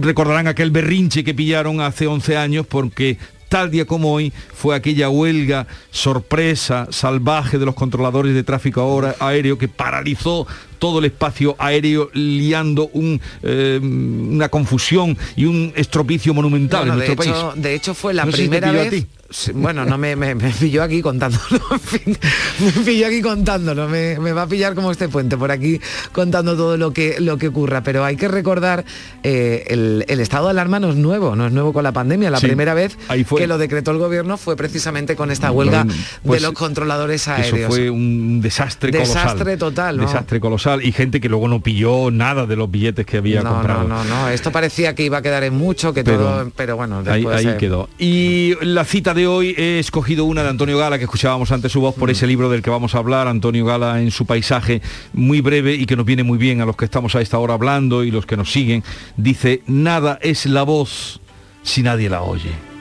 recordarán 0.00 0.46
aquel 0.46 0.70
berrinche 0.70 1.22
que 1.22 1.34
pillaron 1.34 1.80
hace 1.80 2.06
11 2.06 2.36
años 2.36 2.66
porque 2.66 3.18
tal 3.54 3.70
día 3.70 3.84
como 3.84 4.12
hoy 4.12 4.32
fue 4.52 4.74
aquella 4.74 5.08
huelga 5.08 5.68
sorpresa, 5.92 6.88
salvaje 6.90 7.56
de 7.56 7.64
los 7.64 7.76
controladores 7.76 8.34
de 8.34 8.42
tráfico 8.42 9.00
aéreo 9.20 9.58
que 9.58 9.68
paralizó 9.68 10.44
todo 10.84 10.98
el 10.98 11.06
espacio 11.06 11.56
aéreo 11.58 12.10
liando 12.12 12.90
un, 12.92 13.18
eh, 13.42 13.80
una 13.82 14.50
confusión 14.50 15.16
y 15.34 15.46
un 15.46 15.72
estropicio 15.74 16.34
monumental 16.34 16.80
bueno, 16.80 16.92
en 16.92 16.98
nuestro 16.98 17.24
de 17.24 17.30
hecho, 17.30 17.48
país. 17.48 17.62
De 17.62 17.74
hecho 17.74 17.94
fue 17.94 18.12
la 18.12 18.26
no 18.26 18.32
primera 18.32 18.68
si 18.68 18.76
vez... 18.76 19.06
Bueno, 19.54 19.84
no 19.84 19.98
me, 19.98 20.14
me, 20.14 20.34
me, 20.34 20.50
pilló 20.50 20.82
aquí 20.82 21.02
contándolo. 21.02 21.42
me 22.60 22.70
pilló 22.84 23.06
aquí 23.06 23.20
contándolo. 23.20 23.88
Me, 23.88 24.18
me, 24.20 24.32
va 24.32 24.42
a 24.42 24.46
pillar 24.46 24.74
como 24.74 24.90
este 24.92 25.08
puente 25.08 25.36
por 25.36 25.50
aquí 25.50 25.80
contando 26.12 26.56
todo 26.56 26.76
lo 26.76 26.92
que, 26.92 27.16
lo 27.18 27.36
que 27.36 27.48
ocurra. 27.48 27.82
Pero 27.82 28.04
hay 28.04 28.16
que 28.16 28.28
recordar, 28.28 28.84
eh, 29.22 29.64
el, 29.68 30.04
el, 30.08 30.20
estado 30.20 30.44
de 30.44 30.50
alarma 30.50 30.78
no 30.78 30.90
es 30.90 30.96
nuevo, 30.96 31.34
no 31.34 31.46
es 31.46 31.52
nuevo 31.52 31.72
con 31.72 31.82
la 31.82 31.92
pandemia. 31.92 32.30
La 32.30 32.38
sí, 32.38 32.46
primera 32.46 32.74
vez 32.74 32.96
fue. 33.26 33.40
que 33.40 33.46
lo 33.46 33.58
decretó 33.58 33.90
el 33.90 33.98
gobierno 33.98 34.36
fue 34.36 34.56
precisamente 34.56 35.16
con 35.16 35.30
esta 35.30 35.50
huelga 35.50 35.86
pues, 36.22 36.40
de 36.40 36.46
los 36.46 36.54
controladores 36.54 37.26
aéreos. 37.26 37.58
Eso 37.58 37.68
fue 37.68 37.90
un 37.90 38.40
desastre 38.40 38.92
colosal. 38.92 39.14
Desastre 39.14 39.56
total, 39.56 39.96
¿no? 39.96 40.02
Desastre 40.06 40.38
colosal. 40.38 40.73
Y 40.82 40.92
gente 40.92 41.20
que 41.20 41.28
luego 41.28 41.48
no 41.48 41.60
pilló 41.60 42.10
nada 42.10 42.46
de 42.46 42.56
los 42.56 42.70
billetes 42.70 43.06
que 43.06 43.18
había 43.18 43.42
no, 43.42 43.54
comprado. 43.54 43.88
No, 43.88 44.04
no, 44.04 44.22
no. 44.22 44.28
Esto 44.28 44.52
parecía 44.52 44.94
que 44.94 45.04
iba 45.04 45.18
a 45.18 45.22
quedar 45.22 45.44
en 45.44 45.54
mucho, 45.54 45.92
que 45.92 46.04
pero, 46.04 46.18
todo. 46.18 46.52
Pero 46.56 46.76
bueno, 46.76 47.02
ahí, 47.06 47.24
ahí 47.26 47.44
se... 47.44 47.56
quedó. 47.56 47.88
Y 47.98 48.54
la 48.62 48.84
cita 48.84 49.14
de 49.14 49.26
hoy 49.26 49.50
es 49.56 49.86
escogido 49.86 50.24
una 50.24 50.42
de 50.42 50.50
Antonio 50.50 50.78
Gala, 50.78 50.98
que 50.98 51.04
escuchábamos 51.04 51.50
antes 51.52 51.72
su 51.72 51.80
voz 51.80 51.94
por 51.94 52.10
ese 52.10 52.26
libro 52.26 52.48
del 52.48 52.62
que 52.62 52.70
vamos 52.70 52.94
a 52.94 52.98
hablar, 52.98 53.28
Antonio 53.28 53.64
Gala 53.64 54.00
en 54.00 54.10
su 54.10 54.26
paisaje, 54.26 54.82
muy 55.12 55.40
breve 55.40 55.74
y 55.74 55.86
que 55.86 55.96
nos 55.96 56.06
viene 56.06 56.22
muy 56.22 56.38
bien 56.38 56.60
a 56.60 56.66
los 56.66 56.76
que 56.76 56.84
estamos 56.84 57.14
a 57.14 57.20
esta 57.20 57.38
hora 57.38 57.54
hablando 57.54 58.04
y 58.04 58.10
los 58.10 58.26
que 58.26 58.36
nos 58.36 58.52
siguen. 58.52 58.82
Dice, 59.16 59.62
nada 59.66 60.18
es 60.22 60.46
la 60.46 60.62
voz 60.62 61.20
si 61.62 61.82
nadie 61.82 62.08
la 62.08 62.22
oye. 62.22 62.73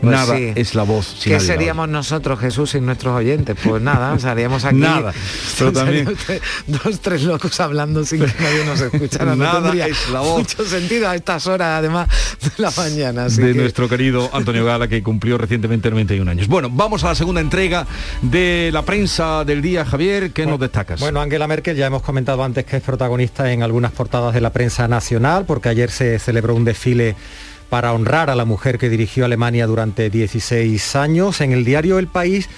Pues 0.00 0.12
nada 0.12 0.36
sí. 0.36 0.52
es 0.54 0.74
la 0.74 0.82
voz. 0.82 1.16
Si 1.18 1.30
¿Qué 1.30 1.40
seríamos 1.40 1.88
nosotros, 1.88 2.38
Jesús, 2.38 2.70
sin 2.70 2.86
nuestros 2.86 3.14
oyentes? 3.14 3.56
Pues 3.62 3.82
nada, 3.82 4.18
salíamos 4.18 4.64
aquí. 4.64 4.76
nada. 4.76 5.12
Pero 5.58 5.72
también 5.72 6.06
dos, 6.66 7.00
tres 7.00 7.22
locos 7.22 7.58
hablando 7.60 8.04
sin 8.04 8.20
que 8.20 8.32
nadie 8.40 8.64
nos 8.64 8.80
escuchara. 8.80 9.36
No 9.36 9.44
nada 9.44 9.86
es 9.86 10.10
la 10.10 10.20
voz. 10.20 10.38
Mucho 10.38 10.64
sentido 10.64 11.08
a 11.08 11.14
estas 11.14 11.46
horas, 11.46 11.78
además 11.78 12.08
de 12.42 12.50
la 12.58 12.70
mañana. 12.76 13.24
Así 13.26 13.40
de 13.40 13.52
que... 13.52 13.58
nuestro 13.58 13.88
querido 13.88 14.30
Antonio 14.32 14.64
Gala, 14.64 14.88
que 14.88 15.02
cumplió 15.02 15.38
recientemente 15.38 15.90
91 15.90 16.30
años. 16.30 16.46
Bueno, 16.48 16.68
vamos 16.70 17.04
a 17.04 17.08
la 17.08 17.14
segunda 17.14 17.40
entrega 17.40 17.86
de 18.22 18.70
la 18.72 18.82
prensa 18.82 19.44
del 19.44 19.62
día, 19.62 19.84
Javier. 19.84 20.32
¿Qué 20.32 20.42
bueno, 20.42 20.52
nos 20.52 20.60
destacas? 20.60 21.00
Bueno, 21.00 21.20
Angela 21.20 21.46
Merkel 21.46 21.76
ya 21.76 21.86
hemos 21.86 22.02
comentado 22.02 22.42
antes 22.44 22.64
que 22.64 22.76
es 22.76 22.82
protagonista 22.82 23.50
en 23.52 23.62
algunas 23.62 23.92
portadas 23.92 24.34
de 24.34 24.40
la 24.40 24.50
prensa 24.50 24.88
nacional, 24.88 25.44
porque 25.46 25.68
ayer 25.68 25.90
se 25.90 26.18
celebró 26.18 26.54
un 26.54 26.64
desfile 26.64 27.16
para 27.68 27.92
honrar 27.92 28.30
a 28.30 28.34
la 28.34 28.44
mujer 28.44 28.78
que 28.78 28.88
dirigió 28.88 29.24
Alemania 29.24 29.66
durante 29.66 30.10
16 30.10 30.96
años. 30.96 31.40
En 31.40 31.52
el 31.52 31.64
diario 31.64 31.98
El 31.98 32.06
País 32.06 32.48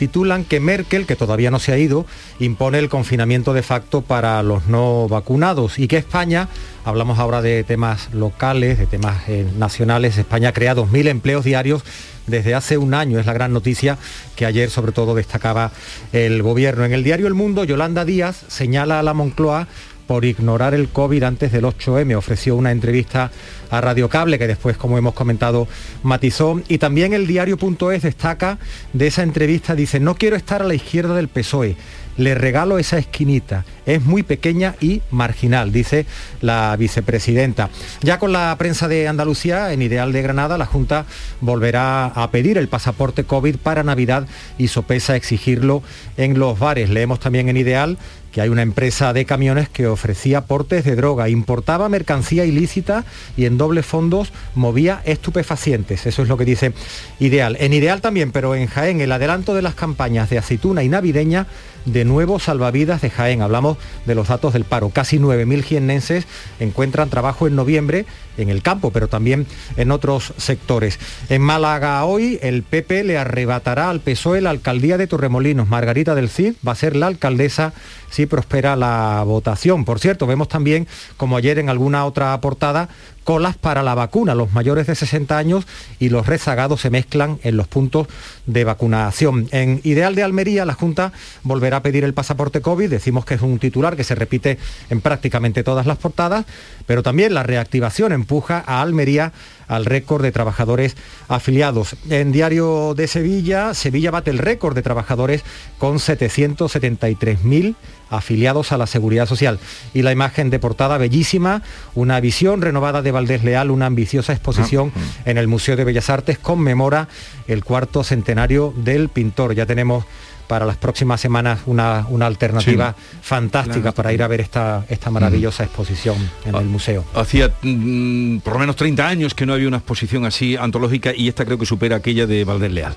titulan 0.00 0.44
que 0.44 0.60
Merkel, 0.60 1.04
que 1.04 1.14
todavía 1.14 1.50
no 1.50 1.58
se 1.58 1.72
ha 1.72 1.78
ido, 1.78 2.06
impone 2.38 2.78
el 2.78 2.88
confinamiento 2.88 3.52
de 3.52 3.62
facto 3.62 4.00
para 4.00 4.42
los 4.42 4.66
no 4.66 5.08
vacunados 5.08 5.78
y 5.78 5.88
que 5.88 5.98
España, 5.98 6.48
hablamos 6.86 7.18
ahora 7.18 7.42
de 7.42 7.64
temas 7.64 8.08
locales, 8.14 8.78
de 8.78 8.86
temas 8.86 9.28
eh, 9.28 9.46
nacionales, 9.58 10.16
España 10.16 10.54
crea 10.54 10.74
2.000 10.74 11.08
empleos 11.08 11.44
diarios 11.44 11.84
desde 12.26 12.54
hace 12.54 12.78
un 12.78 12.94
año. 12.94 13.18
Es 13.18 13.26
la 13.26 13.34
gran 13.34 13.52
noticia 13.52 13.98
que 14.36 14.46
ayer 14.46 14.70
sobre 14.70 14.92
todo 14.92 15.14
destacaba 15.14 15.70
el 16.14 16.42
gobierno. 16.42 16.86
En 16.86 16.94
el 16.94 17.04
diario 17.04 17.26
El 17.26 17.34
Mundo, 17.34 17.64
Yolanda 17.64 18.06
Díaz 18.06 18.44
señala 18.48 19.00
a 19.00 19.02
la 19.02 19.12
Moncloa 19.12 19.68
por 20.10 20.24
ignorar 20.24 20.74
el 20.74 20.88
COVID 20.88 21.22
antes 21.22 21.52
del 21.52 21.62
8M. 21.62 22.16
Ofreció 22.16 22.56
una 22.56 22.72
entrevista 22.72 23.30
a 23.70 23.80
Radio 23.80 24.08
Cable 24.08 24.40
que 24.40 24.48
después, 24.48 24.76
como 24.76 24.98
hemos 24.98 25.14
comentado, 25.14 25.68
matizó. 26.02 26.60
Y 26.66 26.78
también 26.78 27.12
el 27.12 27.28
diario.es 27.28 28.02
destaca 28.02 28.58
de 28.92 29.06
esa 29.06 29.22
entrevista, 29.22 29.76
dice, 29.76 30.00
no 30.00 30.16
quiero 30.16 30.34
estar 30.34 30.62
a 30.62 30.64
la 30.64 30.74
izquierda 30.74 31.14
del 31.14 31.28
PSOE. 31.28 31.76
Le 32.16 32.34
regalo 32.34 32.78
esa 32.78 32.98
esquinita. 32.98 33.64
Es 33.86 34.04
muy 34.04 34.24
pequeña 34.24 34.74
y 34.80 35.00
marginal, 35.12 35.72
dice 35.72 36.06
la 36.40 36.74
vicepresidenta. 36.76 37.70
Ya 38.02 38.18
con 38.18 38.32
la 38.32 38.54
prensa 38.58 38.88
de 38.88 39.06
Andalucía, 39.06 39.72
en 39.72 39.80
Ideal 39.80 40.12
de 40.12 40.22
Granada, 40.22 40.58
la 40.58 40.66
Junta 40.66 41.06
volverá 41.40 42.06
a 42.06 42.30
pedir 42.32 42.58
el 42.58 42.68
pasaporte 42.68 43.24
COVID 43.24 43.56
para 43.58 43.84
Navidad 43.84 44.26
y 44.58 44.68
sopesa 44.68 45.14
exigirlo 45.14 45.84
en 46.16 46.38
los 46.38 46.58
bares. 46.58 46.90
Leemos 46.90 47.20
también 47.20 47.48
en 47.48 47.56
Ideal 47.56 47.96
que 48.32 48.40
hay 48.40 48.48
una 48.48 48.62
empresa 48.62 49.12
de 49.12 49.24
camiones 49.24 49.68
que 49.68 49.86
ofrecía 49.86 50.42
portes 50.42 50.84
de 50.84 50.96
droga, 50.96 51.28
importaba 51.28 51.88
mercancía 51.88 52.44
ilícita 52.44 53.04
y 53.36 53.44
en 53.44 53.58
doble 53.58 53.82
fondos 53.82 54.32
movía 54.54 55.02
estupefacientes. 55.04 56.06
Eso 56.06 56.22
es 56.22 56.28
lo 56.28 56.36
que 56.36 56.44
dice 56.44 56.72
Ideal. 57.18 57.56
En 57.60 57.72
Ideal 57.72 58.00
también, 58.00 58.32
pero 58.32 58.54
en 58.54 58.66
Jaén, 58.66 59.00
el 59.00 59.12
adelanto 59.12 59.54
de 59.54 59.62
las 59.62 59.74
campañas 59.74 60.30
de 60.30 60.38
aceituna 60.38 60.82
y 60.82 60.88
navideña 60.88 61.46
de 61.84 62.04
nuevo 62.04 62.38
salvavidas 62.38 63.00
de 63.00 63.10
Jaén. 63.10 63.42
Hablamos 63.42 63.78
de 64.06 64.14
los 64.14 64.28
datos 64.28 64.52
del 64.52 64.64
paro. 64.64 64.90
Casi 64.90 65.18
9.000 65.18 65.62
jiennenses 65.62 66.26
encuentran 66.58 67.10
trabajo 67.10 67.46
en 67.46 67.56
noviembre 67.56 68.06
en 68.36 68.48
el 68.48 68.62
campo, 68.62 68.90
pero 68.90 69.08
también 69.08 69.46
en 69.76 69.90
otros 69.90 70.32
sectores. 70.36 70.98
En 71.28 71.42
Málaga 71.42 72.04
hoy 72.04 72.38
el 72.42 72.62
PP 72.62 73.04
le 73.04 73.18
arrebatará 73.18 73.90
al 73.90 74.00
PSOE 74.00 74.40
la 74.40 74.50
alcaldía 74.50 74.98
de 74.98 75.06
Torremolinos. 75.06 75.68
Margarita 75.68 76.14
del 76.14 76.30
Cid 76.30 76.54
va 76.66 76.72
a 76.72 76.76
ser 76.76 76.96
la 76.96 77.06
alcaldesa 77.06 77.72
si 78.10 78.26
prospera 78.26 78.76
la 78.76 79.22
votación. 79.24 79.84
Por 79.84 80.00
cierto, 80.00 80.26
vemos 80.26 80.48
también, 80.48 80.88
como 81.16 81.36
ayer 81.36 81.58
en 81.58 81.68
alguna 81.68 82.04
otra 82.04 82.40
portada, 82.40 82.88
colas 83.24 83.56
para 83.56 83.82
la 83.82 83.94
vacuna. 83.94 84.34
Los 84.34 84.52
mayores 84.52 84.86
de 84.88 84.96
60 84.96 85.38
años 85.38 85.66
y 86.00 86.08
los 86.08 86.26
rezagados 86.26 86.80
se 86.80 86.90
mezclan 86.90 87.38
en 87.42 87.56
los 87.56 87.68
puntos 87.68 88.08
de 88.46 88.64
vacunación. 88.64 89.48
En 89.52 89.80
Ideal 89.84 90.16
de 90.16 90.24
Almería, 90.24 90.64
la 90.64 90.74
Junta 90.74 91.12
volverá 91.44 91.69
a 91.74 91.82
pedir 91.82 92.04
el 92.04 92.14
pasaporte 92.14 92.60
COVID. 92.60 92.90
Decimos 92.90 93.24
que 93.24 93.34
es 93.34 93.42
un 93.42 93.58
titular 93.58 93.96
que 93.96 94.04
se 94.04 94.14
repite 94.14 94.58
en 94.90 95.00
prácticamente 95.00 95.62
todas 95.62 95.86
las 95.86 95.98
portadas, 95.98 96.46
pero 96.86 97.02
también 97.02 97.34
la 97.34 97.42
reactivación 97.42 98.12
empuja 98.12 98.62
a 98.66 98.82
Almería 98.82 99.32
al 99.70 99.84
récord 99.84 100.22
de 100.22 100.32
trabajadores 100.32 100.96
afiliados. 101.28 101.94
En 102.08 102.32
Diario 102.32 102.94
de 102.94 103.06
Sevilla, 103.06 103.72
Sevilla 103.72 104.10
bate 104.10 104.30
el 104.30 104.38
récord 104.38 104.74
de 104.74 104.82
trabajadores 104.82 105.44
con 105.78 105.98
773.000 105.98 107.76
afiliados 108.10 108.72
a 108.72 108.78
la 108.78 108.88
Seguridad 108.88 109.26
Social. 109.26 109.60
Y 109.94 110.02
la 110.02 110.10
imagen 110.10 110.50
de 110.50 110.58
portada 110.58 110.98
bellísima, 110.98 111.62
una 111.94 112.18
visión 112.18 112.60
renovada 112.60 113.00
de 113.00 113.12
Valdés 113.12 113.44
Leal, 113.44 113.70
una 113.70 113.86
ambiciosa 113.86 114.32
exposición 114.32 114.92
ah, 114.94 115.00
en 115.24 115.38
el 115.38 115.46
Museo 115.46 115.76
de 115.76 115.84
Bellas 115.84 116.10
Artes 116.10 116.38
conmemora 116.38 117.06
el 117.46 117.64
cuarto 117.64 118.02
centenario 118.02 118.74
del 118.76 119.08
pintor. 119.08 119.54
Ya 119.54 119.66
tenemos 119.66 120.04
para 120.50 120.66
las 120.66 120.76
próximas 120.78 121.20
semanas 121.20 121.60
una, 121.66 122.04
una 122.08 122.26
alternativa 122.26 122.96
Sí. 122.98 123.18
fantástica 123.22 123.80
Claro. 123.82 123.94
para 123.94 124.12
ir 124.12 124.20
a 124.20 124.26
ver 124.26 124.40
esta, 124.40 124.84
esta 124.88 125.08
maravillosa 125.08 125.62
exposición 125.62 126.16
en 126.44 126.56
el 126.56 126.64
museo. 126.64 127.04
Hacía 127.14 127.52
mm, 127.62 128.38
por 128.38 128.54
lo 128.54 128.58
menos 128.58 128.74
30 128.74 129.06
años 129.06 129.32
que 129.32 129.46
no 129.46 129.52
había 129.52 129.68
una 129.68 129.76
exposición 129.76 130.24
así 130.26 130.56
antológica 130.56 131.12
y 131.14 131.28
esta 131.28 131.44
creo 131.44 131.56
que 131.56 131.66
supera 131.66 131.94
aquella 131.96 132.26
de 132.26 132.42
Valdés 132.44 132.72
Leal. 132.72 132.94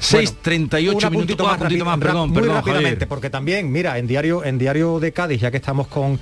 6.38 0.00 1.04
Un 1.06 1.10
minutos. 1.10 1.36
Ah, 1.40 1.50
más, 1.50 1.60
rápido, 1.60 1.84
más, 1.84 1.98
perdón, 1.98 2.28
muy 2.30 2.38
perdón, 2.38 2.54
rápidamente, 2.56 2.90
Javier. 2.90 3.08
porque 3.08 3.30
también, 3.30 3.72
mira, 3.72 3.98
en 3.98 4.06
diario, 4.06 4.44
en 4.44 4.56
diario 4.58 5.00
de 5.00 5.10
Cádiz, 5.12 5.40
ya 5.40 5.50
que 5.50 5.56
estamos 5.56 5.88
con 5.88 6.20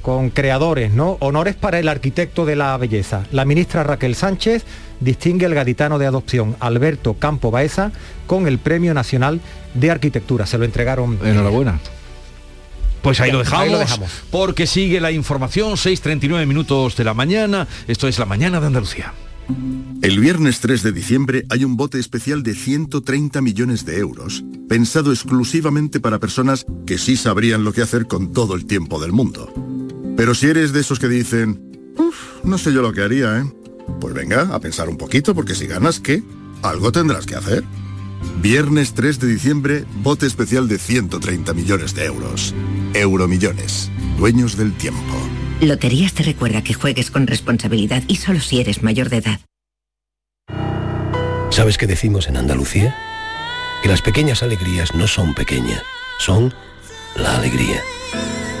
con 0.00 0.30
creadores, 0.30 0.92
¿no? 0.92 1.18
Honores 1.20 1.54
para 1.56 1.78
el 1.80 1.88
arquitecto 1.88 2.46
de 2.46 2.56
la 2.56 2.74
belleza. 2.78 3.24
La 3.32 3.44
ministra 3.44 3.82
Raquel 3.82 4.14
Sánchez 4.14 4.64
distingue 5.00 5.46
el 5.46 5.54
gaditano 5.54 5.98
de 5.98 6.06
adopción 6.06 6.56
Alberto 6.60 7.14
Campo 7.14 7.50
Baeza 7.50 7.92
con 8.26 8.46
el 8.46 8.58
Premio 8.58 8.94
Nacional 8.94 9.40
de 9.74 9.90
Arquitectura. 9.90 10.46
Se 10.46 10.58
lo 10.58 10.64
entregaron. 10.64 11.18
Enhorabuena. 11.24 11.80
Pues 13.02 13.20
ahí 13.20 13.30
lo, 13.30 13.38
dejamos, 13.38 13.64
Ahí 13.64 13.70
lo 13.70 13.78
dejamos. 13.78 14.10
porque 14.30 14.66
sigue 14.66 15.00
la 15.00 15.12
información, 15.12 15.74
6.39 15.74 16.46
minutos 16.46 16.96
de 16.96 17.04
la 17.04 17.14
mañana. 17.14 17.66
Esto 17.86 18.08
es 18.08 18.18
la 18.18 18.26
mañana 18.26 18.60
de 18.60 18.66
Andalucía. 18.66 19.14
El 20.02 20.20
viernes 20.20 20.60
3 20.60 20.82
de 20.82 20.92
diciembre 20.92 21.46
hay 21.48 21.64
un 21.64 21.76
bote 21.76 21.98
especial 21.98 22.42
de 22.42 22.54
130 22.54 23.40
millones 23.40 23.86
de 23.86 23.98
euros, 23.98 24.44
pensado 24.68 25.10
exclusivamente 25.10 26.00
para 26.00 26.18
personas 26.18 26.66
que 26.86 26.98
sí 26.98 27.16
sabrían 27.16 27.64
lo 27.64 27.72
que 27.72 27.82
hacer 27.82 28.06
con 28.06 28.32
todo 28.32 28.54
el 28.54 28.66
tiempo 28.66 29.00
del 29.00 29.12
mundo. 29.12 29.52
Pero 30.16 30.34
si 30.34 30.48
eres 30.48 30.72
de 30.72 30.80
esos 30.80 30.98
que 30.98 31.08
dicen, 31.08 31.94
uff, 31.96 32.44
no 32.44 32.58
sé 32.58 32.72
yo 32.74 32.82
lo 32.82 32.92
que 32.92 33.02
haría, 33.02 33.38
¿eh? 33.38 33.44
Pues 34.00 34.14
venga, 34.14 34.54
a 34.54 34.60
pensar 34.60 34.88
un 34.88 34.96
poquito, 34.96 35.34
porque 35.34 35.54
si 35.54 35.66
ganas, 35.66 36.00
¿qué? 36.00 36.22
Algo 36.62 36.92
tendrás 36.92 37.26
que 37.26 37.34
hacer. 37.36 37.64
Viernes 38.40 38.94
3 38.94 39.20
de 39.20 39.26
diciembre, 39.26 39.84
bote 40.02 40.26
especial 40.26 40.68
de 40.68 40.78
130 40.78 41.54
millones 41.54 41.94
de 41.94 42.04
euros. 42.04 42.54
Euromillones, 42.94 43.90
dueños 44.16 44.56
del 44.56 44.72
tiempo. 44.74 45.14
Loterías 45.60 46.12
te 46.12 46.22
recuerda 46.22 46.62
que 46.62 46.74
juegues 46.74 47.10
con 47.10 47.26
responsabilidad 47.26 48.02
y 48.06 48.16
solo 48.16 48.40
si 48.40 48.60
eres 48.60 48.82
mayor 48.82 49.08
de 49.08 49.16
edad. 49.18 49.40
¿Sabes 51.50 51.78
qué 51.78 51.86
decimos 51.86 52.28
en 52.28 52.36
Andalucía? 52.36 52.94
Que 53.82 53.88
las 53.88 54.02
pequeñas 54.02 54.42
alegrías 54.42 54.94
no 54.94 55.08
son 55.08 55.34
pequeñas, 55.34 55.82
son 56.18 56.54
la 57.16 57.36
alegría. 57.36 57.82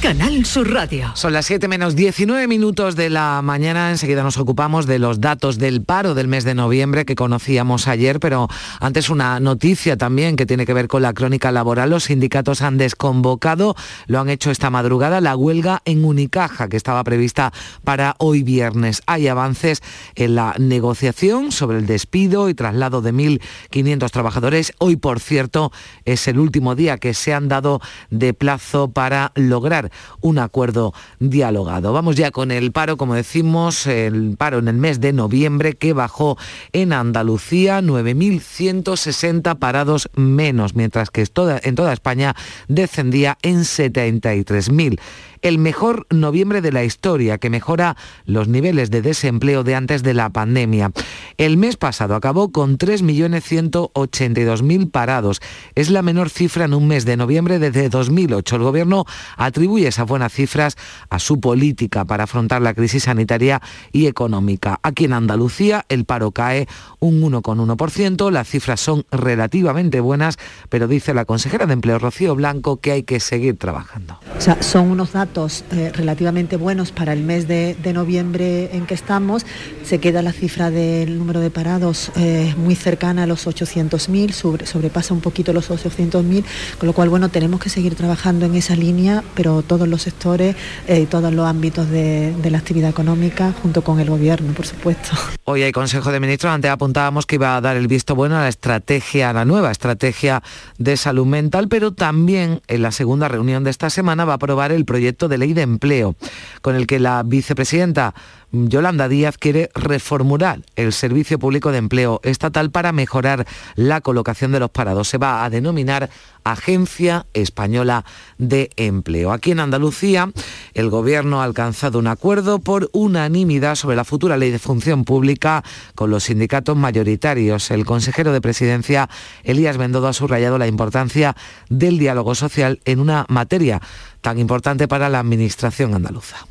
Canal 0.00 0.46
Sur 0.46 0.72
Radio. 0.72 1.12
Son 1.14 1.34
las 1.34 1.44
7 1.44 1.68
menos 1.68 1.94
19 1.94 2.46
minutos 2.46 2.96
de 2.96 3.10
la 3.10 3.42
mañana. 3.42 3.90
Enseguida 3.90 4.22
nos 4.22 4.38
ocupamos 4.38 4.86
de 4.86 4.98
los 4.98 5.20
datos 5.20 5.58
del 5.58 5.82
paro 5.84 6.14
del 6.14 6.26
mes 6.26 6.44
de 6.44 6.54
noviembre 6.54 7.04
que 7.04 7.14
conocíamos 7.14 7.86
ayer, 7.86 8.18
pero 8.18 8.48
antes 8.80 9.10
una 9.10 9.40
noticia 9.40 9.98
también 9.98 10.36
que 10.36 10.46
tiene 10.46 10.64
que 10.64 10.72
ver 10.72 10.88
con 10.88 11.02
la 11.02 11.12
crónica 11.12 11.52
laboral. 11.52 11.90
Los 11.90 12.04
sindicatos 12.04 12.62
han 12.62 12.78
desconvocado, 12.78 13.76
lo 14.06 14.20
han 14.20 14.30
hecho 14.30 14.50
esta 14.50 14.70
madrugada, 14.70 15.20
la 15.20 15.36
huelga 15.36 15.82
en 15.84 16.02
Unicaja 16.02 16.68
que 16.68 16.78
estaba 16.78 17.04
prevista 17.04 17.52
para 17.84 18.14
hoy 18.18 18.42
viernes. 18.42 19.02
Hay 19.04 19.28
avances 19.28 19.82
en 20.14 20.34
la 20.34 20.54
negociación 20.58 21.52
sobre 21.52 21.76
el 21.76 21.86
despido 21.86 22.48
y 22.48 22.54
traslado 22.54 23.02
de 23.02 23.12
1.500 23.12 24.10
trabajadores. 24.10 24.72
Hoy, 24.78 24.96
por 24.96 25.20
cierto, 25.20 25.72
es 26.06 26.26
el 26.26 26.38
último 26.38 26.74
día 26.74 26.96
que 26.96 27.12
se 27.12 27.34
han 27.34 27.48
dado 27.48 27.82
de 28.08 28.32
plazo 28.32 28.90
para 28.90 29.32
lograr 29.34 29.89
un 30.20 30.38
acuerdo 30.38 30.92
dialogado. 31.18 31.92
Vamos 31.92 32.16
ya 32.16 32.30
con 32.30 32.50
el 32.50 32.72
paro, 32.72 32.96
como 32.96 33.14
decimos, 33.14 33.86
el 33.86 34.36
paro 34.36 34.58
en 34.58 34.68
el 34.68 34.76
mes 34.76 35.00
de 35.00 35.12
noviembre 35.12 35.74
que 35.74 35.92
bajó 35.92 36.36
en 36.72 36.92
Andalucía 36.92 37.80
9.160 37.80 39.58
parados 39.58 40.10
menos, 40.14 40.74
mientras 40.74 41.10
que 41.10 41.26
en 41.62 41.74
toda 41.74 41.92
España 41.92 42.34
descendía 42.68 43.38
en 43.42 43.60
73.000 43.60 44.98
el 45.42 45.58
mejor 45.58 46.06
noviembre 46.10 46.60
de 46.60 46.70
la 46.72 46.84
historia, 46.84 47.38
que 47.38 47.48
mejora 47.50 47.96
los 48.24 48.48
niveles 48.48 48.90
de 48.90 49.02
desempleo 49.02 49.62
de 49.64 49.74
antes 49.74 50.02
de 50.02 50.14
la 50.14 50.30
pandemia. 50.30 50.92
El 51.38 51.56
mes 51.56 51.76
pasado 51.76 52.14
acabó 52.14 52.52
con 52.52 52.78
3.182.000 52.78 54.90
parados. 54.90 55.42
Es 55.74 55.90
la 55.90 56.02
menor 56.02 56.30
cifra 56.30 56.66
en 56.66 56.74
un 56.74 56.86
mes 56.88 57.04
de 57.04 57.16
noviembre 57.16 57.58
desde 57.58 57.88
2008. 57.88 58.56
El 58.56 58.62
Gobierno 58.62 59.04
atribuye 59.36 59.79
esas 59.86 60.06
buenas 60.06 60.32
cifras 60.32 60.76
a 61.08 61.18
su 61.18 61.40
política 61.40 62.04
para 62.04 62.24
afrontar 62.24 62.62
la 62.62 62.74
crisis 62.74 63.04
sanitaria 63.04 63.60
y 63.92 64.06
económica. 64.06 64.80
Aquí 64.82 65.04
en 65.04 65.12
Andalucía 65.12 65.84
el 65.88 66.04
paro 66.04 66.32
cae 66.32 66.66
un 66.98 67.20
1,1%. 67.22 68.30
Las 68.30 68.48
cifras 68.48 68.80
son 68.80 69.04
relativamente 69.10 70.00
buenas, 70.00 70.38
pero 70.68 70.88
dice 70.88 71.14
la 71.14 71.24
consejera 71.24 71.66
de 71.66 71.74
Empleo, 71.74 71.98
Rocío 71.98 72.34
Blanco, 72.34 72.78
que 72.78 72.92
hay 72.92 73.02
que 73.02 73.20
seguir 73.20 73.56
trabajando. 73.56 74.18
O 74.36 74.40
sea, 74.40 74.62
son 74.62 74.90
unos 74.90 75.12
datos 75.12 75.64
eh, 75.72 75.92
relativamente 75.94 76.56
buenos 76.56 76.92
para 76.92 77.12
el 77.12 77.22
mes 77.22 77.48
de, 77.48 77.74
de, 77.74 77.92
noviembre 77.92 78.70
en 78.74 78.86
que 78.86 78.94
estamos. 78.94 79.44
Se 79.84 79.98
queda 79.98 80.22
la 80.22 80.32
cifra 80.32 80.70
del 80.70 81.18
número 81.18 81.40
de 81.40 81.50
parados 81.50 82.10
eh, 82.16 82.54
muy 82.56 82.74
cercana 82.74 83.24
a 83.24 83.26
los 83.26 83.46
800.000, 83.46 84.32
sobre, 84.32 84.66
sobrepasa 84.66 85.14
un 85.14 85.20
poquito 85.20 85.52
los 85.52 85.70
800.000, 85.70 86.44
con 86.78 86.86
lo 86.86 86.92
cual, 86.92 87.08
bueno, 87.08 87.28
tenemos 87.28 87.60
que 87.60 87.68
seguir 87.68 87.94
trabajando 87.94 88.46
en 88.46 88.54
esa 88.54 88.76
línea, 88.76 89.22
pero 89.34 89.62
todos 89.70 89.86
los 89.86 90.02
sectores 90.02 90.56
y 90.88 90.92
eh, 90.92 91.06
todos 91.08 91.32
los 91.32 91.46
ámbitos 91.46 91.88
de, 91.88 92.34
de, 92.34 92.50
la 92.50 92.58
actividad 92.58 92.90
económica, 92.90 93.54
junto 93.62 93.82
con 93.82 94.00
el 94.00 94.10
Gobierno, 94.10 94.52
por 94.52 94.66
supuesto. 94.66 95.10
Hoy 95.44 95.62
hay 95.62 95.70
Consejo 95.70 96.10
de 96.10 96.18
Ministros, 96.18 96.52
antes 96.52 96.68
apuntábamos 96.68 97.24
que 97.24 97.36
iba 97.36 97.54
a 97.54 97.60
dar 97.60 97.76
el 97.76 97.86
visto 97.86 98.16
bueno 98.16 98.36
a 98.36 98.40
la 98.40 98.48
estrategia, 98.48 99.30
a 99.30 99.32
la 99.32 99.44
nueva 99.44 99.70
estrategia 99.70 100.42
de 100.78 100.96
salud 100.96 101.24
mental, 101.24 101.68
pero 101.68 101.92
también 101.92 102.62
en 102.66 102.82
la 102.82 102.90
segunda 102.90 103.28
reunión 103.28 103.62
de 103.62 103.70
esta 103.70 103.90
semana 103.90 104.24
va 104.24 104.32
a 104.32 104.36
aprobar 104.36 104.72
el 104.72 104.84
proyecto 104.84 105.28
de 105.28 105.38
ley 105.38 105.52
de 105.52 105.62
empleo, 105.62 106.16
con 106.62 106.74
el 106.74 106.88
que 106.88 106.98
la 106.98 107.22
vicepresidenta 107.22 108.12
Yolanda 108.52 109.08
Díaz 109.08 109.38
quiere 109.38 109.70
reformular 109.74 110.62
el 110.74 110.92
Servicio 110.92 111.38
Público 111.38 111.70
de 111.70 111.78
Empleo 111.78 112.20
Estatal 112.24 112.70
para 112.70 112.92
mejorar 112.92 113.46
la 113.76 114.00
colocación 114.00 114.50
de 114.52 114.60
los 114.60 114.70
parados. 114.70 115.08
Se 115.08 115.18
va 115.18 115.44
a 115.44 115.50
denominar 115.50 116.10
Agencia 116.42 117.26
Española 117.32 118.04
de 118.38 118.70
Empleo. 118.76 119.32
Aquí 119.32 119.52
en 119.52 119.60
Andalucía, 119.60 120.32
el 120.74 120.90
Gobierno 120.90 121.40
ha 121.40 121.44
alcanzado 121.44 121.98
un 121.98 122.08
acuerdo 122.08 122.58
por 122.58 122.90
unanimidad 122.92 123.76
sobre 123.76 123.96
la 123.96 124.04
futura 124.04 124.36
ley 124.36 124.50
de 124.50 124.58
función 124.58 125.04
pública 125.04 125.62
con 125.94 126.10
los 126.10 126.24
sindicatos 126.24 126.76
mayoritarios. 126.76 127.70
El 127.70 127.84
consejero 127.84 128.32
de 128.32 128.40
Presidencia, 128.40 129.08
Elías 129.44 129.76
Bendodo, 129.76 130.08
ha 130.08 130.12
subrayado 130.12 130.58
la 130.58 130.66
importancia 130.66 131.36
del 131.68 131.98
diálogo 131.98 132.34
social 132.34 132.80
en 132.84 133.00
una 133.00 133.26
materia 133.28 133.80
tan 134.20 134.38
importante 134.38 134.88
para 134.88 135.08
la 135.08 135.20
Administración 135.20 135.94
andaluza. 135.94 136.46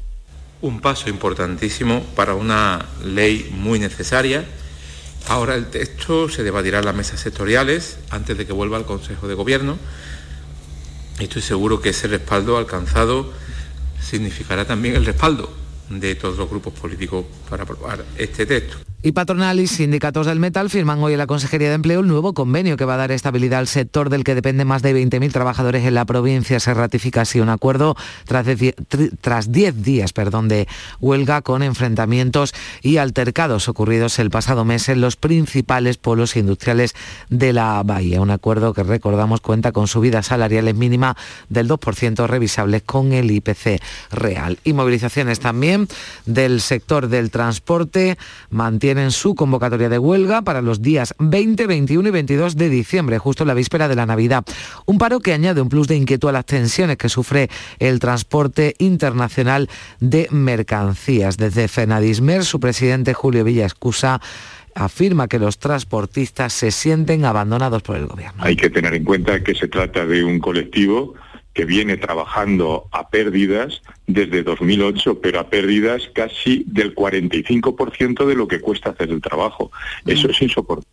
Un 0.61 0.81
paso 0.81 1.09
importantísimo 1.09 2.03
para 2.15 2.33
una 2.33 2.85
ley 3.03 3.49
muy 3.51 3.79
necesaria. 3.79 4.45
Ahora 5.27 5.55
el 5.55 5.67
texto 5.67 6.29
se 6.29 6.43
debatirá 6.43 6.79
en 6.79 6.85
las 6.85 6.95
mesas 6.95 7.19
sectoriales 7.19 7.97
antes 8.09 8.37
de 8.37 8.45
que 8.45 8.53
vuelva 8.53 8.77
al 8.77 8.85
Consejo 8.85 9.27
de 9.27 9.35
Gobierno. 9.35 9.77
Estoy 11.19 11.41
seguro 11.41 11.81
que 11.81 11.89
ese 11.89 12.07
respaldo 12.07 12.57
alcanzado 12.57 13.31
significará 14.01 14.65
también 14.65 14.95
el 14.95 15.05
respaldo 15.05 15.51
de 15.89 16.15
todos 16.15 16.37
los 16.37 16.49
grupos 16.49 16.73
políticos 16.73 17.25
para 17.49 17.63
aprobar 17.63 18.03
este 18.17 18.45
texto. 18.45 18.88
Y 19.01 19.13
patronal 19.13 19.61
y 19.61 19.67
sindicatos 19.67 20.25
del 20.25 20.41
metal 20.41 20.69
firman 20.69 20.99
hoy 21.01 21.13
en 21.13 21.19
la 21.19 21.25
Consejería 21.25 21.69
de 21.69 21.75
Empleo 21.75 22.01
el 22.01 22.07
nuevo 22.07 22.33
convenio 22.33 22.75
que 22.75 22.83
va 22.83 22.95
a 22.95 22.97
dar 22.97 23.13
estabilidad 23.13 23.59
al 23.59 23.67
sector 23.67 24.09
del 24.09 24.25
que 24.25 24.35
depende 24.35 24.65
más 24.65 24.81
de 24.81 24.93
20.000 24.93 25.31
trabajadores 25.31 25.85
en 25.85 25.93
la 25.93 26.03
provincia. 26.03 26.59
Se 26.59 26.73
ratifica 26.73 27.21
así 27.21 27.39
un 27.39 27.47
acuerdo 27.47 27.95
tras 28.25 29.51
10 29.51 29.83
días 29.83 30.13
de 30.13 30.67
huelga 30.99 31.41
con 31.41 31.63
enfrentamientos 31.63 32.53
y 32.81 32.97
altercados 32.97 33.69
ocurridos 33.69 34.19
el 34.19 34.31
pasado 34.31 34.65
mes 34.65 34.89
en 34.89 34.99
los 34.99 35.15
principales 35.15 35.95
polos 35.95 36.35
industriales 36.35 36.93
de 37.29 37.53
la 37.53 37.81
Bahía. 37.85 38.19
Un 38.19 38.31
acuerdo 38.31 38.73
que 38.73 38.83
recordamos 38.83 39.39
cuenta 39.39 39.71
con 39.71 39.87
subidas 39.87 40.25
salariales 40.25 40.75
mínima 40.75 41.15
del 41.47 41.69
2% 41.69 42.27
revisables 42.27 42.83
con 42.83 43.13
el 43.13 43.31
IPC 43.31 43.81
real. 44.11 44.59
Y 44.65 44.73
movilizaciones 44.73 45.39
también 45.39 45.87
del 46.25 46.59
sector 46.59 47.07
del 47.07 47.31
transporte 47.31 48.17
tienen 48.89 49.11
su 49.11 49.35
convocatoria 49.35 49.87
de 49.87 49.99
huelga 49.99 50.41
para 50.41 50.63
los 50.63 50.81
días 50.81 51.13
20, 51.19 51.67
21 51.67 52.07
y 52.07 52.11
22 52.11 52.55
de 52.55 52.69
diciembre, 52.69 53.19
justo 53.19 53.43
en 53.43 53.49
la 53.49 53.53
víspera 53.53 53.87
de 53.87 53.95
la 53.95 54.07
Navidad. 54.07 54.43
Un 54.87 54.97
paro 54.97 55.19
que 55.19 55.31
añade 55.31 55.61
un 55.61 55.69
plus 55.69 55.87
de 55.87 55.95
inquietud 55.95 56.29
a 56.29 56.31
las 56.31 56.47
tensiones 56.47 56.97
que 56.97 57.07
sufre 57.07 57.51
el 57.77 57.99
transporte 57.99 58.73
internacional 58.79 59.69
de 59.99 60.27
mercancías. 60.31 61.37
Desde 61.37 61.67
Fenadismer, 61.67 62.43
su 62.43 62.59
presidente 62.59 63.13
Julio 63.13 63.43
Villa 63.43 63.67
Escusa 63.67 64.21
afirma 64.73 65.27
que 65.27 65.37
los 65.37 65.59
transportistas 65.59 66.51
se 66.51 66.71
sienten 66.71 67.25
abandonados 67.25 67.83
por 67.83 67.95
el 67.95 68.07
gobierno. 68.07 68.43
Hay 68.43 68.55
que 68.55 68.71
tener 68.71 68.95
en 68.95 69.03
cuenta 69.03 69.43
que 69.43 69.53
se 69.53 69.67
trata 69.67 70.07
de 70.07 70.23
un 70.23 70.39
colectivo 70.39 71.13
que 71.53 71.65
viene 71.65 71.97
trabajando 71.97 72.87
a 72.91 73.09
pérdidas 73.09 73.81
desde 74.07 74.43
2008, 74.43 75.19
pero 75.21 75.39
a 75.39 75.49
pérdidas 75.49 76.09
casi 76.13 76.63
del 76.67 76.95
45% 76.95 78.25
de 78.25 78.35
lo 78.35 78.47
que 78.47 78.61
cuesta 78.61 78.91
hacer 78.91 79.09
el 79.09 79.21
trabajo. 79.21 79.71
Eso 80.05 80.29
es 80.29 80.41
insoportable. 80.41 80.87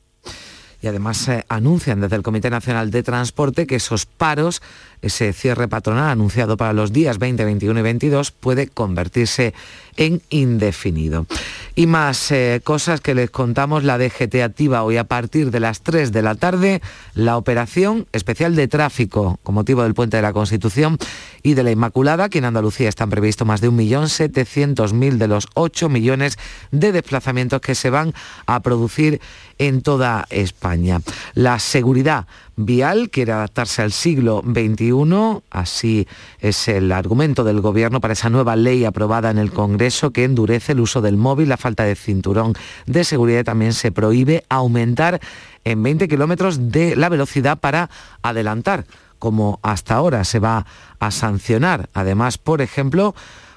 Y 0.83 0.89
además 0.89 1.27
eh, 1.29 1.45
anuncian 1.49 2.01
desde 2.01 2.17
el 2.17 2.23
Comité 2.23 2.51
Nacional 2.51 2.91
de 2.91 3.03
Transporte 3.03 3.67
que 3.67 3.77
esos 3.77 4.07
paros, 4.07 4.63
ese 5.03 5.32
cierre 5.32 5.68
patronal 5.68 6.11
anunciado 6.11 6.57
para 6.57 6.72
los 6.72 6.92
días 6.92 7.18
20, 7.18 7.44
21 7.44 7.80
y 7.80 7.82
22 7.82 8.30
puede 8.30 8.68
convertirse 8.68 9.55
en 9.97 10.22
indefinido. 10.30 11.26
Y 11.74 11.86
más 11.86 12.30
eh, 12.30 12.61
cosas 12.64 13.01
que 13.01 13.14
les 13.14 13.30
contamos, 13.30 13.84
la 13.84 13.99
DGT 13.99 14.36
activa 14.42 14.82
hoy 14.82 14.97
a 14.97 15.05
partir 15.05 15.51
de 15.51 15.61
las 15.61 15.82
3 15.82 16.12
de 16.12 16.22
la 16.22 16.34
tarde 16.34 16.80
la 17.14 17.36
operación 17.36 18.07
especial 18.12 18.57
de 18.57 18.68
tráfico 18.68 19.38
con 19.42 19.55
motivo 19.55 19.82
del 19.82 19.94
puente 19.94 20.16
de 20.16 20.22
la 20.22 20.32
Constitución 20.32 20.99
y 21.42 21.55
de 21.55 21.62
la 21.62 21.70
Inmaculada, 21.70 22.28
que 22.28 22.38
en 22.38 22.44
Andalucía 22.44 22.88
están 22.88 23.11
previstos 23.11 23.47
más 23.47 23.61
de 23.61 23.70
1.700.000 23.70 25.18
de 25.18 25.28
los 25.28 25.49
8 25.55 25.88
millones 25.88 26.38
de 26.70 26.92
desplazamientos 26.92 27.61
que 27.61 27.74
se 27.74 27.90
van 27.90 28.14
a 28.47 28.61
producir 28.61 29.20
en 29.59 29.82
toda 29.82 30.26
España. 30.30 31.01
La 31.34 31.59
seguridad 31.59 32.26
vial 32.57 33.11
quiere 33.11 33.33
adaptarse 33.33 33.83
al 33.83 33.93
siglo 33.93 34.43
XXI, 34.45 35.43
así 35.51 36.09
es 36.41 36.69
el 36.69 36.91
argumento 36.91 37.45
del 37.45 37.61
Gobierno 37.61 38.01
para 38.01 38.15
esa 38.15 38.31
nueva 38.31 38.57
ley 38.57 38.85
aprobada 38.85 39.31
en 39.31 39.39
el 39.39 39.53
Congreso 39.53 40.11
que 40.11 40.25
endurece 40.25 40.73
el 40.73 40.81
uso 40.81 41.03
del 41.03 41.17
móvil, 41.17 41.51
la 41.51 41.59
falta 41.59 41.85
de 41.85 41.95
cinturón 41.95 42.55
de 42.87 43.05
seguridad 43.05 43.45
también 43.45 43.75
se 43.75 43.93
prohíbe 43.93 44.45
aumentar 44.49 45.21
en 45.65 45.83
20 45.83 46.09
kilómetros 46.09 46.71
de 46.71 46.97
la 46.97 47.09
velocidad 47.09 47.59
para 47.59 47.91
adelantar, 48.23 48.87
como 49.19 49.61
hasta 49.63 49.95
ahora 49.95 50.25
se 50.25 50.39
va 50.39 50.67
a 50.99 51.11
sancionar. 51.11 51.89
Además, 51.93 52.39
por 52.39 52.63
ejemplo, 52.63 53.15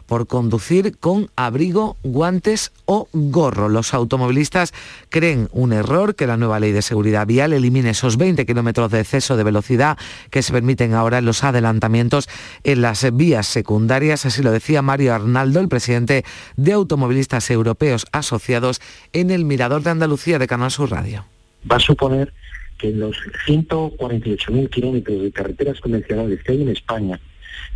por 0.09 0.25
conducir 0.25 0.97
con 0.97 1.29
abrigo, 1.35 1.95
guantes 2.01 2.71
o 2.85 3.07
gorro. 3.13 3.69
Los 3.69 3.93
automovilistas 3.93 4.73
creen 5.09 5.49
un 5.51 5.71
error 5.71 6.15
que 6.15 6.25
la 6.25 6.35
nueva 6.35 6.59
ley 6.59 6.71
de 6.71 6.81
seguridad 6.81 7.27
vial 7.27 7.53
elimine 7.53 7.91
esos 7.91 8.17
20 8.17 8.43
kilómetros 8.47 8.89
de 8.91 9.01
exceso 9.01 9.37
de 9.37 9.43
velocidad 9.43 9.99
que 10.31 10.41
se 10.41 10.51
permiten 10.51 10.95
ahora 10.95 11.19
en 11.19 11.25
los 11.25 11.43
adelantamientos 11.43 12.27
en 12.63 12.81
las 12.81 13.15
vías 13.15 13.45
secundarias. 13.45 14.25
Así 14.25 14.41
lo 14.41 14.51
decía 14.51 14.81
Mario 14.81 15.13
Arnaldo, 15.13 15.59
el 15.59 15.69
presidente 15.69 16.25
de 16.57 16.73
Automovilistas 16.73 17.51
Europeos 17.51 18.07
Asociados 18.11 18.81
en 19.13 19.29
el 19.29 19.45
Mirador 19.45 19.83
de 19.83 19.91
Andalucía 19.91 20.39
de 20.39 20.47
Canal 20.47 20.71
Sur 20.71 20.89
Radio. 20.89 21.25
Va 21.71 21.75
a 21.75 21.79
suponer 21.79 22.33
que 22.79 22.89
en 22.89 22.99
los 22.99 23.15
148.000 23.45 24.69
kilómetros 24.71 25.21
de 25.21 25.31
carreteras 25.31 25.79
convencionales 25.79 26.41
que 26.43 26.53
hay 26.53 26.63
en 26.63 26.69
España, 26.69 27.19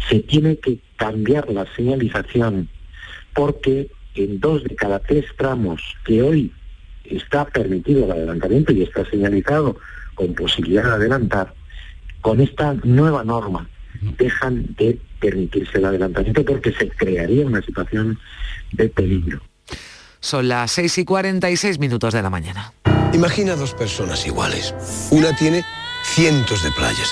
se 0.10 0.20
tiene 0.22 0.58
que 0.58 0.80
cambiar 1.04 1.49
la 1.49 1.66
señalización 1.76 2.70
porque 3.34 3.91
en 4.16 4.39
dos 4.39 4.64
de 4.64 4.74
cada 4.74 4.99
tres 4.99 5.26
tramos 5.38 5.82
que 6.06 6.22
hoy 6.22 6.54
está 7.04 7.43
permitido 7.43 8.06
el 8.06 8.12
adelantamiento 8.12 8.72
y 8.72 8.84
está 8.84 9.04
señalizado 9.10 9.76
con 10.16 10.34
posibilidad 10.34 10.86
de 10.86 10.91
adelantar, 10.91 11.54
con 12.22 12.39
esta 12.39 12.74
nueva 12.86 13.26
norma 13.26 13.68
dejan 14.18 14.66
de 14.78 14.97
permitirse 15.20 15.78
el 15.78 15.86
adelantamiento 15.86 16.45
porque 16.45 16.72
se 16.72 16.88
crearía 16.89 17.45
una 17.45 17.62
situación 17.62 18.18
de 18.72 18.88
peligro. 18.88 19.41
Son 20.22 20.47
las 20.47 20.72
6 20.72 20.99
y 20.99 21.04
46 21.04 21.80
minutos 21.80 22.14
de 22.14 22.22
la 22.22 22.30
mañana. 22.30 22.72
Imagina 23.14 23.58
dos 23.58 23.74
personas 23.74 24.26
iguales. 24.26 24.74
Una 25.12 25.36
tiene 25.36 25.66
cientos 26.06 26.64
de 26.64 26.72
playas 26.72 27.12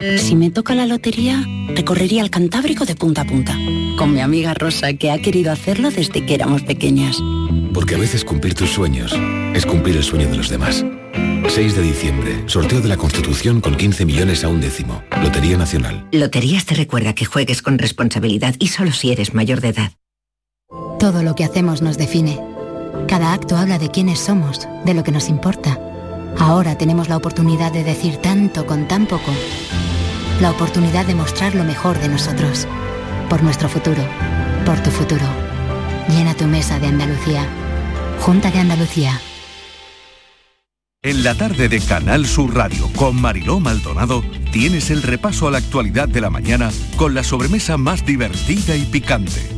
Si 0.00 0.36
me 0.36 0.50
toca 0.50 0.76
la 0.76 0.86
lotería, 0.86 1.44
recorrería 1.74 2.22
el 2.22 2.30
Cantábrico 2.30 2.84
de 2.84 2.94
punta 2.94 3.22
a 3.22 3.24
punta, 3.24 3.58
con 3.98 4.14
mi 4.14 4.20
amiga 4.20 4.54
Rosa, 4.54 4.92
que 4.92 5.10
ha 5.10 5.20
querido 5.20 5.50
hacerlo 5.50 5.90
desde 5.90 6.24
que 6.24 6.34
éramos 6.34 6.62
pequeñas. 6.62 7.18
Porque 7.74 7.96
a 7.96 7.98
veces 7.98 8.24
cumplir 8.24 8.54
tus 8.54 8.70
sueños 8.70 9.12
es 9.54 9.66
cumplir 9.66 9.96
el 9.96 10.04
sueño 10.04 10.28
de 10.30 10.36
los 10.36 10.50
demás. 10.50 10.84
6 11.48 11.74
de 11.74 11.82
diciembre, 11.82 12.44
sorteo 12.46 12.80
de 12.80 12.86
la 12.86 12.96
Constitución 12.96 13.60
con 13.60 13.74
15 13.74 14.04
millones 14.04 14.44
a 14.44 14.48
un 14.48 14.60
décimo. 14.60 15.02
Lotería 15.20 15.56
Nacional. 15.56 16.06
Loterías 16.12 16.64
te 16.64 16.76
recuerda 16.76 17.12
que 17.12 17.24
juegues 17.24 17.60
con 17.60 17.76
responsabilidad 17.76 18.54
y 18.60 18.68
solo 18.68 18.92
si 18.92 19.10
eres 19.10 19.34
mayor 19.34 19.60
de 19.60 19.70
edad. 19.70 19.92
Todo 21.00 21.24
lo 21.24 21.34
que 21.34 21.42
hacemos 21.42 21.82
nos 21.82 21.98
define. 21.98 22.38
Cada 23.08 23.32
acto 23.32 23.56
habla 23.56 23.80
de 23.80 23.90
quiénes 23.90 24.20
somos, 24.20 24.68
de 24.84 24.94
lo 24.94 25.02
que 25.02 25.10
nos 25.10 25.28
importa. 25.28 25.76
Ahora 26.38 26.78
tenemos 26.78 27.08
la 27.08 27.16
oportunidad 27.16 27.72
de 27.72 27.82
decir 27.82 28.18
tanto 28.18 28.64
con 28.64 28.86
tan 28.86 29.06
poco 29.06 29.32
la 30.40 30.50
oportunidad 30.50 31.04
de 31.06 31.14
mostrar 31.14 31.54
lo 31.54 31.64
mejor 31.64 31.98
de 31.98 32.08
nosotros. 32.08 32.66
Por 33.28 33.42
nuestro 33.42 33.68
futuro, 33.68 34.02
por 34.64 34.80
tu 34.82 34.90
futuro. 34.90 35.24
Llena 36.08 36.34
tu 36.34 36.46
mesa 36.46 36.78
de 36.78 36.86
Andalucía. 36.86 37.46
Junta 38.20 38.50
de 38.50 38.60
Andalucía. 38.60 39.20
En 41.02 41.22
la 41.22 41.34
tarde 41.34 41.68
de 41.68 41.80
Canal 41.80 42.26
Sur 42.26 42.54
Radio 42.54 42.90
con 42.96 43.20
Mariló 43.20 43.60
Maldonado 43.60 44.22
tienes 44.52 44.90
el 44.90 45.02
repaso 45.02 45.46
a 45.46 45.50
la 45.50 45.58
actualidad 45.58 46.08
de 46.08 46.20
la 46.20 46.30
mañana 46.30 46.70
con 46.96 47.14
la 47.14 47.22
sobremesa 47.22 47.76
más 47.76 48.04
divertida 48.04 48.74
y 48.74 48.84
picante 48.84 49.57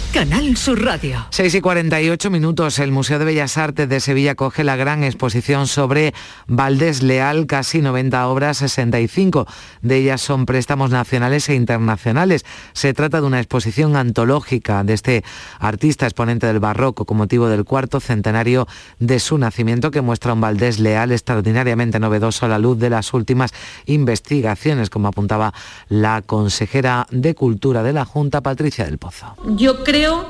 Canal 0.13 0.57
Sur 0.57 0.83
Radio. 0.83 1.25
6 1.29 1.55
y 1.55 1.61
48 1.61 2.29
minutos. 2.29 2.79
El 2.79 2.91
Museo 2.91 3.17
de 3.17 3.23
Bellas 3.23 3.57
Artes 3.57 3.87
de 3.87 4.01
Sevilla 4.01 4.35
coge 4.35 4.65
la 4.65 4.75
gran 4.75 5.05
exposición 5.05 5.67
sobre 5.67 6.13
Valdés 6.47 7.01
Leal, 7.01 7.47
casi 7.47 7.81
90 7.81 8.27
obras, 8.27 8.57
65 8.57 9.47
de 9.81 9.97
ellas 9.97 10.19
son 10.19 10.45
préstamos 10.45 10.91
nacionales 10.91 11.47
e 11.47 11.55
internacionales. 11.55 12.43
Se 12.73 12.93
trata 12.93 13.21
de 13.21 13.27
una 13.27 13.39
exposición 13.39 13.95
antológica 13.95 14.83
de 14.83 14.93
este 14.93 15.23
artista 15.59 16.07
exponente 16.07 16.45
del 16.45 16.59
barroco 16.59 17.05
con 17.05 17.15
motivo 17.15 17.47
del 17.47 17.63
cuarto 17.63 18.01
centenario 18.01 18.67
de 18.99 19.19
su 19.19 19.37
nacimiento 19.37 19.91
que 19.91 20.01
muestra 20.01 20.33
un 20.33 20.41
Valdés 20.41 20.79
Leal 20.79 21.13
extraordinariamente 21.13 21.99
novedoso 21.99 22.45
a 22.45 22.49
la 22.49 22.59
luz 22.59 22.77
de 22.79 22.89
las 22.89 23.13
últimas 23.13 23.53
investigaciones, 23.85 24.89
como 24.89 25.07
apuntaba 25.07 25.53
la 25.87 26.21
consejera 26.21 27.07
de 27.11 27.33
Cultura 27.33 27.81
de 27.81 27.93
la 27.93 28.03
Junta, 28.03 28.41
Patricia 28.41 28.83
del 28.83 28.97
Pozo. 28.97 29.37
Yo 29.55 29.85
creo 29.85 30.00
Creo 30.01 30.25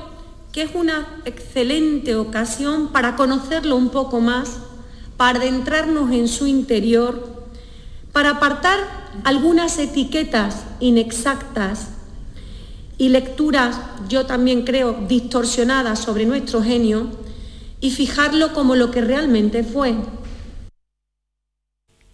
que 0.51 0.63
es 0.63 0.71
una 0.75 1.07
excelente 1.23 2.17
ocasión 2.17 2.89
para 2.89 3.15
conocerlo 3.15 3.77
un 3.77 3.87
poco 3.87 4.19
más, 4.19 4.57
para 5.15 5.39
adentrarnos 5.39 6.11
en 6.11 6.27
su 6.27 6.45
interior, 6.45 7.45
para 8.11 8.31
apartar 8.31 8.79
algunas 9.23 9.79
etiquetas 9.79 10.65
inexactas 10.81 11.87
y 12.97 13.07
lecturas, 13.07 13.79
yo 14.09 14.25
también 14.25 14.63
creo, 14.65 15.05
distorsionadas 15.07 15.99
sobre 15.99 16.25
nuestro 16.25 16.61
genio 16.61 17.07
y 17.79 17.91
fijarlo 17.91 18.51
como 18.51 18.75
lo 18.75 18.91
que 18.91 18.99
realmente 18.99 19.63
fue, 19.63 19.95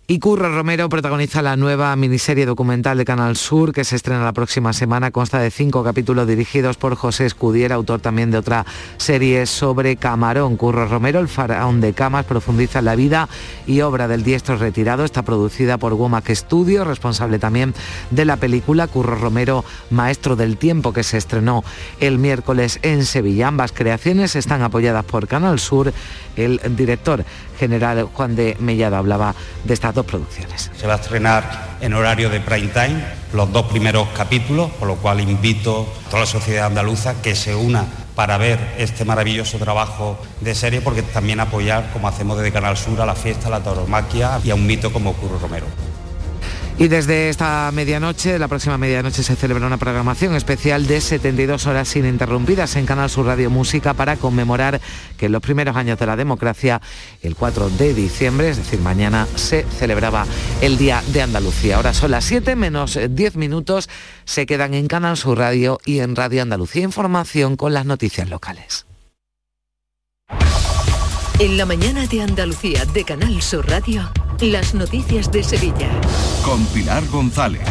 y 0.09 0.19
Curro 0.19 0.55
Romero 0.55 0.87
protagoniza 0.87 1.41
la 1.41 1.57
nueva 1.57 1.93
miniserie 1.97 2.45
documental 2.45 2.97
de 2.97 3.03
Canal 3.03 3.35
Sur 3.35 3.73
que 3.73 3.83
se 3.83 3.97
estrena 3.97 4.23
la 4.23 4.31
próxima 4.31 4.71
semana. 4.71 5.11
Consta 5.11 5.39
de 5.39 5.51
cinco 5.51 5.83
capítulos 5.83 6.25
dirigidos 6.25 6.77
por 6.77 6.95
José 6.95 7.25
Escudiera, 7.25 7.75
autor 7.75 7.99
también 7.99 8.31
de 8.31 8.37
otra 8.37 8.65
serie 8.95 9.45
sobre 9.45 9.97
Camarón. 9.97 10.55
Curro 10.55 10.87
Romero, 10.87 11.19
el 11.19 11.27
faraón 11.27 11.81
de 11.81 11.91
camas, 11.91 12.23
profundiza 12.23 12.79
en 12.79 12.85
la 12.85 12.95
vida 12.95 13.27
y 13.65 13.81
obra 13.81 14.07
del 14.07 14.23
diestro 14.23 14.55
retirado. 14.55 15.03
Está 15.03 15.23
producida 15.23 15.77
por 15.77 15.91
Womack 15.91 16.29
Studio, 16.29 16.85
responsable 16.85 17.37
también 17.37 17.73
de 18.09 18.23
la 18.23 18.37
película 18.37 18.87
Curro 18.87 19.15
Romero, 19.15 19.65
Maestro 19.89 20.37
del 20.37 20.55
Tiempo, 20.55 20.93
que 20.93 21.03
se 21.03 21.17
estrenó 21.17 21.65
el 21.99 22.17
miércoles 22.17 22.79
en 22.81 23.03
Sevilla. 23.03 23.49
Ambas 23.49 23.73
creaciones 23.73 24.37
están 24.37 24.61
apoyadas 24.61 25.03
por 25.03 25.27
Canal 25.27 25.59
Sur. 25.59 25.91
El 26.37 26.61
director 26.77 27.25
general 27.57 28.09
Juan 28.13 28.35
de 28.35 28.55
Mellado 28.59 28.97
hablaba 28.97 29.35
de 29.63 29.73
estas 29.73 29.93
dos 29.93 30.05
producciones. 30.05 30.71
Se 30.75 30.87
va 30.87 30.93
a 30.93 30.97
estrenar 30.97 31.77
en 31.81 31.93
horario 31.93 32.29
de 32.29 32.39
prime 32.39 32.67
time 32.67 33.03
los 33.33 33.51
dos 33.51 33.65
primeros 33.67 34.07
capítulos, 34.15 34.71
por 34.71 34.87
lo 34.87 34.95
cual 34.95 35.19
invito 35.19 35.87
a 36.05 36.09
toda 36.09 36.21
la 36.21 36.25
sociedad 36.27 36.67
andaluza 36.67 37.21
que 37.21 37.35
se 37.35 37.55
una 37.55 37.85
para 38.15 38.37
ver 38.37 38.59
este 38.79 39.05
maravilloso 39.05 39.59
trabajo 39.59 40.17
de 40.41 40.55
serie, 40.55 40.81
porque 40.81 41.03
también 41.03 41.39
apoyar, 41.39 41.91
como 41.93 42.07
hacemos 42.07 42.37
desde 42.37 42.51
Canal 42.51 42.75
Sur, 42.75 42.99
a 42.99 43.05
la 43.05 43.13
fiesta, 43.13 43.47
a 43.47 43.51
la 43.51 43.59
tauromaquia 43.61 44.39
y 44.43 44.49
a 44.49 44.55
un 44.55 44.65
mito 44.65 44.91
como 44.91 45.13
Curro 45.13 45.37
Romero. 45.37 45.67
Y 46.79 46.89
desde 46.89 47.29
esta 47.29 47.71
medianoche, 47.73 48.37
la 48.37 48.47
próxima 48.47 48.77
medianoche, 48.77 49.23
se 49.23 49.35
celebra 49.35 49.65
una 49.65 49.77
programación 49.77 50.35
especial 50.35 50.85
de 50.85 51.01
72 51.01 51.65
horas 51.65 51.95
ininterrumpidas 51.95 52.75
en 52.75 52.85
Canal 52.85 53.09
Sur 53.09 53.25
Radio 53.25 53.49
Música 53.49 53.95
para 53.95 54.17
conmemorar 54.17 54.79
que 55.17 55.25
en 55.25 55.31
los 55.31 55.41
primeros 55.41 55.75
años 55.75 55.97
de 55.97 56.05
la 56.05 56.15
democracia, 56.15 56.79
el 57.23 57.35
4 57.35 57.71
de 57.71 57.95
diciembre, 57.95 58.49
es 58.49 58.57
decir, 58.57 58.79
mañana, 58.79 59.27
se 59.33 59.63
celebraba 59.63 60.27
el 60.61 60.77
Día 60.77 61.01
de 61.07 61.23
Andalucía. 61.23 61.77
Ahora 61.77 61.95
son 61.95 62.11
las 62.11 62.25
7 62.25 62.55
menos 62.55 62.99
10 63.09 63.37
minutos, 63.37 63.89
se 64.25 64.45
quedan 64.45 64.75
en 64.75 64.85
Canal 64.87 65.17
Sur 65.17 65.39
Radio 65.39 65.79
y 65.83 65.99
en 65.99 66.15
Radio 66.15 66.43
Andalucía 66.43 66.83
Información 66.83 67.55
con 67.55 67.73
las 67.73 67.87
noticias 67.87 68.29
locales. 68.29 68.85
En 71.39 71.57
la 71.57 71.65
mañana 71.65 72.05
de 72.05 72.21
Andalucía 72.21 72.85
de 72.85 73.03
Canal 73.03 73.41
Sur 73.41 73.67
Radio. 73.67 74.11
Las 74.41 74.75
noticias 74.75 75.31
de 75.31 75.43
Sevilla. 75.43 75.89
Con 76.45 76.63
Pilar 76.67 77.03
González. 77.07 77.63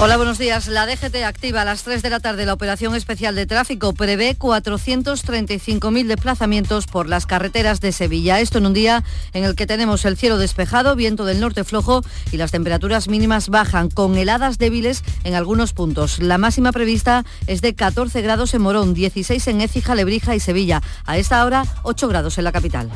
Hola, 0.00 0.16
buenos 0.16 0.38
días. 0.38 0.66
La 0.66 0.86
DGT 0.86 1.16
activa 1.22 1.60
a 1.60 1.64
las 1.66 1.82
3 1.82 2.00
de 2.00 2.08
la 2.08 2.18
tarde 2.18 2.46
la 2.46 2.54
operación 2.54 2.94
especial 2.94 3.34
de 3.34 3.44
tráfico. 3.44 3.92
Prevé 3.92 4.34
435.000 4.38 6.06
desplazamientos 6.06 6.86
por 6.86 7.10
las 7.10 7.26
carreteras 7.26 7.82
de 7.82 7.92
Sevilla. 7.92 8.40
Esto 8.40 8.56
en 8.56 8.64
un 8.64 8.72
día 8.72 9.04
en 9.34 9.44
el 9.44 9.54
que 9.54 9.66
tenemos 9.66 10.06
el 10.06 10.16
cielo 10.16 10.38
despejado, 10.38 10.96
viento 10.96 11.26
del 11.26 11.40
norte 11.40 11.62
flojo 11.62 12.02
y 12.32 12.38
las 12.38 12.52
temperaturas 12.52 13.08
mínimas 13.08 13.50
bajan 13.50 13.90
con 13.90 14.16
heladas 14.16 14.56
débiles 14.56 15.04
en 15.24 15.34
algunos 15.34 15.74
puntos. 15.74 16.20
La 16.20 16.38
máxima 16.38 16.72
prevista 16.72 17.26
es 17.46 17.60
de 17.60 17.74
14 17.74 18.22
grados 18.22 18.54
en 18.54 18.62
Morón, 18.62 18.94
16 18.94 19.46
en 19.48 19.60
Écija, 19.60 19.94
Lebrija 19.94 20.34
y 20.34 20.40
Sevilla. 20.40 20.80
A 21.04 21.18
esta 21.18 21.44
hora 21.44 21.66
8 21.82 22.08
grados 22.08 22.38
en 22.38 22.44
la 22.44 22.52
capital. 22.52 22.90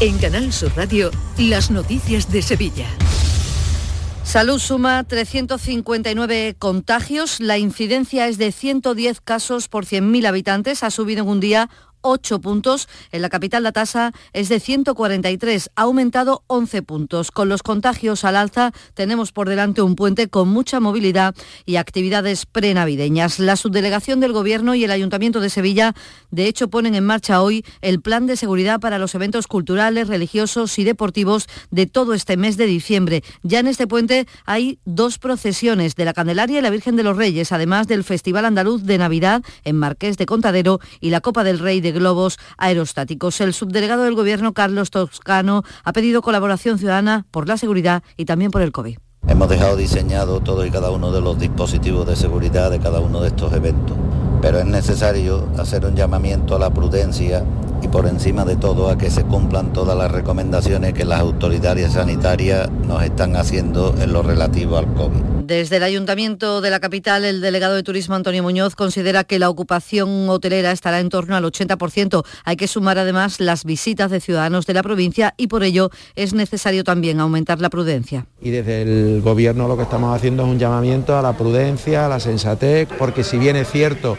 En 0.00 0.18
Canal 0.18 0.52
Sur 0.52 0.72
Radio, 0.76 1.12
las 1.38 1.70
noticias 1.70 2.23
de 2.30 2.42
Sevilla. 2.42 2.88
Salud 4.22 4.58
suma 4.58 5.04
359 5.04 6.56
contagios, 6.58 7.40
la 7.40 7.58
incidencia 7.58 8.26
es 8.26 8.38
de 8.38 8.52
110 8.52 9.20
casos 9.20 9.68
por 9.68 9.84
100.000 9.84 10.26
habitantes, 10.26 10.82
ha 10.82 10.90
subido 10.90 11.22
en 11.22 11.28
un 11.28 11.40
día 11.40 11.70
8 12.04 12.40
puntos. 12.40 12.88
En 13.10 13.22
la 13.22 13.30
capital 13.30 13.62
la 13.62 13.72
tasa 13.72 14.12
es 14.32 14.48
de 14.48 14.60
143, 14.60 15.70
ha 15.74 15.82
aumentado 15.82 16.44
11 16.46 16.82
puntos. 16.82 17.30
Con 17.30 17.48
los 17.48 17.62
contagios 17.62 18.24
al 18.24 18.36
alza 18.36 18.72
tenemos 18.92 19.32
por 19.32 19.48
delante 19.48 19.82
un 19.82 19.96
puente 19.96 20.28
con 20.28 20.48
mucha 20.48 20.80
movilidad 20.80 21.34
y 21.64 21.76
actividades 21.76 22.44
prenavideñas. 22.46 23.38
La 23.38 23.56
subdelegación 23.56 24.20
del 24.20 24.32
Gobierno 24.32 24.74
y 24.74 24.84
el 24.84 24.90
Ayuntamiento 24.90 25.40
de 25.40 25.48
Sevilla 25.50 25.94
de 26.30 26.46
hecho 26.46 26.68
ponen 26.68 26.94
en 26.94 27.06
marcha 27.06 27.40
hoy 27.40 27.64
el 27.80 28.02
plan 28.02 28.26
de 28.26 28.36
seguridad 28.36 28.80
para 28.80 28.98
los 28.98 29.14
eventos 29.14 29.46
culturales, 29.46 30.08
religiosos 30.08 30.78
y 30.78 30.84
deportivos 30.84 31.48
de 31.70 31.86
todo 31.86 32.12
este 32.12 32.36
mes 32.36 32.58
de 32.58 32.66
diciembre. 32.66 33.24
Ya 33.42 33.60
en 33.60 33.66
este 33.66 33.86
puente 33.86 34.26
hay 34.44 34.78
dos 34.84 35.18
procesiones 35.18 35.94
de 35.94 36.04
la 36.04 36.12
Candelaria 36.12 36.58
y 36.58 36.62
la 36.62 36.70
Virgen 36.70 36.96
de 36.96 37.02
los 37.02 37.16
Reyes, 37.16 37.50
además 37.50 37.88
del 37.88 38.04
Festival 38.04 38.44
Andaluz 38.44 38.82
de 38.82 38.98
Navidad 38.98 39.42
en 39.64 39.76
Marqués 39.76 40.18
de 40.18 40.26
Contadero 40.26 40.80
y 41.00 41.08
la 41.08 41.22
Copa 41.22 41.44
del 41.44 41.58
Rey 41.58 41.80
de 41.80 41.93
globos 41.94 42.38
aerostáticos. 42.58 43.40
El 43.40 43.54
subdelegado 43.54 44.04
del 44.04 44.14
Gobierno, 44.14 44.52
Carlos 44.52 44.90
Toscano, 44.90 45.62
ha 45.84 45.92
pedido 45.92 46.20
colaboración 46.20 46.78
ciudadana 46.78 47.26
por 47.30 47.48
la 47.48 47.56
seguridad 47.56 48.02
y 48.16 48.26
también 48.26 48.50
por 48.50 48.60
el 48.60 48.72
COVID. 48.72 48.98
Hemos 49.26 49.48
dejado 49.48 49.76
diseñado 49.76 50.40
todo 50.40 50.66
y 50.66 50.70
cada 50.70 50.90
uno 50.90 51.10
de 51.10 51.22
los 51.22 51.38
dispositivos 51.38 52.06
de 52.06 52.14
seguridad 52.14 52.70
de 52.70 52.78
cada 52.78 53.00
uno 53.00 53.22
de 53.22 53.28
estos 53.28 53.52
eventos, 53.54 53.96
pero 54.42 54.58
es 54.58 54.66
necesario 54.66 55.48
hacer 55.58 55.86
un 55.86 55.96
llamamiento 55.96 56.54
a 56.54 56.58
la 56.58 56.68
prudencia 56.68 57.42
y 57.82 57.88
por 57.88 58.06
encima 58.06 58.44
de 58.44 58.56
todo 58.56 58.88
a 58.88 58.98
que 58.98 59.10
se 59.10 59.24
cumplan 59.24 59.72
todas 59.72 59.96
las 59.96 60.10
recomendaciones 60.10 60.92
que 60.92 61.04
las 61.04 61.20
autoridades 61.20 61.92
sanitarias 61.92 62.70
nos 62.86 63.02
están 63.02 63.36
haciendo 63.36 63.94
en 64.00 64.12
lo 64.12 64.22
relativo 64.22 64.76
al 64.76 64.92
COVID. 64.94 65.34
Desde 65.46 65.76
el 65.76 65.82
Ayuntamiento 65.82 66.62
de 66.62 66.70
la 66.70 66.80
capital, 66.80 67.22
el 67.24 67.42
delegado 67.42 67.74
de 67.74 67.82
Turismo 67.82 68.14
Antonio 68.14 68.42
Muñoz 68.42 68.74
considera 68.74 69.24
que 69.24 69.38
la 69.38 69.50
ocupación 69.50 70.26
hotelera 70.30 70.72
estará 70.72 71.00
en 71.00 71.10
torno 71.10 71.36
al 71.36 71.44
80%. 71.44 72.24
Hay 72.44 72.56
que 72.56 72.66
sumar 72.66 72.96
además 72.96 73.40
las 73.40 73.64
visitas 73.64 74.10
de 74.10 74.20
ciudadanos 74.20 74.64
de 74.64 74.72
la 74.72 74.82
provincia 74.82 75.34
y 75.36 75.48
por 75.48 75.62
ello 75.62 75.90
es 76.16 76.32
necesario 76.32 76.82
también 76.82 77.20
aumentar 77.20 77.60
la 77.60 77.68
prudencia. 77.68 78.26
Y 78.40 78.50
desde 78.50 78.82
el 78.82 79.20
Gobierno 79.20 79.68
lo 79.68 79.76
que 79.76 79.82
estamos 79.82 80.16
haciendo 80.16 80.44
es 80.44 80.48
un 80.48 80.58
llamamiento 80.58 81.18
a 81.18 81.20
la 81.20 81.36
prudencia, 81.36 82.06
a 82.06 82.08
la 82.08 82.20
sensatez, 82.20 82.88
porque 82.98 83.22
si 83.22 83.36
bien 83.36 83.56
es 83.56 83.70
cierto 83.70 84.16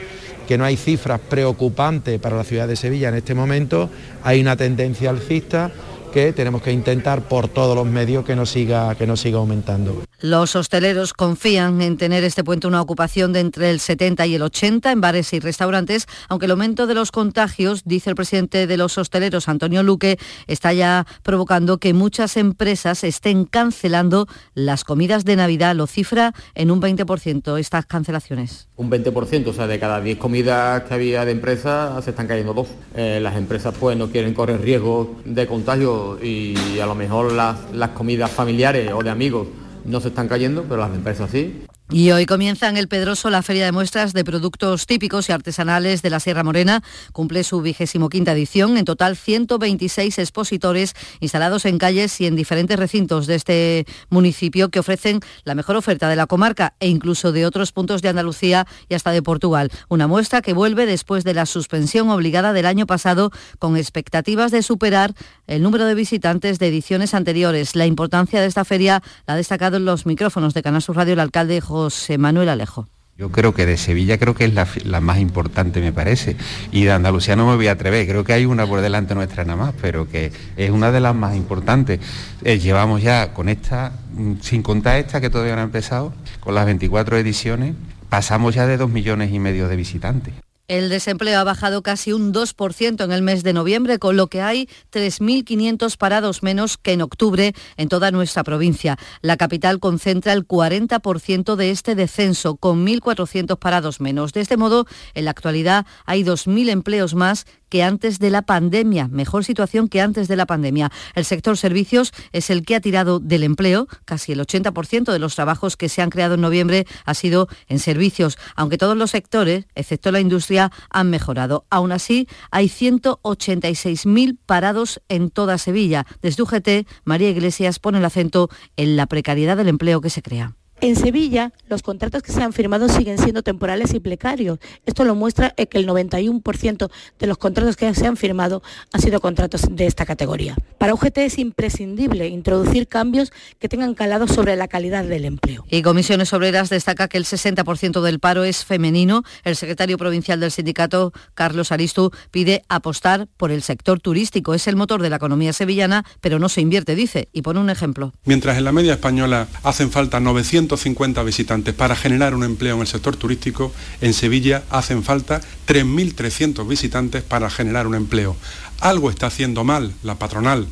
que 0.48 0.58
no 0.58 0.66
hay 0.66 0.78
cifras 0.78 1.20
preocupantes 1.20 2.20
para 2.20 2.38
la 2.38 2.43
ciudad 2.43 2.68
de 2.68 2.76
Sevilla 2.76 3.10
en 3.10 3.16
este 3.16 3.34
momento, 3.34 3.89
hay 4.24 4.41
una 4.41 4.56
tendencia 4.56 5.10
alcista 5.10 5.72
que 6.16 6.32
tenemos 6.32 6.61
que 6.61 6.72
intentar 6.72 7.24
por 7.24 7.49
todos 7.49 7.76
los 7.76 7.86
medios 7.86 8.24
que 8.24 8.38
no 8.38 8.45
siga, 8.45 8.95
que 8.95 9.05
no 9.05 9.18
siga 9.18 9.39
aumentando. 9.39 10.01
Los 10.22 10.55
hosteleros 10.55 11.11
confían 11.11 11.82
en 11.82 11.97
tener 11.97 12.24
este 12.24 12.41
puente 12.41 12.68
una 12.68 12.82
ocupación 12.82 13.34
de 13.34 13.41
entre 13.41 13.70
el 13.70 13.82
70 13.82 14.26
y 14.26 14.36
el 14.36 14.41
80 14.41 14.93
en 14.93 15.01
bares 15.01 15.34
y 15.34 15.41
restaurantes, 15.41 16.07
aunque 16.30 16.45
el 16.45 16.51
aumento 16.51 16.88
de 16.88 16.93
los 16.93 17.11
contagios, 17.11 17.84
dice 17.84 18.11
el 18.11 18.16
presidente 18.16 18.66
de 18.66 18.78
los 18.78 18.97
hosteleros, 18.97 19.49
Antonio 19.49 19.84
Luque, 19.84 20.18
está 20.47 20.72
ya 20.72 21.05
provocando 21.22 21.80
que 21.80 21.93
muchas 21.93 22.38
empresas 22.38 23.03
estén 23.03 23.43
cancelando 23.43 24.26
las 24.53 24.86
comidas 24.86 25.26
de 25.26 25.36
Navidad. 25.36 25.76
Lo 25.76 25.86
cifra 25.86 26.32
en 26.53 26.72
un 26.72 26.82
20% 26.82 27.59
estas 27.59 27.88
cancelaciones. 27.88 28.70
Un 28.78 28.89
20%, 28.89 29.47
o 29.47 29.53
sea, 29.53 29.68
de 29.68 29.80
cada 29.80 29.99
10 29.99 30.18
comidas 30.18 30.84
que 30.84 30.93
había 30.93 31.26
de 31.26 31.34
empresas 31.34 32.05
se 32.05 32.11
están 32.11 32.28
cayendo 32.28 32.53
dos. 32.53 32.70
Eh, 32.95 33.20
las 33.22 33.36
empresas 33.36 33.76
pues 33.78 33.97
no 33.97 34.09
quieren 34.09 34.34
correr 34.34 34.61
riesgo 34.61 35.18
de 35.26 35.45
contagio 35.45 36.05
y 36.22 36.80
a 36.80 36.86
lo 36.86 36.95
mejor 36.95 37.32
las, 37.32 37.72
las 37.74 37.89
comidas 37.91 38.32
familiares 38.32 38.91
o 38.93 39.03
de 39.03 39.10
amigos 39.10 39.47
no 39.86 39.99
se 39.99 40.10
están 40.10 40.28
cayendo, 40.28 40.64
pero 40.64 40.82
las 40.82 40.93
empresas 40.93 41.30
sí. 41.32 41.66
Y 41.92 42.10
hoy 42.10 42.26
comienza 42.26 42.68
en 42.68 42.78
el 42.78 42.88
Pedroso 42.88 43.30
la 43.30 43.44
Feria 43.44 43.64
de 43.64 43.72
Muestras 43.72 44.12
de 44.14 44.24
Productos 44.24 44.88
Típicos 44.88 45.30
y 45.30 45.34
Artesanales 45.34 46.02
de 46.02 46.10
la 46.10 46.20
Sierra 46.20 46.44
Morena. 46.44 46.82
Cumple 47.12 47.44
su 47.44 47.62
vigésimo 47.62 48.10
quinta 48.10 48.32
edición. 48.32 48.76
En 48.78 48.86
total, 48.86 49.16
126 49.16 50.18
expositores 50.18 50.96
instalados 51.20 51.64
en 51.66 51.78
calles 51.78 52.20
y 52.22 52.26
en 52.26 52.36
diferentes 52.36 52.80
recintos 52.80 53.28
de 53.28 53.36
este 53.36 53.86
municipio 54.10 54.70
que 54.70 54.80
ofrecen 54.80 55.20
la 55.44 55.54
mejor 55.54 55.76
oferta 55.76 56.10
de 56.10 56.16
la 56.16 56.26
comarca 56.26 56.74
e 56.80 56.88
incluso 56.88 57.32
de 57.32 57.46
otros 57.46 57.72
puntos 57.72 58.02
de 58.02 58.10
Andalucía 58.10 58.66
y 58.90 58.96
hasta 58.96 59.12
de 59.12 59.22
Portugal. 59.22 59.72
Una 59.88 60.08
muestra 60.08 60.42
que 60.42 60.54
vuelve 60.54 60.88
después 60.88 61.24
de 61.24 61.36
la 61.36 61.46
suspensión 61.46 62.10
obligada 62.10 62.52
del 62.52 62.66
año 62.66 62.88
pasado 62.88 63.30
con 63.60 63.78
expectativas 63.78 64.52
de 64.52 64.64
superar 64.64 65.14
el 65.46 65.62
número 65.62 65.86
de 65.86 65.94
visitantes 65.94 66.58
de 66.58 66.68
ediciones 66.68 67.14
anteriores. 67.14 67.76
La 67.76 67.86
importancia 67.86 68.42
de 68.42 68.48
esta 68.48 68.66
feria 68.66 69.04
la 69.28 69.36
ha 69.36 69.38
destacado 69.38 69.78
en 69.78 69.86
los 69.86 70.08
micrófonos 70.08 70.56
de 70.56 70.64
Canal 70.64 70.84
Radio 70.88 71.14
el 71.14 71.20
alcalde 71.20 71.62
José 71.62 71.75
Manuel 72.18 72.50
Alejo. 72.50 72.88
Yo 73.18 73.32
creo 73.32 73.54
que 73.54 73.66
de 73.66 73.78
Sevilla 73.78 74.18
creo 74.18 74.36
que 74.36 74.44
es 74.44 74.54
la, 74.54 75.00
más 75.00 75.20
importante, 75.20 75.80
me 75.80 75.94
parece. 75.94 76.36
Y 76.74 76.84
de 76.84 76.92
Andalucía 76.92 77.38
no 77.38 77.48
me 77.48 77.56
voy 77.56 77.68
a 77.68 77.72
atrever, 77.72 78.06
creo 78.06 78.26
que 78.26 78.34
hay 78.34 78.46
una 78.46 78.68
por 78.68 78.82
delante 78.82 79.16
nuestra 79.16 79.46
nada 79.46 79.56
más, 79.56 79.74
pero 79.82 80.10
que 80.10 80.34
es 80.58 80.70
una 80.70 80.92
de 80.92 81.00
las 81.00 81.16
más 81.16 81.34
importantes. 81.36 82.02
Eh, 82.44 82.60
llevamos 82.60 83.02
ya 83.02 83.34
con 83.34 83.48
esta, 83.48 83.94
mm, 84.14 84.34
sin 84.42 84.62
contar 84.62 84.98
esta 84.98 85.22
que 85.22 85.30
todavía 85.30 85.56
no 85.56 85.62
ha 85.62 85.66
empezado, 85.66 86.14
con 86.42 86.56
las 86.56 86.66
24 86.66 87.18
ediciones, 87.18 87.76
pasamos 88.10 88.54
ya 88.54 88.68
de 88.68 88.76
dos 88.76 88.90
millones 88.90 89.32
y 89.32 89.40
medio 89.40 89.70
de 89.70 89.78
visitantes. 89.78 90.34
El 90.68 90.89
desempleo 90.89 91.39
ha 91.39 91.43
bajado 91.43 91.84
casi 91.84 92.11
un 92.11 92.34
2% 92.34 93.03
en 93.03 93.11
el 93.11 93.22
mes 93.22 93.43
de 93.43 93.53
noviembre, 93.53 93.99
con 93.99 94.18
lo 94.18 94.28
que 94.28 94.41
hay 94.41 94.68
3.500 94.91 95.95
parados 95.95 96.41
menos 96.41 96.78
que 96.78 96.93
en 96.93 97.03
octubre 97.03 97.53
en 97.78 97.88
toda 97.88 98.09
nuestra 98.09 98.43
provincia. 98.43 98.97
La 99.22 99.38
capital 99.38 99.80
concentra 99.80 100.34
el 100.34 100.47
40% 100.47 101.55
de 101.55 101.70
este 101.70 101.93
descenso, 101.93 102.55
con 102.55 102.84
1.400 102.84 103.59
parados 103.59 104.01
menos. 104.01 104.34
De 104.34 104.41
este 104.41 104.57
modo, 104.57 104.88
en 105.13 105.26
la 105.26 105.32
actualidad 105.32 105.86
hay 106.05 106.24
2.000 106.24 106.70
empleos 106.70 107.13
más 107.13 107.45
que 107.76 107.84
antes 107.84 108.20
de 108.20 108.30
la 108.30 108.44
pandemia, 108.44 109.10
mejor 109.10 109.44
situación 109.44 109.90
que 109.90 110.00
antes 110.00 110.30
de 110.30 110.38
la 110.38 110.46
pandemia. 110.46 110.94
El 111.14 111.26
sector 111.26 111.58
servicios 111.58 112.14
es 112.32 112.50
el 112.50 112.64
que 112.64 112.74
ha 112.74 112.80
tirado 112.80 113.20
del 113.20 113.44
empleo, 113.44 113.90
casi 114.06 114.32
el 114.32 114.40
80% 114.40 115.12
de 115.12 115.20
los 115.20 115.36
trabajos 115.36 115.76
que 115.76 115.90
se 115.90 116.02
han 116.02 116.10
creado 116.10 116.36
en 116.36 116.40
noviembre 116.40 116.88
ha 117.04 117.14
sido 117.14 117.50
en 117.68 117.80
servicios, 117.80 118.38
aunque 118.56 118.78
todos 118.78 118.96
los 118.96 119.12
sectores, 119.12 119.66
excepto 119.76 120.14
la 120.14 120.22
industria, 120.22 120.72
han 120.90 121.10
mejorado. 121.10 121.66
Aún 121.70 121.92
así, 121.92 122.30
hay 122.50 122.70
186.000 122.70 124.38
parados 124.46 125.02
en 125.10 125.30
toda 125.30 125.58
Sevilla. 125.58 126.06
Desde 126.22 126.44
UGT, 126.44 126.88
María 127.04 127.30
Iglesias 127.30 127.80
pone 127.80 127.98
el 127.98 128.06
acento 128.06 128.48
en 128.78 128.96
la 128.96 129.08
precariedad 129.08 129.58
del 129.58 129.68
empleo 129.68 130.00
que 130.00 130.10
se 130.10 130.22
crea. 130.22 130.56
En 130.82 130.96
Sevilla, 130.98 131.54
los 131.70 131.82
contratos 131.82 132.22
que 132.22 132.34
se 132.34 132.44
han 132.44 132.52
firmado 132.52 132.90
siguen 132.90 133.18
siendo 133.18 133.44
temporales 133.44 133.94
y 133.94 134.02
precarios. 134.02 134.60
Esto 134.86 135.06
lo 135.06 135.16
muestra 135.16 135.52
que 135.52 135.78
el 135.78 135.88
91% 135.88 136.92
de 137.18 137.28
los 137.28 137.38
contratos 137.38 137.78
que 137.78 137.94
se 137.96 138.06
han 138.06 138.18
firmado 138.18 138.62
han 138.92 139.02
sido 139.02 139.22
contratos 139.22 139.64
de 139.70 139.86
esta 139.86 140.06
categoría. 140.06 140.56
Para 140.78 140.94
UGT 140.94 141.20
es 141.20 141.40
imprescindible 141.40 142.28
introducir 142.28 142.88
cambios 142.88 143.32
que 143.58 143.70
tengan 143.70 143.94
calado 143.94 144.28
sobre 144.28 144.56
la 144.58 144.68
calidad 144.68 145.06
del 145.06 145.26
empleo. 145.26 145.66
Y 145.70 145.82
Comisiones 145.82 146.34
Obreras 146.34 146.70
destaca 146.70 147.08
que 147.08 147.18
el 147.18 147.26
60% 147.26 148.02
del 148.02 148.20
paro 148.20 148.44
es 148.44 148.66
femenino. 148.66 149.24
El 149.44 149.56
secretario 149.56 149.98
provincial 149.98 150.42
del 150.42 150.52
sindicato, 150.52 151.14
Carlos 151.36 151.72
Aristu, 151.72 152.12
pide 152.32 152.64
apostar 152.68 153.28
por 153.38 153.52
el 153.52 153.62
sector 153.62 154.02
turístico. 154.02 154.54
Es 154.54 154.68
el 154.68 154.76
motor 154.76 155.02
de 155.02 155.10
la 155.10 155.16
economía 155.16 155.54
sevillana, 155.54 156.06
pero 156.20 156.38
no 156.38 156.50
se 156.50 156.62
invierte, 156.62 156.96
dice, 156.96 157.30
y 157.32 157.44
pone 157.44 157.62
un 157.62 157.70
ejemplo. 157.70 158.12
Mientras 158.26 158.58
en 158.58 158.66
la 158.66 158.74
media 158.74 158.94
española 158.94 159.48
hacen 159.64 159.90
falta 159.90 160.20
900 160.20 160.64
150 160.66 161.22
visitantes 161.24 161.74
para 161.76 161.95
generar 161.95 162.34
un 162.34 162.43
empleo 162.43 162.76
en 162.76 162.82
el 162.82 162.88
sector 162.88 163.16
turístico, 163.16 163.72
en 164.01 164.13
Sevilla 164.13 164.63
hacen 164.72 165.03
falta 165.03 165.41
3.300 165.68 166.68
visitantes 166.68 167.24
para 167.24 167.49
generar 167.49 167.86
un 167.88 167.95
empleo. 167.95 168.36
Algo 168.80 169.09
está 169.09 169.28
haciendo 169.28 169.63
mal 169.63 169.93
la 170.03 170.16
patronal 170.16 170.68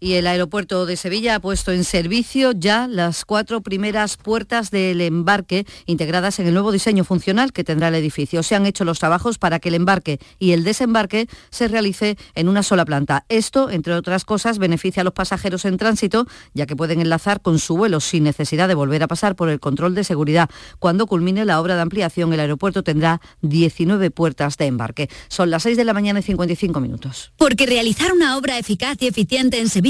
y 0.00 0.14
el 0.14 0.26
aeropuerto 0.26 0.86
de 0.86 0.96
Sevilla 0.96 1.36
ha 1.36 1.40
puesto 1.40 1.72
en 1.72 1.84
servicio 1.84 2.52
ya 2.52 2.88
las 2.88 3.26
cuatro 3.26 3.60
primeras 3.60 4.16
puertas 4.16 4.70
del 4.70 5.02
embarque 5.02 5.66
integradas 5.84 6.40
en 6.40 6.46
el 6.46 6.54
nuevo 6.54 6.72
diseño 6.72 7.04
funcional 7.04 7.52
que 7.52 7.64
tendrá 7.64 7.88
el 7.88 7.94
edificio. 7.94 8.42
Se 8.42 8.54
han 8.54 8.64
hecho 8.64 8.84
los 8.84 8.98
trabajos 8.98 9.36
para 9.36 9.60
que 9.60 9.68
el 9.68 9.74
embarque 9.74 10.18
y 10.38 10.52
el 10.52 10.64
desembarque 10.64 11.28
se 11.50 11.68
realice 11.68 12.16
en 12.34 12.48
una 12.48 12.62
sola 12.62 12.86
planta. 12.86 13.26
Esto, 13.28 13.68
entre 13.68 13.92
otras 13.92 14.24
cosas, 14.24 14.58
beneficia 14.58 15.02
a 15.02 15.04
los 15.04 15.12
pasajeros 15.12 15.66
en 15.66 15.76
tránsito, 15.76 16.26
ya 16.54 16.64
que 16.64 16.76
pueden 16.76 17.02
enlazar 17.02 17.42
con 17.42 17.58
su 17.58 17.76
vuelo 17.76 18.00
sin 18.00 18.24
necesidad 18.24 18.68
de 18.68 18.74
volver 18.74 19.02
a 19.02 19.08
pasar 19.08 19.36
por 19.36 19.50
el 19.50 19.60
control 19.60 19.94
de 19.94 20.04
seguridad. 20.04 20.48
Cuando 20.78 21.06
culmine 21.06 21.44
la 21.44 21.60
obra 21.60 21.76
de 21.76 21.82
ampliación, 21.82 22.32
el 22.32 22.40
aeropuerto 22.40 22.82
tendrá 22.82 23.20
19 23.42 24.10
puertas 24.10 24.56
de 24.56 24.66
embarque. 24.66 25.10
Son 25.28 25.50
las 25.50 25.64
6 25.64 25.76
de 25.76 25.84
la 25.84 25.92
mañana 25.92 26.20
y 26.20 26.22
55 26.22 26.80
minutos. 26.80 27.32
Porque 27.36 27.66
realizar 27.66 28.12
una 28.12 28.38
obra 28.38 28.58
eficaz 28.58 28.96
y 29.00 29.06
eficiente 29.06 29.60
en 29.60 29.68
Sevilla 29.68 29.89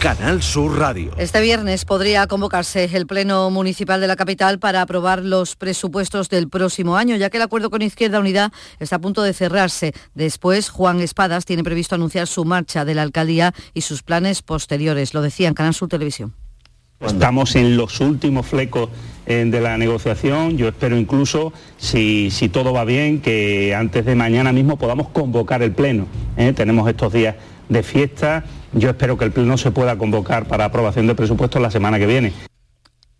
Canal 0.00 0.42
Sur 0.42 0.78
Radio. 0.78 1.12
Este 1.18 1.42
viernes 1.42 1.84
podría 1.84 2.26
convocarse 2.26 2.88
el 2.90 3.06
Pleno 3.06 3.50
Municipal 3.50 4.00
de 4.00 4.06
la 4.06 4.16
capital 4.16 4.58
para 4.58 4.80
aprobar 4.80 5.22
los 5.22 5.56
presupuestos 5.56 6.30
del 6.30 6.48
próximo 6.48 6.96
año, 6.96 7.16
ya 7.16 7.28
que 7.28 7.36
el 7.36 7.42
acuerdo 7.42 7.68
con 7.68 7.82
Izquierda 7.82 8.18
Unida 8.18 8.50
está 8.78 8.96
a 8.96 8.98
punto 8.98 9.22
de 9.22 9.34
cerrarse. 9.34 9.92
Después, 10.14 10.70
Juan 10.70 11.00
Espadas 11.00 11.44
tiene 11.44 11.62
previsto 11.62 11.96
anunciar 11.96 12.28
su 12.28 12.46
marcha 12.46 12.86
de 12.86 12.94
la 12.94 13.02
alcaldía 13.02 13.52
y 13.74 13.82
sus 13.82 14.02
planes 14.02 14.40
posteriores. 14.40 15.12
Lo 15.12 15.20
decía 15.20 15.48
en 15.48 15.54
Canal 15.54 15.74
Sur 15.74 15.90
Televisión. 15.90 16.32
Estamos 17.00 17.54
en 17.56 17.76
los 17.76 18.00
últimos 18.00 18.46
flecos 18.46 18.88
eh, 19.26 19.44
de 19.46 19.60
la 19.60 19.76
negociación. 19.76 20.56
Yo 20.56 20.68
espero 20.68 20.96
incluso, 20.96 21.52
si, 21.76 22.30
si, 22.30 22.48
todo 22.48 22.72
va 22.72 22.86
bien, 22.86 23.20
que 23.20 23.74
antes 23.74 24.06
de 24.06 24.14
mañana 24.14 24.50
mismo 24.50 24.78
podamos 24.78 25.10
convocar 25.10 25.62
el 25.62 25.72
Pleno. 25.72 26.06
¿eh? 26.38 26.54
Tenemos 26.54 26.88
estos 26.88 27.12
días 27.12 27.36
de 27.68 27.82
fiesta. 27.82 28.44
Yo 28.72 28.90
espero 28.90 29.18
que 29.18 29.24
el 29.24 29.32
Pleno 29.32 29.58
se 29.58 29.70
pueda 29.70 29.98
convocar 29.98 30.46
para 30.46 30.66
aprobación 30.66 31.06
de 31.06 31.14
presupuestos 31.14 31.60
la 31.60 31.70
semana 31.70 31.98
que 31.98 32.06
viene. 32.06 32.32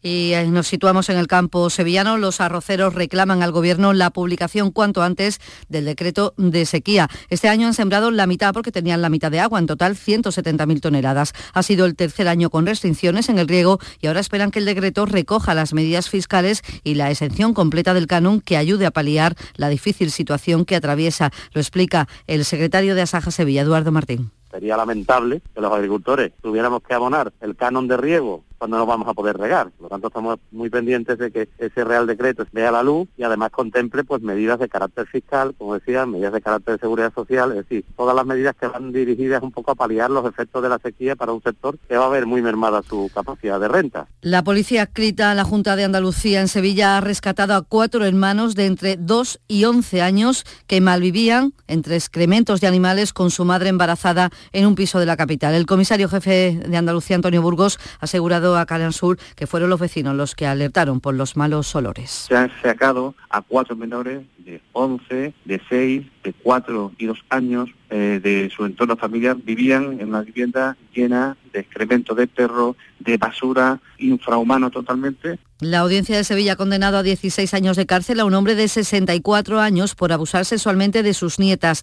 Y 0.02 0.32
nos 0.48 0.66
situamos 0.66 1.10
en 1.10 1.18
el 1.18 1.26
campo 1.26 1.68
sevillano. 1.68 2.16
Los 2.16 2.40
arroceros 2.40 2.94
reclaman 2.94 3.42
al 3.42 3.52
Gobierno 3.52 3.92
la 3.92 4.10
publicación 4.10 4.70
cuanto 4.70 5.02
antes 5.02 5.40
del 5.68 5.84
decreto 5.84 6.32
de 6.38 6.64
sequía. 6.64 7.08
Este 7.28 7.48
año 7.48 7.66
han 7.66 7.74
sembrado 7.74 8.10
la 8.10 8.26
mitad 8.26 8.54
porque 8.54 8.72
tenían 8.72 9.02
la 9.02 9.10
mitad 9.10 9.30
de 9.30 9.40
agua, 9.40 9.58
en 9.58 9.66
total 9.66 9.96
170.000 9.96 10.80
toneladas. 10.80 11.34
Ha 11.52 11.62
sido 11.62 11.84
el 11.84 11.96
tercer 11.96 12.28
año 12.28 12.48
con 12.48 12.64
restricciones 12.64 13.28
en 13.28 13.38
el 13.38 13.48
riego 13.48 13.78
y 14.00 14.06
ahora 14.06 14.20
esperan 14.20 14.50
que 14.50 14.60
el 14.60 14.64
decreto 14.64 15.04
recoja 15.04 15.54
las 15.54 15.74
medidas 15.74 16.08
fiscales 16.08 16.62
y 16.82 16.94
la 16.94 17.10
exención 17.10 17.52
completa 17.52 17.92
del 17.92 18.06
canon 18.06 18.40
que 18.40 18.56
ayude 18.56 18.86
a 18.86 18.90
paliar 18.92 19.36
la 19.56 19.68
difícil 19.68 20.10
situación 20.10 20.64
que 20.64 20.76
atraviesa. 20.76 21.30
Lo 21.52 21.60
explica 21.60 22.08
el 22.26 22.46
secretario 22.46 22.94
de 22.94 23.02
Asaja 23.02 23.30
Sevilla, 23.30 23.62
Eduardo 23.62 23.92
Martín. 23.92 24.30
Sería 24.50 24.76
lamentable 24.76 25.40
que 25.54 25.60
los 25.60 25.72
agricultores 25.72 26.32
tuviéramos 26.42 26.82
que 26.82 26.94
abonar 26.94 27.32
el 27.40 27.56
canon 27.56 27.86
de 27.86 27.96
riego 27.96 28.44
cuando 28.60 28.76
no 28.76 28.84
vamos 28.84 29.08
a 29.08 29.14
poder 29.14 29.38
regar. 29.38 29.70
Por 29.70 29.84
lo 29.84 29.88
tanto, 29.88 30.08
estamos 30.08 30.38
muy 30.50 30.68
pendientes 30.68 31.16
de 31.16 31.30
que 31.30 31.48
ese 31.56 31.82
Real 31.82 32.06
Decreto 32.06 32.44
vea 32.52 32.70
la 32.70 32.82
luz 32.82 33.08
y 33.16 33.22
además 33.22 33.50
contemple 33.50 34.04
pues 34.04 34.20
medidas 34.20 34.58
de 34.58 34.68
carácter 34.68 35.06
fiscal, 35.06 35.54
como 35.56 35.72
decía, 35.72 36.04
medidas 36.04 36.34
de 36.34 36.42
carácter 36.42 36.74
de 36.74 36.80
seguridad 36.80 37.10
social, 37.14 37.52
es 37.52 37.56
decir, 37.56 37.86
todas 37.96 38.14
las 38.14 38.26
medidas 38.26 38.54
que 38.60 38.66
van 38.66 38.92
dirigidas 38.92 39.42
un 39.42 39.50
poco 39.50 39.70
a 39.70 39.74
paliar 39.74 40.10
los 40.10 40.26
efectos 40.26 40.62
de 40.62 40.68
la 40.68 40.78
sequía 40.78 41.16
para 41.16 41.32
un 41.32 41.42
sector 41.42 41.78
que 41.88 41.96
va 41.96 42.04
a 42.04 42.10
ver 42.10 42.26
muy 42.26 42.42
mermada 42.42 42.82
su 42.82 43.10
capacidad 43.14 43.58
de 43.58 43.68
renta. 43.68 44.08
La 44.20 44.44
policía 44.44 44.82
adscrita 44.82 45.30
a 45.30 45.34
la 45.34 45.44
Junta 45.44 45.74
de 45.74 45.84
Andalucía 45.84 46.42
en 46.42 46.48
Sevilla 46.48 46.98
ha 46.98 47.00
rescatado 47.00 47.54
a 47.54 47.62
cuatro 47.62 48.04
hermanos 48.04 48.54
de 48.56 48.66
entre 48.66 48.98
2 48.98 49.40
y 49.48 49.64
11 49.64 50.02
años 50.02 50.44
que 50.66 50.82
malvivían 50.82 51.54
entre 51.66 51.96
excrementos 51.96 52.60
de 52.60 52.66
animales 52.66 53.14
con 53.14 53.30
su 53.30 53.46
madre 53.46 53.70
embarazada 53.70 54.28
en 54.52 54.66
un 54.66 54.74
piso 54.74 54.98
de 54.98 55.06
la 55.06 55.16
capital. 55.16 55.54
El 55.54 55.64
comisario 55.64 56.10
jefe 56.10 56.60
de 56.66 56.76
Andalucía, 56.76 57.16
Antonio 57.16 57.40
Burgos, 57.40 57.78
ha 58.00 58.04
asegurado 58.04 58.49
a 58.56 58.66
Canal 58.66 58.92
Sur 58.92 59.18
que 59.36 59.46
fueron 59.46 59.70
los 59.70 59.80
vecinos 59.80 60.14
los 60.14 60.34
que 60.34 60.46
alertaron 60.46 61.00
por 61.00 61.14
los 61.14 61.36
malos 61.36 61.74
olores. 61.74 62.10
Se 62.10 62.36
han 62.36 62.50
sacado 62.62 63.14
a 63.28 63.42
cuatro 63.42 63.76
menores 63.76 64.22
de 64.38 64.60
11, 64.72 65.34
de 65.44 65.62
6, 65.68 66.06
de 66.24 66.32
4 66.32 66.92
y 66.98 67.06
2 67.06 67.18
años 67.30 67.70
eh, 67.90 68.20
de 68.22 68.50
su 68.54 68.64
entorno 68.64 68.96
familiar. 68.96 69.36
Vivían 69.36 70.00
en 70.00 70.08
una 70.08 70.22
vivienda 70.22 70.76
llena 70.94 71.36
de 71.52 71.60
excremento 71.60 72.14
de 72.14 72.26
perro, 72.26 72.76
de 72.98 73.16
basura, 73.16 73.80
infrahumano 73.98 74.70
totalmente. 74.70 75.38
La 75.60 75.80
audiencia 75.80 76.16
de 76.16 76.24
Sevilla 76.24 76.54
ha 76.54 76.56
condenado 76.56 76.98
a 76.98 77.02
16 77.02 77.52
años 77.54 77.76
de 77.76 77.86
cárcel 77.86 78.20
a 78.20 78.24
un 78.24 78.34
hombre 78.34 78.54
de 78.54 78.68
64 78.68 79.60
años 79.60 79.94
por 79.94 80.12
abusar 80.12 80.44
sexualmente 80.44 81.02
de 81.02 81.14
sus 81.14 81.38
nietas. 81.38 81.82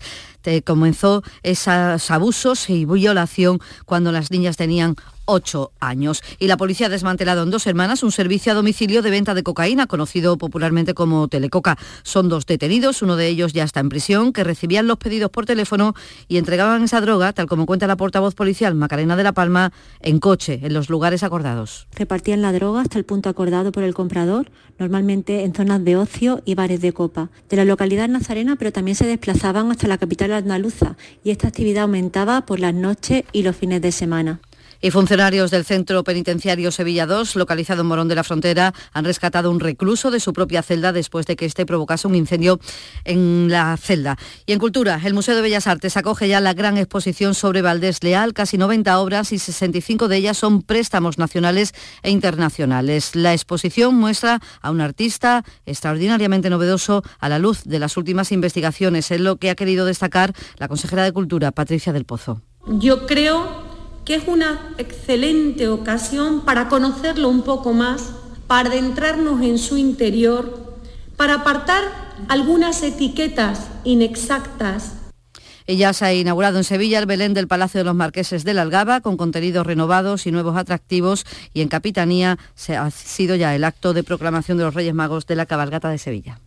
comenzó 0.65 1.23
esos 1.43 2.09
abusos 2.09 2.69
y 2.69 2.85
violación 2.85 3.59
cuando 3.85 4.11
las 4.11 4.31
niñas 4.31 4.57
tenían 4.57 4.95
ocho 5.27 5.71
años. 5.79 6.23
Y 6.39 6.47
la 6.47 6.57
policía 6.57 6.87
ha 6.87 6.89
desmantelado 6.89 7.43
en 7.43 7.51
dos 7.51 7.67
hermanas 7.67 8.01
un 8.01 8.11
servicio 8.11 8.51
a 8.51 8.55
domicilio 8.55 9.03
de 9.03 9.11
venta 9.11 9.35
de 9.35 9.43
cocaína, 9.43 9.85
conocido 9.85 10.37
popularmente 10.37 10.95
como 10.95 11.27
Telecoca. 11.27 11.77
Son 12.01 12.29
dos 12.29 12.47
detenidos, 12.47 13.03
uno 13.03 13.15
de 13.15 13.27
ellos 13.27 13.53
ya 13.53 13.63
está 13.63 13.79
en 13.79 13.89
prisión, 13.89 14.33
que 14.33 14.43
recibían 14.43 14.87
los 14.87 14.97
pedidos 14.97 15.29
por 15.29 15.45
teléfono 15.45 15.93
y 16.27 16.37
entregaban 16.37 16.83
esa 16.83 17.01
droga, 17.01 17.33
tal 17.33 17.47
como 17.47 17.65
cuenta 17.65 17.85
la 17.85 17.97
portavoz 17.97 18.33
policial 18.33 18.73
Macarena 18.73 19.15
de 19.15 19.23
la 19.23 19.33
Palma, 19.33 19.71
en 19.99 20.19
coche, 20.19 20.61
en 20.63 20.73
los 20.73 20.89
lugares 20.89 21.23
acordados. 21.23 21.87
Repartían 21.93 22.41
la 22.41 22.53
droga 22.53 22.81
hasta 22.81 22.97
el 22.97 23.05
punto 23.05 23.29
acordado 23.29 23.71
por 23.71 23.83
el 23.83 23.93
comprador, 23.93 24.49
normalmente 24.79 25.43
en 25.43 25.53
zonas 25.53 25.83
de 25.83 25.97
ocio 25.97 26.41
y 26.45 26.55
bares 26.55 26.81
de 26.81 26.93
copa, 26.93 27.29
de 27.49 27.57
la 27.57 27.65
localidad 27.65 28.07
nazarena, 28.07 28.55
pero 28.55 28.71
también 28.71 28.95
se 28.95 29.05
desplazaban 29.05 29.69
hasta 29.71 29.87
la 29.87 29.97
capital 29.97 30.31
andaluza 30.31 30.95
y 31.23 31.31
esta 31.31 31.47
actividad 31.47 31.83
aumentaba 31.83 32.45
por 32.45 32.59
las 32.59 32.73
noches 32.73 33.23
y 33.31 33.43
los 33.43 33.55
fines 33.55 33.81
de 33.81 33.91
semana. 33.91 34.39
Y 34.81 34.91
funcionarios 34.91 35.51
del 35.51 35.65
Centro 35.65 36.03
Penitenciario 36.03 36.71
Sevilla 36.71 37.05
2, 37.05 37.35
localizado 37.35 37.81
en 37.81 37.87
Morón 37.87 38.07
de 38.07 38.15
la 38.15 38.23
Frontera, 38.23 38.73
han 38.93 39.05
rescatado 39.05 39.49
un 39.49 39.59
recluso 39.59 40.11
de 40.11 40.19
su 40.19 40.33
propia 40.33 40.61
celda 40.61 40.93
después 40.93 41.25
de 41.25 41.35
que 41.35 41.45
éste 41.45 41.65
provocase 41.65 42.07
un 42.07 42.15
incendio 42.15 42.59
en 43.03 43.49
la 43.49 43.75
celda. 43.77 44.17
Y 44.45 44.53
en 44.53 44.59
Cultura, 44.59 44.99
el 45.03 45.13
Museo 45.13 45.35
de 45.35 45.41
Bellas 45.41 45.67
Artes 45.67 45.97
acoge 45.97 46.27
ya 46.27 46.41
la 46.41 46.53
gran 46.53 46.77
exposición 46.77 47.33
sobre 47.33 47.61
Valdés 47.61 48.03
Leal, 48.03 48.33
casi 48.33 48.57
90 48.57 48.99
obras 48.99 49.31
y 49.31 49.39
65 49.39 50.07
de 50.07 50.17
ellas 50.17 50.37
son 50.37 50.61
préstamos 50.61 51.17
nacionales 51.17 51.73
e 52.03 52.11
internacionales. 52.11 53.15
La 53.15 53.33
exposición 53.33 53.95
muestra 53.95 54.39
a 54.61 54.71
un 54.71 54.81
artista 54.81 55.43
extraordinariamente 55.65 56.49
novedoso 56.49 57.03
a 57.19 57.29
la 57.29 57.39
luz 57.39 57.63
de 57.63 57.79
las 57.79 57.97
últimas 57.97 58.31
investigaciones. 58.31 59.11
Es 59.11 59.21
lo 59.21 59.37
que 59.37 59.49
ha 59.49 59.55
querido 59.55 59.85
destacar 59.85 60.33
la 60.57 60.67
consejera 60.67 61.03
de 61.03 61.11
Cultura, 61.11 61.51
Patricia 61.51 61.93
del 61.93 62.05
Pozo. 62.05 62.41
Yo 62.67 63.07
creo 63.07 63.66
que 64.07 64.15
es 64.15 64.25
una 64.29 64.73
excelente 64.77 65.67
ocasión 65.67 66.45
para 66.45 66.69
conocerlo 66.69 67.27
un 67.27 67.41
poco 67.41 67.73
más, 67.73 68.11
para 68.47 68.69
adentrarnos 68.69 69.41
en 69.41 69.57
su 69.57 69.75
interior, 69.75 70.77
para 71.17 71.33
apartar 71.33 71.83
algunas 72.29 72.81
etiquetas 72.83 73.67
inexactas 73.83 74.93
ya 75.67 75.91
se 75.91 76.05
ha 76.05 76.13
inaugurado 76.13 76.59
en 76.59 76.63
Sevilla 76.63 76.97
el 76.97 77.05
Belén 77.05 77.33
del 77.33 77.49
Palacio 77.49 77.79
de 77.79 77.83
los 77.83 77.93
Marqueses 77.93 78.45
de 78.45 78.53
la 78.53 78.61
Algaba 78.61 79.01
con 79.01 79.17
contenidos 79.17 79.67
renovados 79.67 80.25
y 80.25 80.31
nuevos 80.31 80.55
atractivos 80.55 81.25
y 81.53 81.59
en 81.59 81.67
Capitanía 81.67 82.39
se 82.55 82.77
ha 82.77 82.89
sido 82.89 83.35
ya 83.35 83.53
el 83.53 83.65
acto 83.65 83.93
de 83.93 84.03
proclamación 84.03 84.57
de 84.57 84.63
los 84.63 84.73
Reyes 84.73 84.93
Magos 84.93 85.27
de 85.27 85.35
la 85.35 85.45
cabalgata 85.45 85.89
de 85.89 85.97
Sevilla. 85.97 86.39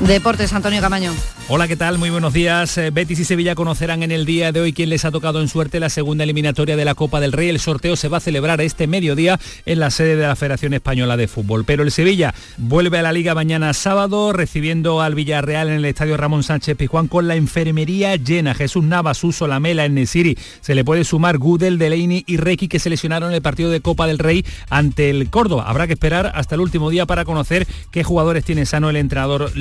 Deportes, 0.00 0.52
Antonio 0.52 0.80
Camaño. 0.80 1.12
Hola, 1.48 1.68
¿qué 1.68 1.76
tal? 1.76 1.98
Muy 1.98 2.08
buenos 2.08 2.32
días. 2.32 2.78
Eh, 2.78 2.90
Betis 2.90 3.18
y 3.18 3.24
Sevilla 3.24 3.54
conocerán 3.54 4.02
en 4.02 4.10
el 4.10 4.24
día 4.24 4.52
de 4.52 4.60
hoy 4.60 4.72
quién 4.72 4.88
les 4.88 5.04
ha 5.04 5.10
tocado 5.10 5.40
en 5.40 5.48
suerte 5.48 5.80
la 5.80 5.90
segunda 5.90 6.24
eliminatoria 6.24 6.76
de 6.76 6.84
la 6.84 6.94
Copa 6.94 7.20
del 7.20 7.32
Rey. 7.32 7.48
El 7.48 7.58
sorteo 7.60 7.96
se 7.96 8.08
va 8.08 8.18
a 8.18 8.20
celebrar 8.20 8.60
este 8.60 8.86
mediodía 8.86 9.38
en 9.66 9.80
la 9.80 9.90
sede 9.90 10.16
de 10.16 10.26
la 10.26 10.36
Federación 10.36 10.72
Española 10.72 11.16
de 11.16 11.28
Fútbol. 11.28 11.64
Pero 11.64 11.82
el 11.82 11.90
Sevilla 11.90 12.32
vuelve 12.56 12.98
a 12.98 13.02
la 13.02 13.12
Liga 13.12 13.34
mañana 13.34 13.74
sábado, 13.74 14.32
recibiendo 14.32 15.02
al 15.02 15.14
Villarreal 15.14 15.68
en 15.68 15.74
el 15.74 15.84
Estadio 15.84 16.16
Ramón 16.16 16.42
Sánchez 16.42 16.76
Pizjuán 16.76 17.08
con 17.08 17.28
la 17.28 17.34
enfermería 17.34 18.16
llena. 18.16 18.54
Jesús 18.54 18.84
Navas, 18.84 19.18
Suso, 19.18 19.46
Lamela, 19.46 19.86
Nesiri. 19.88 20.38
Se 20.60 20.74
le 20.74 20.84
puede 20.84 21.04
sumar 21.04 21.38
Gudel, 21.38 21.76
Delaney 21.76 22.24
y 22.26 22.36
Requi 22.38 22.68
que 22.68 22.78
se 22.78 22.88
lesionaron 22.88 23.32
el 23.34 23.42
partido 23.42 23.68
de 23.68 23.80
Copa 23.80 24.06
del 24.06 24.18
Rey 24.18 24.44
ante 24.70 25.10
el 25.10 25.28
Córdoba. 25.28 25.64
Habrá 25.66 25.86
que 25.86 25.94
esperar 25.94 26.32
hasta 26.34 26.54
el 26.54 26.60
último 26.62 26.88
día 26.88 27.04
para 27.04 27.24
conocer 27.24 27.66
qué 27.90 28.04
jugadores 28.04 28.44
tiene 28.44 28.64
sano 28.64 28.88
el 28.88 28.96
entrenador 28.96 29.52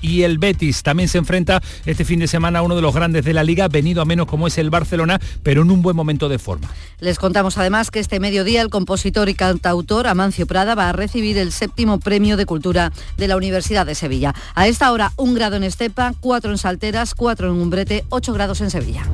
Y 0.00 0.22
el 0.22 0.38
Betis 0.38 0.82
también 0.82 1.08
se 1.08 1.18
enfrenta 1.18 1.62
este 1.86 2.04
fin 2.04 2.20
de 2.20 2.26
semana 2.26 2.60
a 2.60 2.62
uno 2.62 2.76
de 2.76 2.82
los 2.82 2.94
grandes 2.94 3.24
de 3.24 3.32
la 3.32 3.44
liga, 3.44 3.68
venido 3.68 4.02
a 4.02 4.04
menos 4.04 4.26
como 4.26 4.46
es 4.46 4.58
el 4.58 4.70
Barcelona, 4.70 5.20
pero 5.42 5.62
en 5.62 5.70
un 5.70 5.82
buen 5.82 5.96
momento 5.96 6.28
de 6.28 6.38
forma. 6.38 6.68
Les 7.00 7.18
contamos 7.18 7.58
además 7.58 7.90
que 7.90 8.00
este 8.00 8.20
mediodía 8.20 8.62
el 8.62 8.70
compositor 8.70 9.28
y 9.28 9.34
cantautor 9.34 10.06
Amancio 10.06 10.46
Prada 10.46 10.74
va 10.74 10.88
a 10.88 10.92
recibir 10.92 11.38
el 11.38 11.52
séptimo 11.52 12.00
premio 12.00 12.36
de 12.36 12.46
cultura 12.46 12.92
de 13.16 13.28
la 13.28 13.36
Universidad 13.36 13.86
de 13.86 13.94
Sevilla. 13.94 14.34
A 14.54 14.68
esta 14.68 14.90
hora 14.92 15.12
un 15.16 15.34
grado 15.34 15.56
en 15.56 15.64
Estepa, 15.64 16.14
cuatro 16.20 16.50
en 16.50 16.58
Salteras, 16.58 17.14
cuatro 17.14 17.48
en 17.48 17.60
Umbrete, 17.60 18.04
ocho 18.08 18.32
grados 18.32 18.60
en 18.60 18.70
Sevilla. 18.70 19.06